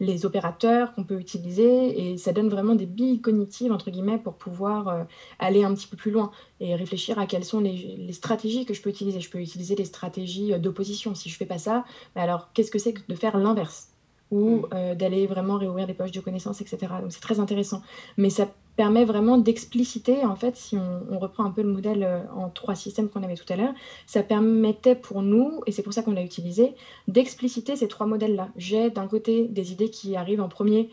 les 0.00 0.26
opérateurs 0.26 0.94
qu'on 0.94 1.04
peut 1.04 1.18
utiliser 1.18 2.12
et 2.12 2.18
ça 2.18 2.32
donne 2.32 2.48
vraiment 2.48 2.74
des 2.74 2.86
billes 2.86 3.20
cognitives 3.20 3.72
entre 3.72 3.90
guillemets 3.90 4.18
pour 4.18 4.34
pouvoir 4.34 5.06
aller 5.38 5.64
un 5.64 5.74
petit 5.74 5.86
peu 5.86 5.96
plus 5.96 6.10
loin 6.10 6.30
et 6.60 6.74
réfléchir 6.74 7.18
à 7.18 7.26
quelles 7.26 7.44
sont 7.44 7.60
les, 7.60 8.12
stratégies 8.12 8.64
que 8.64 8.74
je 8.74 8.82
peux 8.82 8.90
utiliser. 8.90 9.20
Je 9.20 9.30
peux 9.30 9.38
utiliser 9.38 9.74
des 9.74 9.84
stratégies 9.84 10.52
euh, 10.52 10.58
d'opposition. 10.58 11.14
Si 11.14 11.28
je 11.28 11.36
fais 11.36 11.46
pas 11.46 11.58
ça, 11.58 11.84
bah 12.14 12.22
alors 12.22 12.50
qu'est-ce 12.52 12.70
que 12.70 12.78
c'est 12.78 12.92
que 12.92 13.00
de 13.08 13.14
faire 13.14 13.36
l'inverse? 13.36 13.88
Ou 14.30 14.58
mm. 14.58 14.68
euh, 14.74 14.94
d'aller 14.94 15.26
vraiment 15.26 15.56
réouvrir 15.56 15.86
des 15.86 15.94
poches 15.94 16.12
de 16.12 16.20
connaissances, 16.20 16.60
etc. 16.60 16.78
Donc 17.00 17.12
c'est 17.12 17.20
très 17.20 17.40
intéressant. 17.40 17.82
Mais 18.16 18.30
ça 18.30 18.48
permet 18.78 19.04
vraiment 19.04 19.36
d'expliciter, 19.38 20.24
en 20.24 20.36
fait, 20.36 20.56
si 20.56 20.78
on, 20.78 21.18
reprend 21.18 21.44
un 21.44 21.50
peu 21.50 21.62
le 21.62 21.68
modèle 21.68 22.04
euh, 22.04 22.20
en 22.32 22.48
trois 22.48 22.76
systèmes 22.76 23.08
qu'on 23.10 23.24
avait 23.24 23.34
tout 23.34 23.52
à 23.52 23.56
l'heure, 23.56 23.74
ça 24.06 24.22
permettait 24.22 24.94
pour 24.94 25.20
nous, 25.22 25.62
et 25.66 25.72
c'est 25.72 25.82
pour 25.82 25.92
ça 25.92 26.02
qu'on 26.02 26.12
l'a 26.12 26.22
utilisé, 26.22 26.74
d'expliciter 27.08 27.74
ces 27.74 27.88
trois 27.88 28.06
modèles-là. 28.06 28.50
J'ai 28.56 28.88
d'un 28.90 29.08
côté 29.08 29.48
des 29.48 29.72
idées 29.72 29.90
qui 29.90 30.14
arrivent 30.14 30.40
en 30.40 30.48
premier, 30.48 30.90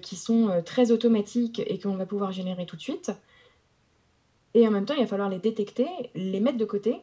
qui 0.00 0.16
sont 0.16 0.62
très 0.64 0.90
automatiques 0.90 1.60
et 1.66 1.78
qu'on 1.78 1.96
va 1.96 2.06
pouvoir 2.06 2.32
générer 2.32 2.64
tout 2.64 2.76
de 2.76 2.80
suite. 2.80 3.12
Et 4.54 4.66
en 4.66 4.70
même 4.70 4.86
temps, 4.86 4.94
il 4.94 5.00
va 5.00 5.06
falloir 5.06 5.28
les 5.28 5.38
détecter, 5.38 5.86
les 6.14 6.40
mettre 6.40 6.56
de 6.56 6.64
côté 6.64 7.02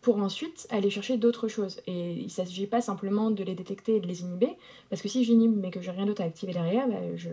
pour 0.00 0.16
ensuite 0.16 0.66
aller 0.70 0.88
chercher 0.88 1.18
d'autres 1.18 1.48
choses. 1.48 1.80
Et 1.86 2.12
il 2.12 2.24
ne 2.24 2.28
s'agit 2.28 2.66
pas 2.66 2.80
simplement 2.80 3.30
de 3.30 3.44
les 3.44 3.54
détecter 3.54 3.96
et 3.96 4.00
de 4.00 4.06
les 4.06 4.22
inhiber, 4.22 4.56
parce 4.88 5.02
que 5.02 5.08
si 5.08 5.24
j'inhibe 5.24 5.54
mais 5.56 5.70
que 5.70 5.80
je 5.80 5.90
n'ai 5.90 5.96
rien 5.96 6.06
d'autre 6.06 6.22
à 6.22 6.24
activer 6.24 6.52
derrière, 6.52 6.88
bah, 6.88 7.00
je 7.16 7.30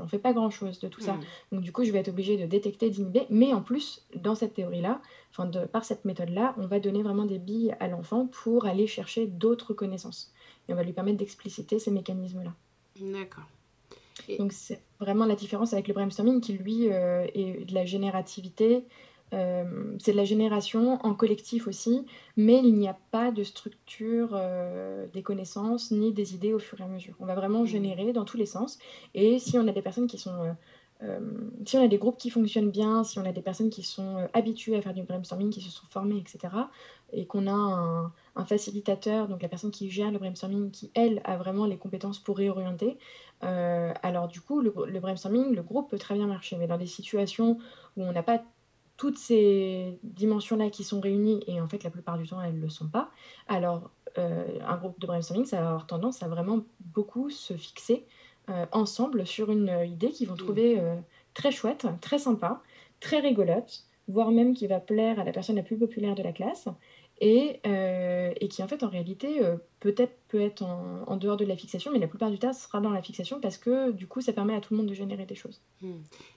n'en 0.00 0.08
fais 0.08 0.18
pas 0.18 0.32
grand-chose 0.32 0.80
de 0.80 0.88
tout 0.88 1.00
ça. 1.00 1.14
Mm. 1.14 1.20
Donc 1.52 1.60
du 1.62 1.72
coup, 1.72 1.84
je 1.84 1.92
vais 1.92 1.98
être 1.98 2.08
obligée 2.08 2.36
de 2.36 2.46
détecter, 2.46 2.88
d'inhiber, 2.90 3.26
mais 3.28 3.52
en 3.52 3.60
plus, 3.60 4.06
dans 4.16 4.34
cette 4.34 4.54
théorie-là, 4.54 5.02
enfin 5.30 5.50
par 5.66 5.84
cette 5.84 6.04
méthode-là, 6.04 6.54
on 6.56 6.66
va 6.66 6.80
donner 6.80 7.02
vraiment 7.02 7.26
des 7.26 7.38
billes 7.38 7.74
à 7.80 7.88
l'enfant 7.88 8.26
pour 8.26 8.66
aller 8.66 8.86
chercher 8.86 9.26
d'autres 9.26 9.74
connaissances. 9.74 10.32
Et 10.68 10.72
on 10.72 10.76
va 10.76 10.82
lui 10.82 10.92
permettre 10.92 11.18
d'expliciter 11.18 11.78
ces 11.78 11.90
mécanismes-là. 11.90 12.54
D'accord. 13.00 13.44
Donc 14.38 14.52
c'est 14.52 14.82
vraiment 14.98 15.24
la 15.24 15.36
différence 15.36 15.72
avec 15.72 15.88
le 15.88 15.94
brainstorming 15.94 16.40
qui 16.40 16.54
lui 16.54 16.90
euh, 16.90 17.26
est 17.34 17.64
de 17.64 17.74
la 17.74 17.84
générativité. 17.84 18.84
Euh, 19.34 19.64
c'est 19.98 20.12
de 20.12 20.16
la 20.16 20.24
génération 20.24 20.98
en 21.04 21.14
collectif 21.14 21.66
aussi, 21.66 22.06
mais 22.36 22.58
il 22.58 22.74
n'y 22.74 22.88
a 22.88 22.96
pas 23.10 23.30
de 23.30 23.44
structure 23.44 24.30
euh, 24.32 25.06
des 25.12 25.22
connaissances 25.22 25.90
ni 25.90 26.12
des 26.12 26.34
idées 26.34 26.54
au 26.54 26.58
fur 26.58 26.80
et 26.80 26.84
à 26.84 26.86
mesure. 26.86 27.14
On 27.20 27.26
va 27.26 27.34
vraiment 27.34 27.62
mmh. 27.62 27.66
générer 27.66 28.12
dans 28.12 28.24
tous 28.24 28.36
les 28.36 28.46
sens. 28.46 28.78
Et 29.14 29.38
si 29.38 29.58
on 29.58 29.68
a 29.68 29.72
des 29.72 29.82
personnes 29.82 30.06
qui 30.06 30.18
sont 30.18 30.54
si 31.64 31.76
on 31.76 31.84
a 31.84 31.86
des 31.86 31.96
groupes 31.96 32.18
qui 32.18 32.28
fonctionnent 32.28 32.72
bien, 32.72 33.04
si 33.04 33.20
on 33.20 33.24
a 33.24 33.30
des 33.30 33.40
personnes 33.40 33.70
qui 33.70 33.84
sont 33.84 34.28
habituées 34.32 34.76
à 34.76 34.82
faire 34.82 34.94
du 34.94 35.04
brainstorming, 35.04 35.48
qui 35.50 35.60
se 35.60 35.70
sont 35.70 35.86
formées, 35.90 36.18
etc., 36.18 36.52
et 37.12 37.24
qu'on 37.24 37.46
a 37.46 37.52
un, 37.52 38.12
un, 38.34 38.44
facilitateur, 38.44 39.28
donc 39.28 39.40
la 39.40 39.48
personne 39.48 39.70
qui 39.70 39.92
gère 39.92 40.10
le 40.10 40.18
brainstorming, 40.18 40.72
qui, 40.72 40.90
elle, 40.94 41.20
a 41.22 41.36
vraiment 41.36 41.66
les 41.66 41.76
compétences 41.76 42.18
pour 42.18 42.36
réorienter, 42.36 42.98
euh, 43.44 43.92
alors 44.02 44.28
du 44.28 44.40
coup, 44.40 44.60
le, 44.60 44.70
brainstorming, 44.70 45.54
le 45.54 45.62
groupe 45.62 45.90
peut 45.90 45.98
très 45.98 46.14
bien 46.14 46.26
marcher, 46.26 46.56
mais 46.56 46.66
dans 46.66 46.78
des 46.78 46.86
situations 46.86 47.58
où 47.96 48.02
on 48.02 48.12
n'a 48.12 48.22
pas 48.22 48.42
toutes 48.98 49.16
ces 49.16 49.98
dimensions-là 50.02 50.68
qui 50.68 50.84
sont 50.84 51.00
réunies, 51.00 51.42
et 51.46 51.60
en 51.60 51.68
fait 51.68 51.82
la 51.84 51.90
plupart 51.90 52.18
du 52.18 52.28
temps 52.28 52.42
elles 52.42 52.56
ne 52.56 52.60
le 52.60 52.68
sont 52.68 52.88
pas, 52.88 53.10
alors 53.46 53.90
euh, 54.18 54.46
un 54.66 54.76
groupe 54.76 55.00
de 55.00 55.06
brainstorming, 55.06 55.46
ça 55.46 55.60
va 55.60 55.68
avoir 55.68 55.86
tendance 55.86 56.22
à 56.22 56.28
vraiment 56.28 56.60
beaucoup 56.80 57.30
se 57.30 57.54
fixer 57.54 58.04
euh, 58.50 58.66
ensemble 58.72 59.26
sur 59.26 59.50
une 59.50 59.70
idée 59.86 60.10
qu'ils 60.10 60.28
vont 60.28 60.36
trouver 60.36 60.82
très 61.32 61.50
chouette, 61.50 61.86
très 62.02 62.18
sympa, 62.18 62.62
très 63.00 63.20
rigolote, 63.20 63.84
voire 64.08 64.30
même 64.30 64.54
qui 64.54 64.66
va 64.66 64.80
plaire 64.80 65.20
à 65.20 65.24
la 65.24 65.32
personne 65.32 65.56
la 65.56 65.62
plus 65.62 65.78
populaire 65.78 66.14
de 66.14 66.22
la 66.22 66.32
classe, 66.32 66.68
et, 67.20 67.60
euh, 67.66 68.32
et, 68.40 68.48
qui 68.48 68.62
en 68.62 68.68
fait 68.68 68.82
en 68.82 68.88
réalité 68.88 69.44
euh, 69.44 69.56
peut-être 69.80 70.16
peut 70.28 70.40
être 70.40 70.62
en, 70.62 71.16
dehors 71.16 71.36
de 71.36 71.44
la 71.44 71.56
fixation, 71.56 71.90
mais 71.90 71.98
la 71.98 72.06
plupart 72.06 72.30
du 72.30 72.38
temps 72.38 72.52
sera 72.52 72.80
dans 72.80 72.90
la 72.90 73.02
fixation 73.02 73.40
parce 73.40 73.58
que 73.58 73.90
du 73.90 74.06
coup 74.06 74.20
ça 74.20 74.32
permet 74.32 74.54
à 74.54 74.60
tout 74.60 74.74
le 74.74 74.78
monde 74.78 74.88
de 74.88 74.94
générer 74.94 75.26
des 75.26 75.34
choses. 75.34 75.60
Hmm. 75.82 75.96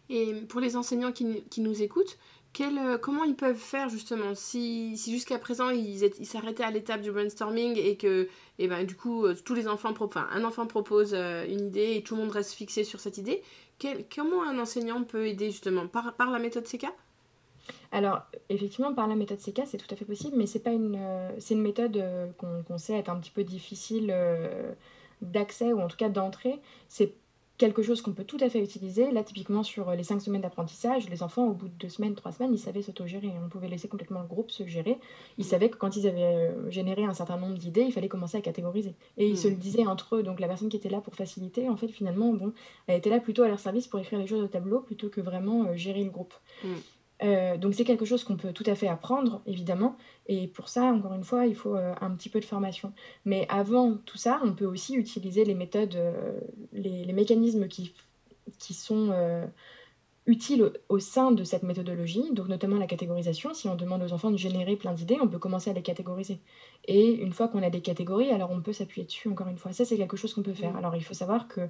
Et 0.10 0.34
pour 0.50 0.60
les 0.60 0.76
enseignants 0.76 1.12
qui, 1.12 1.44
qui 1.50 1.62
nous 1.62 1.84
écoutent, 1.84 2.18
quel, 2.54 2.78
euh, 2.78 2.98
comment 2.98 3.24
ils 3.24 3.36
peuvent 3.36 3.56
faire 3.56 3.90
justement 3.90 4.36
si, 4.36 4.98
si 4.98 5.12
jusqu'à 5.12 5.40
présent 5.40 5.70
ils 5.70 6.26
s'arrêtaient 6.26 6.64
à 6.64 6.72
l'étape 6.72 7.02
du 7.02 7.12
brainstorming 7.12 7.78
et 7.78 7.98
que 7.98 8.28
et 8.60 8.68
ben, 8.68 8.86
du 8.86 8.96
coup 8.96 9.26
tous 9.46 9.54
les 9.54 9.68
enfants, 9.68 9.94
enfin 10.00 10.28
un 10.32 10.44
enfant 10.44 10.68
propose 10.68 11.14
une 11.14 11.68
idée 11.68 11.96
et 11.96 12.04
tout 12.04 12.16
le 12.16 12.22
monde 12.22 12.32
reste 12.32 12.54
fixé 12.54 12.84
sur 12.84 13.00
cette 13.00 13.18
idée, 13.18 13.42
quel, 13.80 14.06
comment 14.14 14.44
un 14.44 14.60
enseignant 14.60 15.04
peut 15.04 15.28
aider 15.28 15.52
justement 15.52 15.88
par, 15.88 16.14
par 16.16 16.30
la 16.32 16.40
méthode 16.40 16.66
CK 16.66 16.88
alors, 17.92 18.22
effectivement, 18.50 18.94
par 18.94 19.08
la 19.08 19.16
méthode 19.16 19.40
CK, 19.40 19.64
c'est 19.66 19.78
tout 19.78 19.94
à 19.94 19.98
fait 19.98 20.06
possible, 20.06 20.38
mais 20.38 20.48
c'est 20.48 20.60
pas 20.60 20.72
une, 20.72 20.96
euh, 20.98 21.30
c'est 21.40 21.56
une 21.56 21.62
méthode 21.62 21.98
euh, 21.98 22.28
qu'on 22.38 22.78
sait 22.78 22.98
être 22.98 23.10
un 23.10 23.20
petit 23.20 23.32
peu 23.32 23.44
difficile 23.44 24.10
euh, 24.12 24.74
d'accès 25.22 25.74
ou 25.74 25.82
en 25.82 25.88
tout 25.88 25.98
cas 25.98 26.10
d'entrée. 26.10 26.60
C'est 26.88 27.14
quelque 27.62 27.84
chose 27.84 28.02
qu'on 28.02 28.14
peut 28.14 28.24
tout 28.24 28.40
à 28.42 28.50
fait 28.50 28.60
utiliser. 28.60 29.12
Là, 29.12 29.24
typiquement, 29.24 29.62
sur 29.62 29.92
les 29.92 30.04
cinq 30.04 30.20
semaines 30.20 30.42
d'apprentissage, 30.42 31.08
les 31.10 31.22
enfants, 31.22 31.46
au 31.46 31.54
bout 31.54 31.68
de 31.68 31.74
deux 31.74 31.90
semaines, 31.90 32.16
trois 32.16 32.32
semaines, 32.32 32.52
ils 32.54 32.60
savaient 32.60 32.82
s'autogérer. 32.82 33.32
On 33.46 33.50
pouvait 33.50 33.68
laisser 33.68 33.88
complètement 33.88 34.22
le 34.22 34.28
groupe 34.28 34.50
se 34.50 34.66
gérer. 34.66 34.98
Ils 35.38 35.46
savaient 35.46 35.70
que 35.70 35.78
quand 35.78 35.96
ils 35.96 36.08
avaient 36.08 36.56
généré 36.70 37.04
un 37.04 37.14
certain 37.14 37.38
nombre 37.38 37.60
d'idées, 37.60 37.84
il 37.84 37.94
fallait 37.94 38.08
commencer 38.08 38.38
à 38.38 38.42
catégoriser. 38.42 38.96
Et 39.18 39.28
ils 39.28 39.38
se 39.38 39.48
le 39.48 39.56
disaient 39.56 39.86
entre 39.86 40.16
eux. 40.16 40.24
Donc, 40.24 40.40
la 40.40 40.48
personne 40.48 40.70
qui 40.70 40.78
était 40.78 40.90
là 40.90 41.02
pour 41.02 41.14
faciliter, 41.14 41.70
en 41.70 41.78
fait, 41.78 41.90
finalement, 41.90 42.34
bon, 42.34 42.52
elle 42.88 42.98
était 42.98 43.12
là 43.12 43.20
plutôt 43.20 43.44
à 43.44 43.48
leur 43.48 43.60
service 43.60 43.88
pour 43.88 44.00
écrire 44.00 44.18
les 44.18 44.28
choses 44.28 44.42
au 44.42 44.48
tableau 44.48 44.80
plutôt 44.80 45.10
que 45.10 45.22
vraiment 45.22 45.76
gérer 45.76 46.04
le 46.04 46.10
groupe. 46.10 46.34
Mm. 46.64 46.68
Euh, 47.24 47.58
donc 47.58 47.76
c'est 47.76 47.84
quelque 47.84 48.06
chose 48.06 48.24
qu'on 48.24 48.36
peut 48.36 48.52
tout 48.54 48.64
à 48.68 48.76
fait 48.76 48.88
apprendre, 48.88 49.42
évidemment. 49.46 49.96
Et 50.28 50.48
pour 50.48 50.70
ça, 50.70 50.86
encore 50.86 51.14
une 51.14 51.24
fois, 51.24 51.46
il 51.46 51.56
faut 51.56 51.76
euh, 51.76 51.94
un 52.02 52.12
petit 52.12 52.30
peu 52.30 52.40
de 52.40 52.46
formation. 52.46 52.94
Mais 53.26 53.46
avant 53.50 53.98
tout 54.06 54.18
ça, 54.18 54.42
on 54.44 54.54
peut 54.54 54.66
aussi 54.66 54.96
utiliser 54.96 55.46
les 55.46 55.54
méthodes, 55.54 55.96
euh, 55.96 56.40
les, 56.74 57.14
mécanismes 57.14 57.68
qui, 57.68 57.94
qui 58.58 58.74
sont 58.74 59.14
utile 60.32 60.72
au, 60.88 61.00
sein 61.00 61.32
de 61.32 61.44
cette 61.44 61.64
méthodologie, 61.64 62.32
donc 62.32 62.48
notamment 62.48 62.78
la 62.78 62.88
catégorisation. 62.88 63.54
Si 63.54 63.68
on 63.68 63.76
demande 63.76 64.02
aux 64.02 64.14
enfants 64.14 64.32
de 64.32 64.38
générer 64.38 64.78
plein 64.78 64.94
d'idées, 64.94 65.18
on 65.22 65.28
peut 65.28 65.40
commencer 65.40 65.70
à 65.70 65.74
les 65.74 65.82
catégoriser. 65.82 66.40
Et 66.86 67.12
une 67.12 67.34
fois 67.34 67.50
qu'on 67.50 67.62
a 67.62 67.70
des 67.70 67.82
catégories, 67.82 68.32
alors 68.32 68.50
on 68.50 68.62
peut 68.62 68.72
s'appuyer 68.72 69.06
dessus 69.06 69.28
encore 69.28 69.50
une 69.50 69.58
fois. 69.58 69.74
Ça, 69.74 69.84
c'est 69.84 69.98
quelque 69.98 70.16
chose 70.16 70.34
qu'on 70.34 70.42
peut 70.42 70.54
faire. 70.54 70.74
Mm. 70.74 70.78
Alors 70.78 70.96
il 70.96 71.04
faut 71.04 71.14
savoir 71.14 71.50
que 71.50 71.62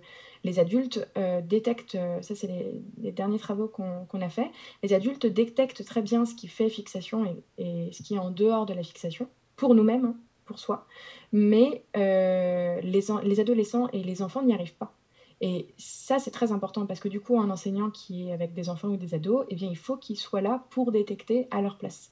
les 0.43 0.59
adultes 0.59 1.09
euh, 1.17 1.41
détectent, 1.41 1.95
euh, 1.95 2.21
ça 2.21 2.35
c'est 2.35 2.81
les, 3.01 3.11
derniers 3.11 3.39
travaux 3.39 3.67
qu'on 3.67 4.21
a 4.21 4.29
fait, 4.29 4.51
les 4.83 4.93
adultes 4.93 5.25
détectent 5.25 5.83
très 5.83 6.03
bien 6.03 6.25
ce 6.25 6.35
qui 6.35 6.47
fait 6.47 6.69
fixation 6.69 7.25
et, 7.57 7.89
ce 7.91 8.03
qui 8.03 8.13
est 8.13 8.19
en 8.19 8.29
dehors 8.29 8.67
de 8.67 8.73
la 8.75 8.83
fixation, 8.83 9.27
pour 9.55 9.73
nous-mêmes, 9.73 10.05
hein, 10.05 10.15
pour 10.45 10.59
soi. 10.59 10.85
Mais 11.31 11.83
euh, 11.97 12.79
les, 12.81 13.01
les 13.23 13.39
adolescents 13.39 13.87
et 13.91 14.03
les 14.03 14.21
enfants 14.21 14.43
n'y 14.43 14.53
arrivent 14.53 14.75
pas. 14.75 14.93
Et 15.41 15.73
ça, 15.77 16.19
c'est 16.19 16.31
très 16.31 16.51
important 16.51 16.85
parce 16.85 16.99
que 16.99 17.09
du 17.09 17.19
coup, 17.19 17.39
un 17.39 17.49
enseignant 17.49 17.89
qui 17.89 18.27
est 18.27 18.31
avec 18.31 18.53
des 18.53 18.69
enfants 18.69 18.89
ou 18.89 18.97
des 18.97 19.15
ados, 19.15 19.45
eh 19.49 19.55
bien, 19.55 19.67
il 19.69 19.77
faut 19.77 19.97
qu'il 19.97 20.17
soit 20.17 20.41
là 20.41 20.63
pour 20.69 20.91
détecter 20.91 21.47
à 21.49 21.61
leur 21.61 21.77
place. 21.77 22.11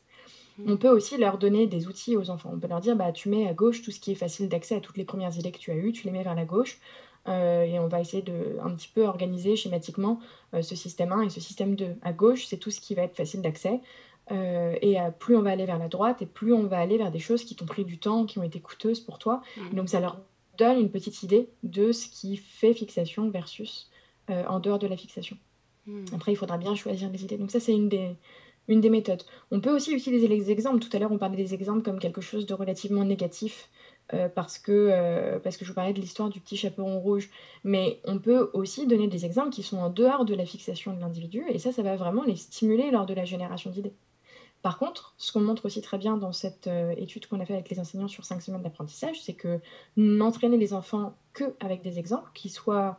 Mmh. 0.58 0.72
On 0.72 0.78
peut 0.78 0.90
aussi 0.90 1.16
leur 1.18 1.38
donner 1.38 1.68
des 1.68 1.88
outils 1.88 2.18
aux 2.18 2.32
enfants. 2.32 2.52
On 2.54 2.60
peut 2.60 2.68
leur 2.68 2.82
dire, 2.82 2.96
bah, 2.96 3.12
tu 3.12 3.30
mets 3.30 3.48
à 3.48 3.54
gauche 3.54 3.84
tout 3.84 3.92
ce 3.92 4.00
qui 4.00 4.12
est 4.12 4.16
facile 4.16 4.50
d'accès 4.50 4.76
à 4.76 4.80
toutes 4.80 4.98
les 4.98 5.06
premières 5.06 5.38
idées 5.38 5.52
que 5.52 5.60
tu 5.60 5.70
as 5.72 5.76
eues, 5.76 5.92
tu 5.92 6.06
les 6.06 6.12
mets 6.12 6.24
vers 6.24 6.34
la 6.34 6.46
gauche. 6.46 6.80
Euh, 7.28 7.64
et 7.64 7.78
on 7.80 7.88
va 7.88 8.02
essayer 8.02 8.24
de 8.24 8.58
un 8.64 8.72
petit 8.72 8.88
peu 8.88 9.06
organiser 9.06 9.56
schématiquement 9.56 10.20
euh, 10.56 10.64
ce 10.64 10.76
système 10.76 11.12
1 11.12 11.24
et 11.24 11.30
ce 11.30 11.40
système 11.40 11.76
2. 11.76 11.98
À 12.02 12.14
gauche, 12.14 12.48
c'est 12.48 12.58
tout 12.58 12.72
ce 12.72 12.80
qui 12.80 12.96
va 12.96 13.04
être 13.04 13.16
facile 13.16 13.42
d'accès. 13.44 13.80
Euh, 14.32 14.76
et 14.82 14.98
plus 15.18 15.36
on 15.36 15.42
va 15.42 15.52
aller 15.52 15.66
vers 15.66 15.80
la 15.80 15.88
droite, 15.88 16.22
et 16.22 16.28
plus 16.28 16.54
on 16.54 16.64
va 16.64 16.80
aller 16.80 16.98
vers 16.98 17.12
des 17.12 17.20
choses 17.20 17.44
qui 17.44 17.56
t'ont 17.56 17.66
pris 17.66 17.84
du 17.84 17.98
temps, 17.98 18.26
qui 18.26 18.38
ont 18.38 18.44
été 18.44 18.60
coûteuses 18.60 19.00
pour 19.00 19.18
toi. 19.18 19.42
Mmh. 19.58 19.76
donc 19.76 19.90
ça 19.90 20.00
leur 20.00 20.20
donne 20.60 20.78
une 20.80 20.92
petite 20.92 21.24
idée 21.24 21.50
de 21.64 21.92
ce 21.92 22.08
qui 22.08 22.38
fait 22.38 22.74
fixation 22.74 23.30
versus 23.30 23.90
euh, 24.30 24.44
en 24.48 24.60
dehors 24.60 24.80
de 24.80 24.88
la 24.88 24.98
fixation. 24.98 25.38
Hmm. 25.88 26.06
Après, 26.14 26.32
il 26.34 26.36
faudra 26.36 26.58
bien 26.58 26.76
choisir 26.76 27.10
les 27.10 27.24
idées. 27.24 27.38
Donc 27.38 27.52
ça, 27.52 27.60
c'est 27.60 27.74
une 27.74 27.90
des, 27.90 28.16
une 28.68 28.82
des 28.82 28.90
méthodes. 28.90 29.24
On 29.52 29.60
peut 29.60 29.74
aussi 29.76 29.92
utiliser 29.94 30.28
les 30.28 30.52
exemples. 30.52 30.80
Tout 30.80 30.96
à 30.96 31.00
l'heure, 31.00 31.12
on 31.12 31.18
parlait 31.18 31.38
des 31.38 31.54
exemples 31.54 31.82
comme 31.82 32.00
quelque 32.00 32.22
chose 32.22 32.46
de 32.46 32.54
relativement 32.54 33.06
négatif. 33.06 33.70
Euh, 34.16 34.28
parce, 34.28 34.58
que, 34.58 34.72
euh, 34.72 35.38
parce 35.38 35.56
que 35.56 35.66
je 35.66 35.70
vous 35.70 35.76
parlais 35.76 35.94
de 35.94 36.02
l'histoire 36.02 36.30
du 36.30 36.40
petit 36.40 36.58
chaperon 36.58 37.00
rouge. 37.00 37.30
Mais 37.64 38.00
on 38.06 38.18
peut 38.18 38.50
aussi 38.54 38.88
donner 38.88 39.08
des 39.08 39.24
exemples 39.24 39.52
qui 39.52 39.62
sont 39.62 39.78
en 39.78 39.90
dehors 39.90 40.26
de 40.26 40.34
la 40.34 40.48
fixation 40.48 40.94
de 40.94 41.00
l'individu, 41.00 41.44
et 41.48 41.60
ça, 41.60 41.72
ça 41.72 41.84
va 41.84 41.96
vraiment 41.96 42.24
les 42.24 42.36
stimuler 42.36 42.90
lors 42.90 43.06
de 43.06 43.14
la 43.14 43.26
génération 43.26 43.70
d'idées. 43.70 43.94
Par 44.62 44.78
contre, 44.78 45.14
ce 45.18 45.32
qu'on 45.32 45.40
montre 45.40 45.66
aussi 45.66 45.82
très 45.82 45.98
bien 45.98 46.18
dans 46.18 46.34
cette 46.34 46.68
euh, 46.68 46.94
étude 46.98 47.28
qu'on 47.28 47.40
a 47.40 47.46
fait 47.46 47.54
avec 47.54 47.70
les 47.70 47.80
enseignants 47.80 48.10
sur 48.10 48.26
cinq 48.26 48.42
semaines 48.42 48.62
d'apprentissage, 48.62 49.22
c'est 49.22 49.34
que 49.34 49.60
n'entraîner 49.96 50.58
les 50.58 50.74
enfants 50.74 51.16
que 51.34 51.56
avec 51.60 51.82
des 51.82 51.98
exemples, 51.98 52.30
qui 52.34 52.50
soient 52.50 52.98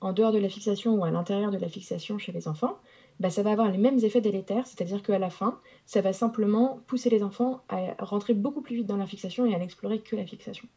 en 0.00 0.12
dehors 0.12 0.32
de 0.32 0.38
la 0.38 0.48
fixation 0.48 0.94
ou 0.94 1.04
à 1.04 1.10
l'intérieur 1.10 1.50
de 1.50 1.58
la 1.58 1.68
fixation 1.68 2.18
chez 2.18 2.32
les 2.32 2.48
enfants, 2.48 2.78
bah, 3.20 3.30
ça 3.30 3.42
va 3.42 3.52
avoir 3.52 3.70
les 3.70 3.78
mêmes 3.78 3.98
effets 4.00 4.20
délétères, 4.20 4.66
c'est-à-dire 4.66 5.02
qu'à 5.02 5.18
la 5.18 5.30
fin, 5.30 5.58
ça 5.86 6.00
va 6.00 6.12
simplement 6.12 6.80
pousser 6.86 7.08
les 7.08 7.22
enfants 7.22 7.62
à 7.68 7.94
rentrer 8.00 8.34
beaucoup 8.34 8.60
plus 8.60 8.76
vite 8.76 8.86
dans 8.86 8.96
la 8.96 9.06
fixation 9.06 9.46
et 9.46 9.54
à 9.54 9.58
n'explorer 9.58 10.00
que 10.00 10.16
la 10.16 10.26
fixation. 10.26 10.68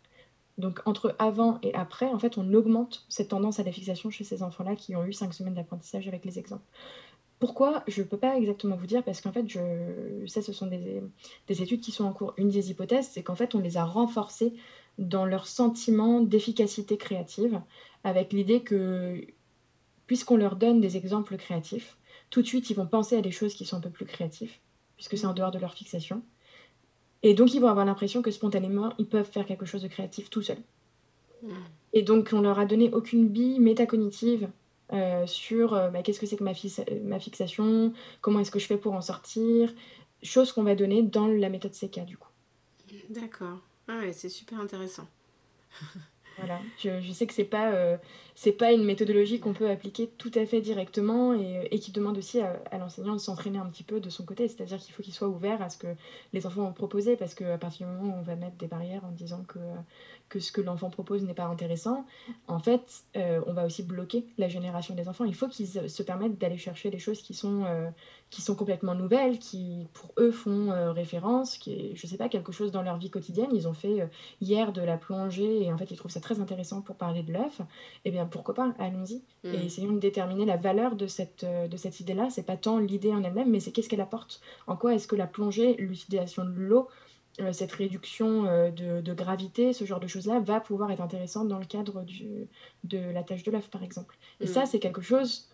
Donc 0.58 0.82
entre 0.86 1.16
avant 1.20 1.60
et 1.64 1.74
après, 1.74 2.08
en 2.08 2.20
fait, 2.20 2.38
on 2.38 2.54
augmente 2.54 3.06
cette 3.10 3.30
tendance 3.30 3.60
à 3.60 3.64
la 3.64 3.72
fixation 3.72 4.10
chez 4.10 4.26
ces 4.26 4.44
enfants-là 4.44 4.76
qui 4.76 4.96
ont 4.96 5.06
eu 5.06 5.14
cinq 5.14 5.34
semaines 5.34 5.54
d'apprentissage 5.54 6.08
avec 6.08 6.26
les 6.26 6.38
exemples. 6.38 6.66
Pourquoi 7.40 7.84
Je 7.88 8.02
ne 8.02 8.08
peux 8.08 8.18
pas 8.18 8.38
exactement 8.38 8.76
vous 8.76 8.86
dire 8.86 9.04
parce 9.04 9.22
qu'en 9.22 9.32
fait, 9.32 9.48
je... 9.48 9.60
ça, 10.28 10.42
ce 10.42 10.52
sont 10.52 10.68
des, 10.68 11.02
études 11.62 11.80
qui 11.80 11.92
sont 11.92 12.04
en 12.04 12.12
cours. 12.12 12.34
Une 12.38 12.50
des 12.50 12.70
hypothèses, 12.70 13.10
c'est 13.12 13.24
qu'en 13.24 13.36
fait, 13.36 13.56
on 13.56 13.60
les 13.60 13.78
a 13.78 13.86
renforcés 13.86 14.54
dans 14.98 15.26
leur 15.26 15.48
sentiment 15.48 16.20
d'efficacité 16.20 16.98
créative, 16.98 17.62
avec 18.04 18.34
l'idée 18.34 18.62
que 18.62 19.26
puisqu'on 20.08 20.38
leur 20.38 20.56
donne 20.56 20.82
des 20.82 20.98
exemples 20.98 21.38
créatifs, 21.38 21.96
tout 22.32 22.42
de 22.42 22.48
suite, 22.48 22.70
ils 22.70 22.76
vont 22.76 22.88
penser 22.88 23.16
à 23.16 23.22
des 23.22 23.32
choses 23.32 23.54
qui 23.54 23.66
sont 23.66 23.78
un 23.78 23.82
peu 23.82 23.92
plus 23.92 24.06
créatives, 24.06 24.52
puisque 24.96 25.18
c'est 25.18 25.28
en 25.28 25.34
dehors 25.34 25.52
de 25.52 25.60
leur 25.60 25.74
fixation. 25.74 26.24
Et 27.22 27.34
donc, 27.34 27.54
ils 27.54 27.62
vont 27.62 27.68
avoir 27.68 27.86
l'impression 27.86 28.22
que 28.22 28.32
spontanément, 28.32 28.94
ils 28.98 29.08
peuvent 29.08 29.30
faire 29.30 29.46
quelque 29.46 29.66
chose 29.66 29.84
de 29.84 29.88
créatif 29.88 30.30
tout 30.30 30.42
seuls. 30.42 30.62
Hmm. 31.44 31.52
Et 31.94 32.02
donc, 32.02 32.32
on 32.34 32.42
leur 32.42 32.60
a 32.60 32.66
donné 32.66 32.92
aucune 32.92 33.28
bille 33.28 33.60
métacognitive 33.60 34.50
euh, 34.94 35.28
sur 35.28 35.74
euh, 35.74 35.90
bah, 35.90 36.02
qu'est-ce 36.02 36.20
que 36.20 36.26
c'est 36.26 36.38
que 36.38 36.44
ma, 36.44 36.54
ma 37.04 37.20
fixation, 37.20 37.94
comment 38.22 38.40
est-ce 38.40 38.52
que 38.52 38.60
je 38.60 38.66
fais 38.66 38.78
pour 38.78 38.94
en 38.94 39.02
sortir, 39.02 39.74
chose 40.24 40.52
qu'on 40.52 40.64
va 40.64 40.76
donner 40.76 41.04
dans 41.04 41.28
la 41.28 41.50
méthode 41.50 41.74
CK 41.74 42.06
du 42.06 42.18
coup. 42.18 42.30
D'accord. 43.10 43.60
Ah 43.88 44.00
ouais, 44.00 44.14
c'est 44.14 44.30
super 44.30 44.60
intéressant. 44.60 45.08
Voilà. 46.40 46.60
Je, 46.78 47.12
sais 47.12 47.28
que 47.28 47.34
c'est 47.34 47.44
pas 47.44 47.74
euh, 47.74 47.98
c'est 48.34 48.54
pas 48.54 48.72
une 48.72 48.86
méthodologie 48.86 49.40
qu'on 49.40 49.54
peut 49.54 49.70
appliquer 49.70 50.08
tout 50.08 50.32
à 50.36 50.46
fait 50.46 50.62
directement 50.62 51.34
et, 51.34 51.68
et 51.72 51.80
qui 51.80 51.92
demande 51.92 52.18
aussi 52.18 52.40
à, 52.40 52.78
l'enseignant 52.78 53.14
de 53.14 53.20
s'entraîner 53.20 53.58
un 53.58 53.66
petit 53.66 53.84
peu 53.84 54.00
de 54.00 54.10
son 54.10 54.24
côté. 54.24 54.48
C'est-à-dire 54.48 54.78
qu'il 54.78 54.94
faut 54.94 55.04
qu'il 55.04 55.14
soit 55.14 55.28
ouvert 55.28 55.62
à 55.62 55.70
ce 55.70 55.78
que 55.78 55.88
les 56.32 56.46
enfants 56.46 56.64
vont 56.64 56.72
proposer 56.74 57.18
parce 57.18 57.34
qu'à 57.34 57.58
partir 57.58 57.88
du 57.88 57.94
moment 57.94 58.16
où 58.16 58.20
on 58.20 58.22
va 58.22 58.36
mettre 58.36 58.56
des 58.56 58.68
barrières 58.68 59.04
en 59.04 59.12
disant 59.12 59.44
que, 59.44 59.60
que 60.30 60.40
ce 60.40 60.52
que 60.52 60.62
l'enfant 60.62 60.90
propose 60.90 61.24
n'est 61.24 61.34
pas 61.34 61.46
intéressant, 61.46 62.06
en 62.48 62.60
fait, 62.60 63.04
euh, 63.18 63.42
on 63.48 63.54
va 63.54 63.66
aussi 63.66 63.84
bloquer 63.84 64.26
la 64.38 64.48
génération 64.48 64.96
des 64.96 65.08
enfants. 65.10 65.26
Il 65.26 65.36
faut 65.36 65.48
qu'ils 65.48 65.68
se 65.68 66.04
permettent 66.04 66.38
d'aller 66.38 66.58
chercher 66.58 66.90
des 66.90 67.00
choses 67.00 67.22
qui 67.22 67.34
sont, 67.34 67.66
euh, 67.66 67.90
qui 68.30 68.42
sont 68.42 68.56
complètement 68.56 68.96
nouvelles, 68.96 69.40
qui 69.40 69.88
pour 69.94 70.12
eux 70.20 70.32
font 70.32 70.72
référence, 70.94 71.58
qui 71.58 71.74
est, 71.74 71.96
je 71.96 72.08
sais 72.08 72.18
pas, 72.18 72.30
quelque 72.30 72.52
chose 72.52 72.72
dans 72.72 72.84
leur 72.84 72.98
vie 72.98 73.10
quotidienne. 73.10 73.50
Ils 73.54 73.68
ont 73.68 73.74
fait 73.74 74.08
hier 74.40 74.72
de 74.72 74.82
la 74.82 74.98
plongée 74.98 75.64
et 75.64 75.74
en 75.74 75.78
fait 75.78 75.90
ils 75.92 75.98
trouvent 75.98 76.12
ça 76.12 76.20
très 76.20 76.40
intéressant 76.40 76.82
pour 76.82 76.96
parler 76.96 77.24
de 77.24 77.34
l'œuf, 77.34 77.62
eh 78.06 78.12
bien 78.12 78.26
pourquoi 78.26 78.54
pas, 78.54 78.74
allons-y. 78.80 79.24
Et 79.44 79.58
mm. 79.58 79.66
essayons 79.66 79.94
de 79.94 80.00
déterminer 80.00 80.46
la 80.46 80.58
valeur 80.58 80.96
de 80.96 81.08
cette, 81.08 81.44
euh, 81.44 81.68
de 81.68 81.78
cette 81.78 82.00
idée-là. 82.00 82.30
C'est 82.30 82.44
pas 82.44 82.58
tant 82.58 82.78
l'idée 82.78 83.12
en 83.12 83.24
elle-même, 83.24 83.50
mais 83.50 83.60
c'est 83.60 83.72
qu'est-ce 83.72 83.90
qu'elle 83.90 84.02
apporte? 84.02 84.42
En 84.68 84.76
quoi 84.76 84.94
est-ce 84.94 85.08
que 85.08 85.16
la 85.16 85.28
plongée, 85.28 85.76
l'utilisation 85.78 86.44
de 86.46 86.52
l'eau, 86.52 86.88
euh, 86.88 87.09
cette 87.52 87.72
réduction 87.72 88.46
euh, 88.46 88.72
de, 88.72 89.14
gravité, 89.14 89.74
ce 89.74 89.86
genre 89.86 90.00
de 90.00 90.08
choses-là, 90.08 90.40
va 90.40 90.60
pouvoir 90.60 90.92
être 90.92 91.02
intéressante 91.02 91.48
dans 91.48 91.60
le 91.60 91.66
cadre 91.66 92.04
du, 92.04 92.48
de 92.84 93.00
la 93.12 93.24
tâche 93.24 93.44
de 93.44 93.52
l'œuf, 93.52 93.70
par 93.70 93.84
exemple. 93.84 94.18
Et 94.40 94.46
mm. 94.46 94.48
ça, 94.48 94.66
c'est 94.66 94.80
quelque 94.80 95.02
chose 95.02 95.50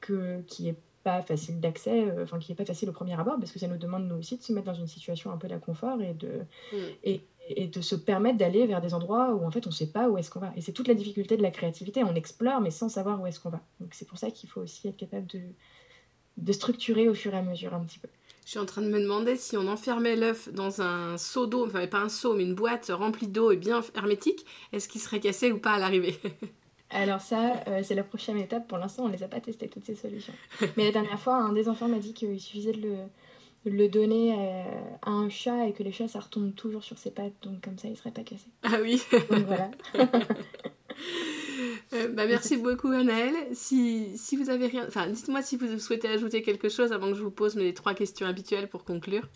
que, 0.00 0.40
qui 0.42 0.68
est 0.68 0.76
pas 1.04 1.22
facile 1.22 1.60
d'accès, 1.60 2.04
enfin 2.20 2.38
qui 2.38 2.50
est 2.50 2.56
pas 2.56 2.64
facile 2.64 2.88
au 2.88 2.92
premier 2.92 3.18
abord, 3.18 3.38
parce 3.38 3.52
que 3.52 3.58
ça 3.60 3.68
nous 3.68 3.76
demande 3.76 4.08
nous 4.08 4.16
aussi 4.16 4.36
de 4.36 4.42
se 4.42 4.52
mettre 4.52 4.66
dans 4.66 4.74
une 4.74 4.88
situation 4.88 5.30
un 5.30 5.36
peu 5.36 5.46
d'inconfort 5.46 6.00
et 6.02 6.14
de, 6.14 6.40
mm. 6.72 6.76
et 7.04 7.20
et 7.48 7.66
de 7.68 7.80
se 7.80 7.94
permettre 7.94 8.38
d'aller 8.38 8.66
vers 8.66 8.80
des 8.80 8.94
endroits 8.94 9.34
où 9.34 9.46
en 9.46 9.50
fait 9.50 9.66
on 9.66 9.70
ne 9.70 9.74
sait 9.74 9.90
pas 9.90 10.08
où 10.08 10.18
est-ce 10.18 10.30
qu'on 10.30 10.40
va. 10.40 10.52
Et 10.56 10.60
c'est 10.60 10.72
toute 10.72 10.88
la 10.88 10.94
difficulté 10.94 11.36
de 11.36 11.42
la 11.42 11.50
créativité, 11.50 12.02
on 12.04 12.14
explore 12.14 12.60
mais 12.60 12.70
sans 12.70 12.88
savoir 12.88 13.20
où 13.20 13.26
est-ce 13.26 13.40
qu'on 13.40 13.50
va. 13.50 13.60
Donc 13.80 13.94
c'est 13.94 14.06
pour 14.06 14.18
ça 14.18 14.30
qu'il 14.30 14.48
faut 14.48 14.60
aussi 14.60 14.88
être 14.88 14.96
capable 14.96 15.26
de, 15.26 15.40
de 16.36 16.52
structurer 16.52 17.08
au 17.08 17.14
fur 17.14 17.34
et 17.34 17.38
à 17.38 17.42
mesure 17.42 17.74
un 17.74 17.84
petit 17.84 17.98
peu. 17.98 18.08
Je 18.46 18.52
suis 18.52 18.60
en 18.60 18.64
train 18.64 18.80
de 18.80 18.86
me 18.86 19.00
demander 19.00 19.34
si 19.34 19.56
on 19.56 19.66
enfermait 19.66 20.14
l'œuf 20.14 20.48
dans 20.52 20.80
un 20.80 21.18
seau 21.18 21.46
d'eau, 21.46 21.66
enfin 21.66 21.84
pas 21.88 21.98
un 21.98 22.08
seau 22.08 22.32
mais 22.32 22.44
une 22.44 22.54
boîte 22.54 22.92
remplie 22.94 23.26
d'eau 23.26 23.50
et 23.50 23.56
bien 23.56 23.82
hermétique, 23.96 24.46
est-ce 24.72 24.88
qu'il 24.88 25.00
serait 25.00 25.18
cassé 25.18 25.50
ou 25.50 25.58
pas 25.58 25.72
à 25.72 25.78
l'arrivée? 25.80 26.16
Alors 26.90 27.20
ça, 27.20 27.64
euh, 27.66 27.80
c'est 27.82 27.96
la 27.96 28.04
prochaine 28.04 28.38
étape. 28.38 28.68
Pour 28.68 28.78
l'instant, 28.78 29.06
on 29.06 29.08
ne 29.08 29.14
les 29.14 29.24
a 29.24 29.26
pas 29.28 29.40
testé 29.40 29.66
toutes 29.66 29.84
ces 29.84 29.96
solutions. 29.96 30.32
Mais 30.76 30.84
la 30.84 30.92
dernière 30.92 31.18
fois, 31.18 31.34
un 31.34 31.52
des 31.54 31.68
enfants 31.68 31.88
m'a 31.88 31.98
dit 31.98 32.14
qu'il 32.14 32.38
suffisait 32.40 32.70
de 32.70 32.82
le, 32.82 32.96
le 33.64 33.88
donner 33.88 34.32
à, 35.02 35.10
un 35.10 35.28
chat 35.28 35.66
et 35.66 35.72
que 35.72 35.82
les 35.82 35.90
chats 35.90 36.06
ça 36.06 36.20
retombe 36.20 36.54
toujours 36.54 36.84
sur 36.84 36.98
ses 36.98 37.10
pattes 37.10 37.34
donc 37.42 37.60
comme 37.62 37.78
ça 37.78 37.88
il 37.88 37.96
serait 37.96 38.12
pas 38.12 38.22
cassé. 38.22 38.46
Ah 38.62 38.78
oui. 38.80 39.02
donc 39.28 39.44
voilà. 39.46 39.72
Euh, 41.92 42.08
bah, 42.08 42.26
merci 42.26 42.56
beaucoup 42.62 42.88
Anaëlle. 42.88 43.34
Si, 43.52 44.16
si 44.16 44.36
vous 44.36 44.50
avez 44.50 44.66
rien, 44.66 44.84
enfin 44.86 45.06
dites-moi 45.08 45.42
si 45.42 45.56
vous 45.56 45.78
souhaitez 45.78 46.08
ajouter 46.08 46.42
quelque 46.42 46.68
chose 46.68 46.92
avant 46.92 47.10
que 47.10 47.14
je 47.14 47.22
vous 47.22 47.30
pose 47.30 47.56
mes 47.56 47.72
trois 47.74 47.94
questions 47.94 48.26
habituelles 48.26 48.68
pour 48.68 48.84
conclure. 48.84 49.28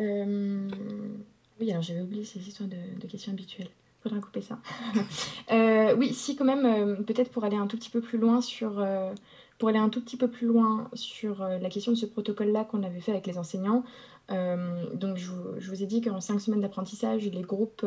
Euh, 0.00 0.68
oui 1.60 1.70
alors 1.70 1.82
j'avais 1.82 2.02
oublié 2.02 2.24
ces 2.24 2.40
histoires 2.46 2.68
de, 2.68 3.06
questions 3.06 3.32
habituelles. 3.32 3.70
Faudra 4.02 4.20
couper 4.20 4.42
ça. 4.42 4.58
Euh, 5.52 5.94
oui 5.96 6.12
si 6.12 6.34
quand 6.34 6.44
même 6.44 7.04
peut-être 7.04 7.30
pour 7.30 7.44
aller 7.44 7.56
un 7.56 7.68
tout 7.68 7.76
petit 7.76 7.90
peu 7.90 8.00
plus 8.00 8.18
loin 8.18 8.40
sur 8.40 8.84
pour 9.58 9.68
aller 9.68 9.78
un 9.78 9.88
tout 9.88 10.00
petit 10.00 10.16
peu 10.16 10.28
plus 10.28 10.48
loin 10.48 10.90
sur 10.92 11.38
la 11.38 11.70
question 11.70 11.92
de 11.92 11.96
ce 11.96 12.04
protocole-là 12.04 12.64
qu'on 12.64 12.82
avait 12.82 13.00
fait 13.00 13.12
avec 13.12 13.28
les 13.28 13.38
enseignants, 13.38 13.84
donc 14.28 15.18
je 15.18 15.30
vous, 15.70 15.82
ai 15.82 15.86
dit 15.86 16.00
qu'en 16.00 16.20
cinq 16.20 16.40
semaines 16.40 16.60
d'apprentissage, 16.60 17.24
les 17.26 17.42
groupes 17.42 17.86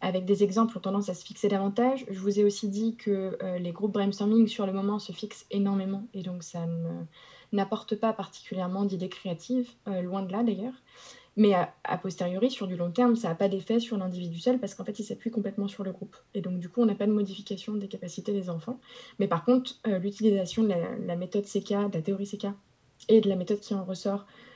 avec 0.00 0.24
des 0.24 0.42
exemples 0.42 0.76
ont 0.78 0.80
tendance 0.80 1.08
à 1.08 1.14
se 1.14 1.24
fixer 1.24 1.48
davantage. 1.48 2.06
Je 2.10 2.18
vous 2.18 2.40
ai 2.40 2.44
aussi 2.44 2.68
dit 2.68 2.96
que 2.96 3.38
les 3.58 3.72
groupes 3.72 3.92
brainstorming 3.92 4.46
sur 4.46 4.66
le 4.66 4.72
moment 4.72 4.98
se 4.98 5.12
fixent 5.12 5.46
énormément 5.50 6.04
et 6.14 6.22
donc 6.22 6.42
ça 6.42 6.66
n'apporte 7.52 7.96
pas 7.96 8.12
particulièrement 8.12 8.84
d'idées 8.84 9.08
créatives, 9.08 9.68
loin 9.86 10.22
de 10.22 10.32
là 10.32 10.42
d'ailleurs. 10.42 10.74
Mais 11.36 11.54
a, 11.54 11.98
posteriori, 11.98 12.50
sur 12.50 12.66
du 12.66 12.76
long 12.76 12.90
terme, 12.90 13.16
ça 13.16 13.28
n'a 13.28 13.34
pas 13.34 13.48
d'effet 13.48 13.78
sur 13.78 13.96
l'individu 13.96 14.38
seul 14.38 14.58
parce 14.58 14.74
qu'en 14.74 14.84
fait, 14.84 14.98
il 14.98 15.04
s'appuie 15.04 15.30
complètement 15.30 15.68
sur 15.68 15.84
le 15.84 15.92
groupe. 15.92 16.16
Et 16.34 16.40
donc, 16.40 16.58
du 16.58 16.68
coup, 16.68 16.82
on 16.82 16.86
n'a 16.86 16.94
pas 16.94 17.06
de 17.06 17.12
modification 17.12 17.74
des 17.74 17.88
capacités 17.88 18.32
des 18.32 18.50
enfants. 18.50 18.78
Mais 19.18 19.28
par 19.28 19.44
contre, 19.44 19.76
euh, 19.86 19.98
l'utilisation 19.98 20.64
de 20.64 20.74
la, 21.06 21.16
méthode 21.16 21.44
CK, 21.44 21.90
de 21.90 21.94
la 21.94 22.02
théorie 22.02 22.26
CK 22.26 22.48
et 23.08 23.20
de 23.20 23.28
la 23.28 23.36
méthode 23.36 23.60
qui 23.60 23.74
en 23.74 23.84
ressort 23.84 24.26
euh, 24.26 24.49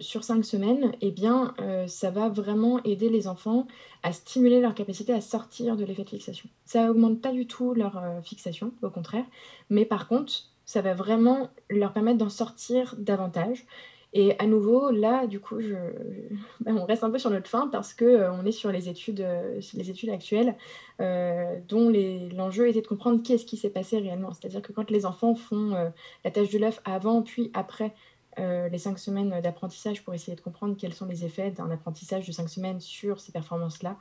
sur 0.00 0.24
cinq 0.24 0.44
semaines, 0.44 0.92
eh 1.00 1.10
bien, 1.10 1.54
euh, 1.60 1.86
ça 1.86 2.10
va 2.10 2.28
vraiment 2.28 2.82
aider 2.82 3.08
les 3.08 3.28
enfants 3.28 3.66
à 4.02 4.12
stimuler 4.12 4.60
leur 4.60 4.74
capacité 4.74 5.12
à 5.12 5.20
sortir 5.20 5.76
de 5.76 5.84
l'effet 5.84 6.04
de 6.04 6.10
fixation. 6.10 6.48
Ça 6.64 6.90
augmente 6.90 7.20
pas 7.20 7.32
du 7.32 7.46
tout 7.46 7.74
leur 7.74 8.02
fixation, 8.24 8.72
au 8.82 8.90
contraire. 8.90 9.24
Mais 9.70 9.84
par 9.84 10.08
contre, 10.08 10.32
ça 10.64 10.80
va 10.80 10.94
vraiment 10.94 11.50
leur 11.70 11.92
permettre 11.92 12.18
d'en 12.18 12.28
sortir 12.28 12.94
davantage. 12.98 13.66
Et 14.14 14.38
à 14.38 14.46
nouveau, 14.46 14.90
là, 14.90 15.26
du 15.26 15.40
coup, 15.40 15.58
on 16.66 16.84
reste 16.84 17.02
un 17.02 17.10
peu 17.10 17.18
sur 17.18 17.30
notre 17.30 17.48
fin 17.48 17.68
parce 17.68 17.94
que 17.94 18.04
euh, 18.04 18.32
on 18.32 18.44
est 18.44 18.52
sur 18.52 18.70
les 18.70 18.88
études, 18.88 19.20
euh, 19.20 19.60
les 19.74 19.90
études 19.90 20.10
actuelles, 20.10 20.54
euh, 21.00 21.58
dont 21.68 21.90
l'enjeu 22.34 22.68
était 22.68 22.82
de 22.82 22.86
comprendre 22.86 23.22
qu'est-ce 23.22 23.46
qui 23.46 23.56
s'est 23.56 23.70
passé 23.70 23.98
réellement. 23.98 24.32
C'est-à-dire 24.32 24.60
que 24.60 24.72
quand 24.72 24.90
les 24.90 25.06
enfants 25.06 25.34
font 25.34 25.92
la 26.24 26.30
tâche 26.30 26.50
de 26.50 26.58
l'œuf 26.58 26.80
avant 26.84 27.22
puis 27.22 27.50
après 27.54 27.94
les 28.38 28.78
cinq 28.78 28.98
semaines 28.98 29.40
d'apprentissage 29.42 30.02
pour 30.04 30.14
essayer 30.14 30.34
de 30.36 30.40
comprendre 30.40 30.76
quels 30.76 30.94
sont 30.94 31.06
les 31.06 31.24
effets 31.24 31.50
d'un 31.50 31.70
apprentissage 31.70 32.26
de 32.26 32.32
cinq 32.32 32.48
semaines 32.48 32.80
sur 32.80 33.20
ces 33.20 33.32
performances-là, 33.32 33.98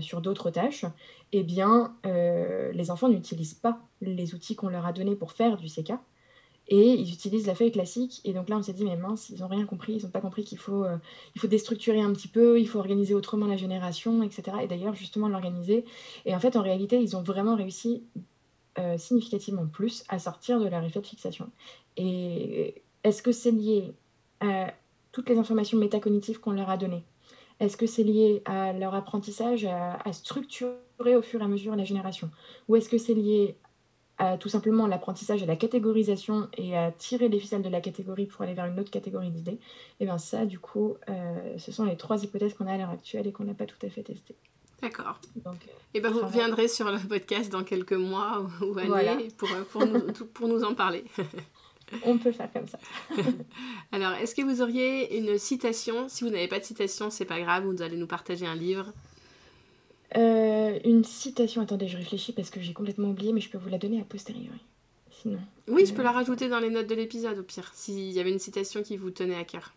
sur 0.00 0.20
d'autres 0.20 0.50
tâches, 0.50 0.84
eh 1.32 1.42
bien, 1.42 1.96
les 2.04 2.90
enfants 2.90 3.08
n'utilisent 3.08 3.54
pas 3.54 3.80
les 4.00 4.34
outils 4.34 4.54
qu'on 4.54 4.68
leur 4.68 4.86
a 4.86 4.92
donnés 4.92 5.16
pour 5.16 5.32
faire 5.32 5.56
du 5.56 5.66
CK 5.66 5.94
et 6.68 6.94
ils 6.94 7.12
utilisent 7.12 7.46
la 7.46 7.54
feuille 7.54 7.72
classique. 7.72 8.20
Et 8.24 8.32
donc 8.32 8.48
là, 8.48 8.56
on 8.56 8.62
s'est 8.62 8.72
dit, 8.72 8.84
mais 8.84 8.96
mince, 8.96 9.30
ils 9.30 9.40
n'ont 9.40 9.48
rien 9.48 9.66
compris, 9.66 9.94
ils 9.94 10.02
n'ont 10.04 10.10
pas 10.10 10.20
compris 10.20 10.44
qu'il 10.44 10.58
faut, 10.58 10.84
euh, 10.84 10.96
il 11.34 11.40
faut 11.40 11.46
déstructurer 11.46 12.00
un 12.00 12.12
petit 12.12 12.28
peu, 12.28 12.58
il 12.58 12.66
faut 12.66 12.78
organiser 12.78 13.14
autrement 13.14 13.46
la 13.46 13.56
génération, 13.56 14.22
etc. 14.22 14.58
Et 14.62 14.66
d'ailleurs, 14.66 14.94
justement, 14.94 15.28
l'organiser. 15.28 15.84
Et 16.24 16.34
en 16.34 16.40
fait, 16.40 16.56
en 16.56 16.62
réalité, 16.62 17.00
ils 17.00 17.16
ont 17.16 17.22
vraiment 17.22 17.54
réussi 17.54 18.04
euh, 18.78 18.96
significativement 18.96 19.66
plus 19.66 20.04
à 20.08 20.18
sortir 20.18 20.58
de 20.58 20.66
leur 20.66 20.82
effet 20.84 21.00
de 21.00 21.06
fixation. 21.06 21.50
Et 21.96 22.82
est-ce 23.04 23.22
que 23.22 23.32
c'est 23.32 23.50
lié 23.52 23.94
à 24.40 24.72
toutes 25.12 25.28
les 25.28 25.38
informations 25.38 25.78
métacognitives 25.78 26.40
qu'on 26.40 26.52
leur 26.52 26.70
a 26.70 26.76
données? 26.76 27.04
Est-ce 27.60 27.76
que 27.76 27.86
c'est 27.86 28.02
lié 28.02 28.42
à 28.46 28.72
leur 28.72 28.94
apprentissage, 28.94 29.64
à, 29.64 29.98
à 30.04 30.12
structurer 30.12 31.16
au 31.16 31.22
fur 31.22 31.40
et 31.40 31.44
à 31.44 31.48
mesure 31.48 31.76
la 31.76 31.84
génération? 31.84 32.30
Ou 32.68 32.76
est-ce 32.76 32.88
que 32.88 32.98
c'est 32.98 33.14
lié 33.14 33.56
à 34.18 34.38
tout 34.38 34.48
simplement 34.48 34.86
l'apprentissage 34.86 35.42
et 35.42 35.46
la 35.46 35.56
catégorisation 35.56 36.48
et 36.56 36.76
à 36.76 36.92
tirer 36.92 37.28
les 37.28 37.40
ficelles 37.40 37.62
de 37.62 37.68
la 37.68 37.80
catégorie 37.80 38.26
pour 38.26 38.42
aller 38.42 38.54
vers 38.54 38.66
une 38.66 38.78
autre 38.78 38.90
catégorie 38.90 39.30
d'idées, 39.30 39.52
et 39.52 39.60
eh 40.00 40.04
bien 40.04 40.18
ça, 40.18 40.46
du 40.46 40.58
coup, 40.58 40.96
euh, 41.08 41.58
ce 41.58 41.72
sont 41.72 41.84
les 41.84 41.96
trois 41.96 42.22
hypothèses 42.22 42.54
qu'on 42.54 42.66
a 42.66 42.74
à 42.74 42.78
l'heure 42.78 42.90
actuelle 42.90 43.26
et 43.26 43.32
qu'on 43.32 43.44
n'a 43.44 43.54
pas 43.54 43.66
tout 43.66 43.84
à 43.84 43.90
fait 43.90 44.02
testées. 44.02 44.36
D'accord. 44.82 45.18
Et 45.36 45.40
eh 45.94 46.00
ben 46.00 46.10
vous 46.10 46.20
reviendrez 46.20 46.68
sur 46.68 46.90
le 46.90 46.98
podcast 46.98 47.50
dans 47.50 47.64
quelques 47.64 47.94
mois 47.94 48.46
ou, 48.60 48.78
années 48.78 49.28
pour, 49.36 49.48
pour, 49.70 49.86
nous, 49.86 50.00
pour 50.32 50.48
nous 50.48 50.62
en 50.62 50.74
parler. 50.74 51.04
On 52.04 52.18
peut 52.18 52.32
faire 52.32 52.52
comme 52.52 52.66
ça. 52.66 52.78
Alors, 53.92 54.12
est-ce 54.14 54.34
que 54.34 54.42
vous 54.42 54.62
auriez 54.62 55.18
une 55.18 55.38
citation? 55.38 56.08
Si 56.08 56.24
vous 56.24 56.30
n'avez 56.30 56.48
pas 56.48 56.58
de 56.58 56.64
citation, 56.64 57.10
c'est 57.10 57.24
pas 57.24 57.40
grave, 57.40 57.64
vous 57.64 57.82
allez 57.82 57.96
nous 57.96 58.06
partager 58.06 58.46
un 58.46 58.54
livre. 58.54 58.92
Euh, 60.16 60.78
une 60.84 61.04
citation, 61.04 61.62
attendez, 61.62 61.88
je 61.88 61.96
réfléchis 61.96 62.32
parce 62.32 62.50
que 62.50 62.60
j'ai 62.60 62.72
complètement 62.72 63.08
oublié, 63.08 63.32
mais 63.32 63.40
je 63.40 63.50
peux 63.50 63.58
vous 63.58 63.68
la 63.68 63.78
donner 63.78 64.00
a 64.00 64.04
posteriori. 64.04 64.60
Sinon. 65.10 65.38
Oui, 65.68 65.86
je 65.86 65.94
peux 65.94 66.02
la 66.02 66.12
rajouter 66.12 66.48
dans 66.48 66.60
les 66.60 66.70
notes 66.70 66.86
de 66.86 66.94
l'épisode 66.94 67.38
au 67.38 67.42
pire, 67.42 67.70
s'il 67.74 68.10
y 68.12 68.20
avait 68.20 68.32
une 68.32 68.38
citation 68.38 68.82
qui 68.82 68.96
vous 68.96 69.10
tenait 69.10 69.36
à 69.36 69.44
cœur. 69.44 69.72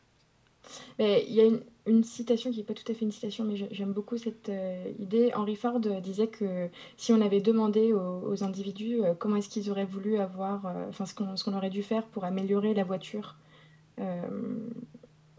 Il 1.00 1.34
y 1.34 1.42
a 1.42 1.46
une, 1.86 2.04
citation 2.04 2.52
qui 2.52 2.58
n'est 2.58 2.64
pas 2.64 2.74
tout 2.74 2.90
à 2.92 2.94
fait 2.94 3.06
une 3.06 3.12
citation, 3.12 3.46
mais 3.46 3.56
j'aime 3.72 3.94
beaucoup 3.94 4.18
cette 4.18 4.50
euh, 4.50 4.92
idée. 5.00 5.32
Henry 5.34 5.56
Ford 5.56 5.80
disait 5.80 6.28
que 6.28 6.68
si 6.98 7.14
on 7.14 7.22
avait 7.22 7.40
demandé 7.40 7.94
aux, 7.94 8.44
individus 8.44 9.02
euh, 9.04 9.14
comment 9.18 9.38
est-ce 9.38 9.50
qu'ils 9.50 9.72
auraient 9.72 9.86
voulu 9.86 10.18
avoir, 10.18 10.66
enfin 10.90 11.06
ce 11.06 11.14
qu'on 11.16 11.54
aurait 11.54 11.70
dû 11.70 11.84
faire 11.84 12.04
pour 12.08 12.26
améliorer 12.26 12.74
la 12.74 12.84
voiture. 12.84 13.36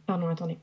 pardon, 0.07 0.29
attendez. 0.29 0.59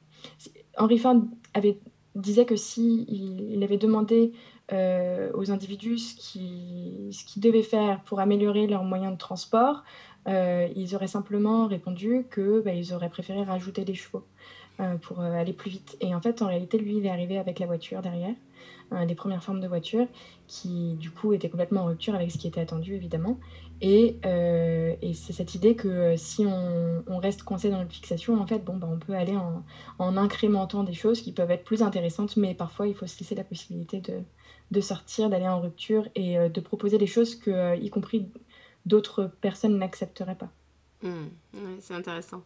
Henry 0.77 0.97
Ford 0.97 1.21
avait 1.53 1.77
disait 2.15 2.45
que 2.45 2.55
si 2.55 3.05
il, 3.09 3.63
avait 3.63 3.77
demandé 3.77 4.31
euh, 4.71 5.31
aux 5.33 5.51
individus 5.51 5.99
ce 5.99 6.15
qu'ils 6.15 7.41
devaient 7.41 7.61
faire 7.61 8.01
pour 8.03 8.19
améliorer 8.19 8.67
leurs 8.67 8.83
moyens 8.83 9.13
de 9.13 9.17
transport, 9.17 9.83
euh, 10.27 10.67
ils 10.75 10.95
auraient 10.95 11.07
simplement 11.07 11.67
répondu 11.67 12.25
que 12.29 12.61
bah, 12.61 12.73
ils 12.73 12.93
auraient 12.93 13.09
préféré 13.09 13.43
rajouter 13.43 13.85
des 13.85 13.93
chevaux 13.93 14.23
euh, 14.79 14.95
pour 14.97 15.21
aller 15.21 15.53
plus 15.53 15.69
vite. 15.69 15.97
Et 16.01 16.13
en 16.15 16.21
fait, 16.21 16.41
en 16.41 16.47
réalité, 16.47 16.77
lui, 16.77 16.97
il 16.97 17.05
est 17.05 17.09
arrivé 17.09 17.37
avec 17.37 17.59
la 17.59 17.65
voiture 17.65 18.01
derrière, 18.01 18.35
des 19.07 19.15
premières 19.15 19.43
formes 19.43 19.61
de 19.61 19.67
voiture, 19.67 20.07
qui 20.47 20.93
du 20.93 21.09
coup 21.09 21.33
étaient 21.33 21.49
complètement 21.49 21.81
en 21.81 21.85
rupture 21.85 22.13
avec 22.13 22.31
ce 22.31 22.37
qui 22.37 22.47
était 22.47 22.61
attendu, 22.61 22.93
évidemment. 22.93 23.39
Euh, 23.83 24.95
et, 25.01 25.13
c'est 25.13 25.33
cette 25.33 25.55
idée 25.55 25.75
que 25.75 25.87
euh, 25.87 26.17
si 26.17 26.45
on, 26.45 27.17
reste 27.17 27.43
coincé 27.43 27.69
dans 27.69 27.79
notre 27.79 27.91
fixation, 27.91 28.39
en 28.39 28.47
fait, 28.47 28.63
bon, 28.63 28.77
bah, 28.77 28.87
on 28.91 28.97
peut 28.97 29.13
aller 29.13 29.35
en, 29.99 30.17
incrémentant 30.17 30.83
des 30.83 30.93
choses 30.93 31.21
qui 31.21 31.31
peuvent 31.31 31.51
être 31.51 31.63
plus 31.63 31.81
intéressantes, 31.81 32.37
mais 32.37 32.53
parfois 32.53 32.87
il 32.87 32.95
faut 32.95 33.07
se 33.07 33.19
laisser 33.19 33.35
la 33.35 33.43
possibilité 33.43 34.01
de, 34.71 34.81
sortir, 34.81 35.29
d'aller 35.29 35.47
en 35.47 35.59
rupture 35.61 36.07
et 36.15 36.37
euh, 36.37 36.49
de 36.49 36.61
proposer 36.61 36.97
des 36.97 37.07
choses 37.07 37.35
que, 37.35 37.77
y 37.79 37.89
compris 37.89 38.29
d'autres 38.85 39.31
personnes 39.41 39.77
n'accepteraient 39.77 40.35
pas. 40.35 40.49
Mmh. 41.03 41.25
c'est 41.81 41.93
intéressant. 41.93 42.43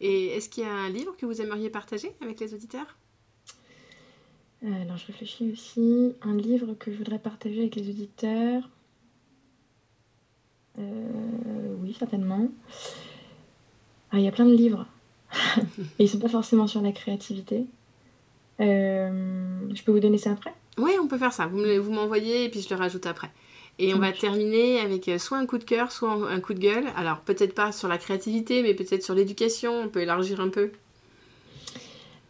Et 0.00 0.28
est-ce 0.28 0.48
qu'il 0.48 0.64
y 0.64 0.66
a 0.66 0.72
un 0.72 0.88
livre 0.88 1.16
que 1.16 1.26
vous 1.26 1.40
aimeriez 1.40 1.70
partager 1.70 2.12
avec 2.20 2.40
les 2.40 2.54
auditeurs? 2.54 2.96
Alors 4.64 4.96
je 4.96 5.06
réfléchis 5.06 5.50
aussi. 5.52 6.14
Un 6.22 6.36
livre 6.36 6.74
que 6.74 6.92
je 6.92 6.96
voudrais 6.96 7.18
partager 7.18 7.60
avec 7.60 7.76
les 7.76 7.88
auditeurs. 7.88 8.68
Euh, 10.78 11.74
oui, 11.80 11.94
certainement. 11.98 12.48
Ah, 14.10 14.18
il 14.18 14.24
y 14.24 14.28
a 14.28 14.32
plein 14.32 14.46
de 14.46 14.54
livres. 14.54 14.86
Et 15.98 16.04
ils 16.04 16.08
sont 16.08 16.18
pas 16.18 16.28
forcément 16.28 16.66
sur 16.66 16.80
la 16.80 16.92
créativité. 16.92 17.66
Euh, 18.60 19.68
je 19.74 19.82
peux 19.82 19.92
vous 19.92 20.00
donner 20.00 20.18
ça 20.18 20.30
après? 20.30 20.54
Oui, 20.78 20.92
on 21.00 21.08
peut 21.08 21.18
faire 21.18 21.32
ça. 21.32 21.46
Vous 21.46 21.90
m'envoyez 21.90 22.44
et 22.44 22.48
puis 22.48 22.60
je 22.60 22.70
le 22.70 22.76
rajoute 22.76 23.06
après. 23.06 23.30
Et 23.78 23.94
on 23.94 23.98
va 23.98 24.12
terminer 24.12 24.80
avec 24.80 25.08
euh, 25.08 25.18
soit 25.18 25.38
un 25.38 25.46
coup 25.46 25.58
de 25.58 25.64
cœur, 25.64 25.90
soit 25.90 26.12
un 26.30 26.40
coup 26.40 26.54
de 26.54 26.60
gueule. 26.60 26.84
Alors 26.96 27.20
peut-être 27.20 27.54
pas 27.54 27.72
sur 27.72 27.88
la 27.88 27.98
créativité, 27.98 28.62
mais 28.62 28.74
peut-être 28.74 29.02
sur 29.02 29.14
l'éducation. 29.14 29.72
On 29.80 29.88
peut 29.88 30.00
élargir 30.00 30.40
un 30.40 30.48
peu. 30.48 30.70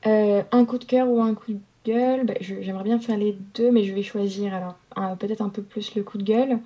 un 0.04 0.64
coup 0.64 0.78
de 0.78 0.84
cœur 0.84 1.08
ou 1.08 1.20
un 1.20 1.34
coup 1.34 1.52
de 1.52 1.60
gueule? 1.84 2.24
Bah, 2.24 2.34
J'aimerais 2.40 2.84
bien 2.84 2.98
faire 2.98 3.18
les 3.18 3.36
deux, 3.54 3.70
mais 3.70 3.84
je 3.84 3.92
vais 3.92 4.02
choisir 4.02 4.54
alors 4.54 5.16
peut-être 5.18 5.42
un 5.42 5.48
peu 5.48 5.62
plus 5.62 5.94
le 5.94 6.02
coup 6.02 6.18
de 6.18 6.24
gueule. 6.24 6.58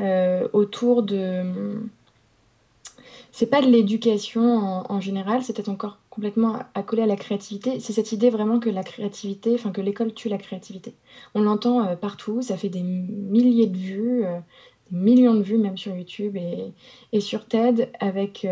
Euh, 0.00 0.48
autour 0.52 1.02
de. 1.02 1.80
C'est 3.30 3.46
pas 3.46 3.62
de 3.62 3.66
l'éducation 3.66 4.84
en, 4.90 5.00
général, 5.00 5.42
c'est 5.42 5.52
peut-être 5.54 5.68
encore 5.68 5.98
complètement 6.10 6.58
accolé 6.74 7.02
à 7.02 7.06
la 7.06 7.16
créativité. 7.16 7.80
C'est 7.80 7.92
cette 7.92 8.12
idée 8.12 8.30
vraiment 8.30 8.60
que 8.60 8.70
la 8.70 8.82
créativité, 8.82 9.54
enfin 9.54 9.72
que 9.72 9.80
l'école 9.80 10.12
tue 10.12 10.28
la 10.28 10.38
créativité. 10.38 10.94
On 11.34 11.42
l'entend 11.42 11.86
euh, 11.86 11.96
partout, 11.96 12.42
ça 12.42 12.56
fait 12.56 12.68
des 12.68 12.82
milliers 12.82 13.66
de 13.66 13.76
vues, 13.76 14.24
euh, 14.24 14.38
des 14.90 14.98
millions 14.98 15.34
de 15.34 15.42
vues 15.42 15.58
même 15.58 15.78
sur 15.78 15.94
YouTube 15.94 16.36
et, 16.36 16.72
et 17.12 17.20
sur 17.20 17.46
TED, 17.46 17.90
avec 18.00 18.46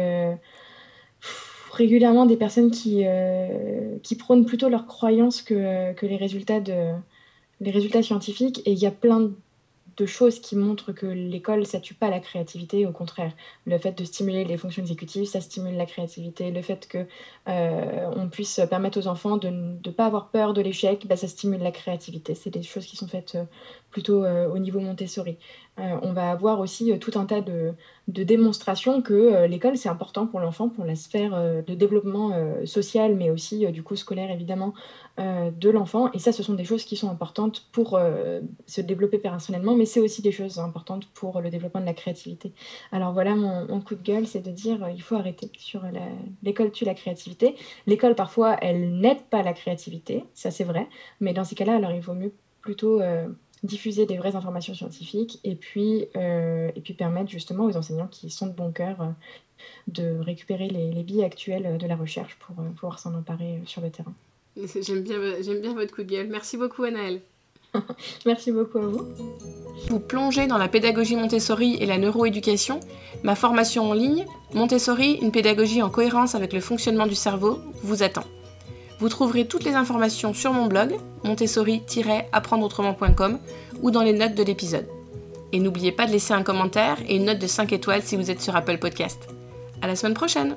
régulièrement 1.73 2.27
des 2.27 2.37
personnes 2.37 2.71
qui, 2.71 3.05
qui 4.03 4.17
prônent 4.17 4.47
plutôt 4.47 4.69
leurs 4.69 4.87
croyances 4.87 5.43
que, 5.43 5.93
que 5.93 6.07
les, 6.07 6.17
résultats 6.17 6.61
de, 6.61 6.93
les 7.61 7.71
résultats 7.71 8.03
scientifiques. 8.03 8.63
Et 8.67 8.73
il 8.73 8.79
y 8.79 8.87
a 8.87 8.91
plein 8.91 9.31
de 9.97 10.07
choses 10.07 10.41
qui 10.41 10.57
montrent 10.57 10.93
que 10.93 11.07
l'école, 11.07 11.67
ça 11.67 11.81
tue 11.81 11.95
pas 11.95 12.11
la 12.11 12.21
créativité. 12.21 12.87
Au 12.87 12.93
contraire, 12.93 13.33
le 13.67 13.79
fait 13.79 13.93
de 13.93 14.05
stimuler 14.05 14.45
les 14.45 14.57
fonctions 14.57 14.83
exécutives, 14.83 15.27
ça 15.27 15.41
stimule 15.41 15.77
la 15.77 15.87
créativité. 15.87 16.51
Le 16.51 16.63
fait 16.63 16.87
que 16.89 17.07
euh, 17.49 18.11
on 18.17 18.29
puisse 18.29 18.61
permettre 18.69 18.99
aux 18.99 19.07
enfants 19.07 19.37
de 19.37 19.49
ne 19.49 19.91
pas 19.91 20.07
avoir 20.07 20.29
peur 20.29 20.55
de 20.55 20.61
l'échec, 20.61 21.07
bah, 21.07 21.17
ça 21.17 21.29
stimule 21.29 21.61
la 21.61 21.73
créativité. 21.73 22.35
C'est 22.35 22.51
des 22.51 22.63
choses 22.63 22.87
qui 22.87 22.97
sont 22.97 23.09
faites 23.09 23.35
euh, 23.35 23.45
plutôt 23.91 24.25
euh, 24.25 24.49
au 24.49 24.59
niveau 24.59 24.81
Montessori. 24.81 25.37
On 25.79 26.13
va 26.13 26.31
avoir 26.31 26.61
aussi 26.61 26.99
tout 26.99 27.19
un 27.19 27.25
tas 27.25 27.41
de, 27.41 27.73
de 28.09 28.23
démonstrations 28.23 29.01
que 29.01 29.47
l'école, 29.47 29.77
c'est 29.79 29.89
important 29.89 30.27
pour 30.27 30.41
l'enfant, 30.41 30.69
pour 30.69 30.85
la 30.85 30.95
sphère 30.95 31.63
de 31.67 31.75
développement 31.75 32.33
social, 32.67 33.15
mais 33.15 33.31
aussi 33.31 33.67
du 33.73 33.83
coup 33.83 33.97
scolaire, 33.97 34.31
évidemment, 34.31 34.75
de 35.19 35.71
l'enfant. 35.71 36.13
Et 36.13 36.19
ça, 36.19 36.33
ce 36.33 36.43
sont 36.43 36.53
des 36.53 36.65
choses 36.65 36.85
qui 36.85 36.97
sont 36.97 37.09
importantes 37.09 37.67
pour 37.73 37.99
se 38.67 38.81
développer 38.83 39.19
personnellement, 39.19 39.75
mais 39.75 39.87
c'est 39.87 40.01
aussi 40.01 40.21
des 40.21 40.33
choses 40.33 40.59
importantes 40.59 41.09
pour 41.15 41.41
le 41.41 41.49
développement 41.49 41.81
de 41.81 41.87
la 41.87 41.95
créativité. 41.95 42.53
Alors 42.93 43.13
voilà, 43.13 43.35
mon, 43.35 43.81
coup 43.81 43.95
de 43.95 44.03
gueule, 44.03 44.27
c'est 44.27 44.41
de 44.41 44.51
dire 44.51 44.87
il 44.95 45.03
faut 45.03 45.15
arrêter 45.15 45.51
sur 45.57 45.83
l'école 46.43 46.73
tue 46.73 46.85
la 46.85 46.95
créativité. 46.95 47.55
L'école, 47.87 48.15
parfois, 48.15 48.57
elle 48.61 48.99
n'aide 48.99 49.23
pas 49.31 49.43
la 49.43 49.53
créativité, 49.53 50.25
ça 50.35 50.51
c'est 50.51 50.65
vrai, 50.65 50.89
mais 51.21 51.33
dans 51.33 51.45
ces 51.45 51.55
cas-là, 51.55 51.77
alors 51.77 51.93
il 51.93 52.01
vaut 52.01 52.15
mieux 52.15 52.33
plutôt 52.61 53.01
euh, 53.01 53.27
diffuser 53.63 54.07
des 54.07 54.17
vraies 54.17 54.37
informations 54.37 54.75
scientifiques 54.75 55.39
et 55.45 55.55
puis, 55.55 56.07
euh, 56.17 56.71
et 56.75 56.81
puis 56.81 56.95
permettre 56.95 57.31
justement 57.31 57.65
aux 57.65 57.77
enseignants 57.77 58.09
qui 58.09 58.31
sont 58.31 58.47
de 58.47 58.53
bon 58.53 58.73
cœur 58.73 59.01
euh, 59.03 59.07
de 59.89 60.19
récupérer 60.21 60.69
les, 60.69 60.93
les 60.93 61.03
billes 61.03 61.25
actuelles 61.25 61.77
de 61.77 61.87
la 61.87 61.97
recherche 61.97 62.37
pour 62.37 62.57
pouvoir 62.57 62.99
s'en 62.99 63.15
emparer 63.15 63.61
sur 63.67 63.83
le 63.83 63.91
terrain. 63.91 64.15
J'aime 64.57 65.03
bien, 65.03 65.19
j'aime 65.41 65.61
bien 65.61 65.75
votre 65.75 65.95
coup 65.95 66.03
de 66.03 66.09
gueule. 66.11 66.29
Merci 66.29 66.57
beaucoup, 66.57 66.85
Anaëlle. 66.85 67.21
Merci 68.27 68.53
beaucoup 68.53 68.79
à 68.79 68.87
vous. 68.87 69.07
Vous 69.89 70.01
plongez 70.01 70.47
dans 70.47 70.59
la 70.59 70.69
pédagogie 70.69 71.17
Montessori 71.17 71.77
et 71.81 71.87
la 71.87 71.99
neuroéducation, 71.99 72.81
ma 73.23 73.35
formation 73.35 73.91
en 73.91 73.93
ligne, 73.93 74.27
Montessori, 74.55 75.19
une 75.23 75.31
pédagogie 75.31 75.83
en 75.83 75.91
cohérence 75.91 76.35
avec 76.35 76.53
le 76.53 76.61
fonctionnement 76.61 77.07
du 77.07 77.15
cerveau, 77.15 77.59
vous 77.83 78.03
attend. 78.03 78.25
Vous 79.01 79.09
trouverez 79.09 79.47
toutes 79.47 79.65
les 79.65 79.73
informations 79.73 80.35
sur 80.35 80.53
mon 80.53 80.67
blog, 80.67 80.95
montessori-apprendreautrement.com 81.25 83.39
ou 83.83 83.91
dans 83.91 84.03
les 84.03 84.13
notes 84.13 84.35
de 84.35 84.43
l'épisode. 84.43 84.87
Et 85.53 85.59
n'oubliez 85.59 85.91
pas 85.91 86.07
de 86.07 86.13
laisser 86.13 86.35
un 86.35 86.43
commentaire 86.43 86.99
et 87.09 87.17
une 87.17 87.25
note 87.25 87.39
de 87.39 87.47
5 87.47 87.73
étoiles 87.73 88.03
si 88.03 88.17
vous 88.17 88.31
êtes 88.31 88.43
sur 88.43 88.55
Apple 88.55 88.77
Podcast. 88.79 89.29
À 89.81 89.87
la 89.87 89.97
semaine 89.97 90.13
prochaine! 90.15 90.57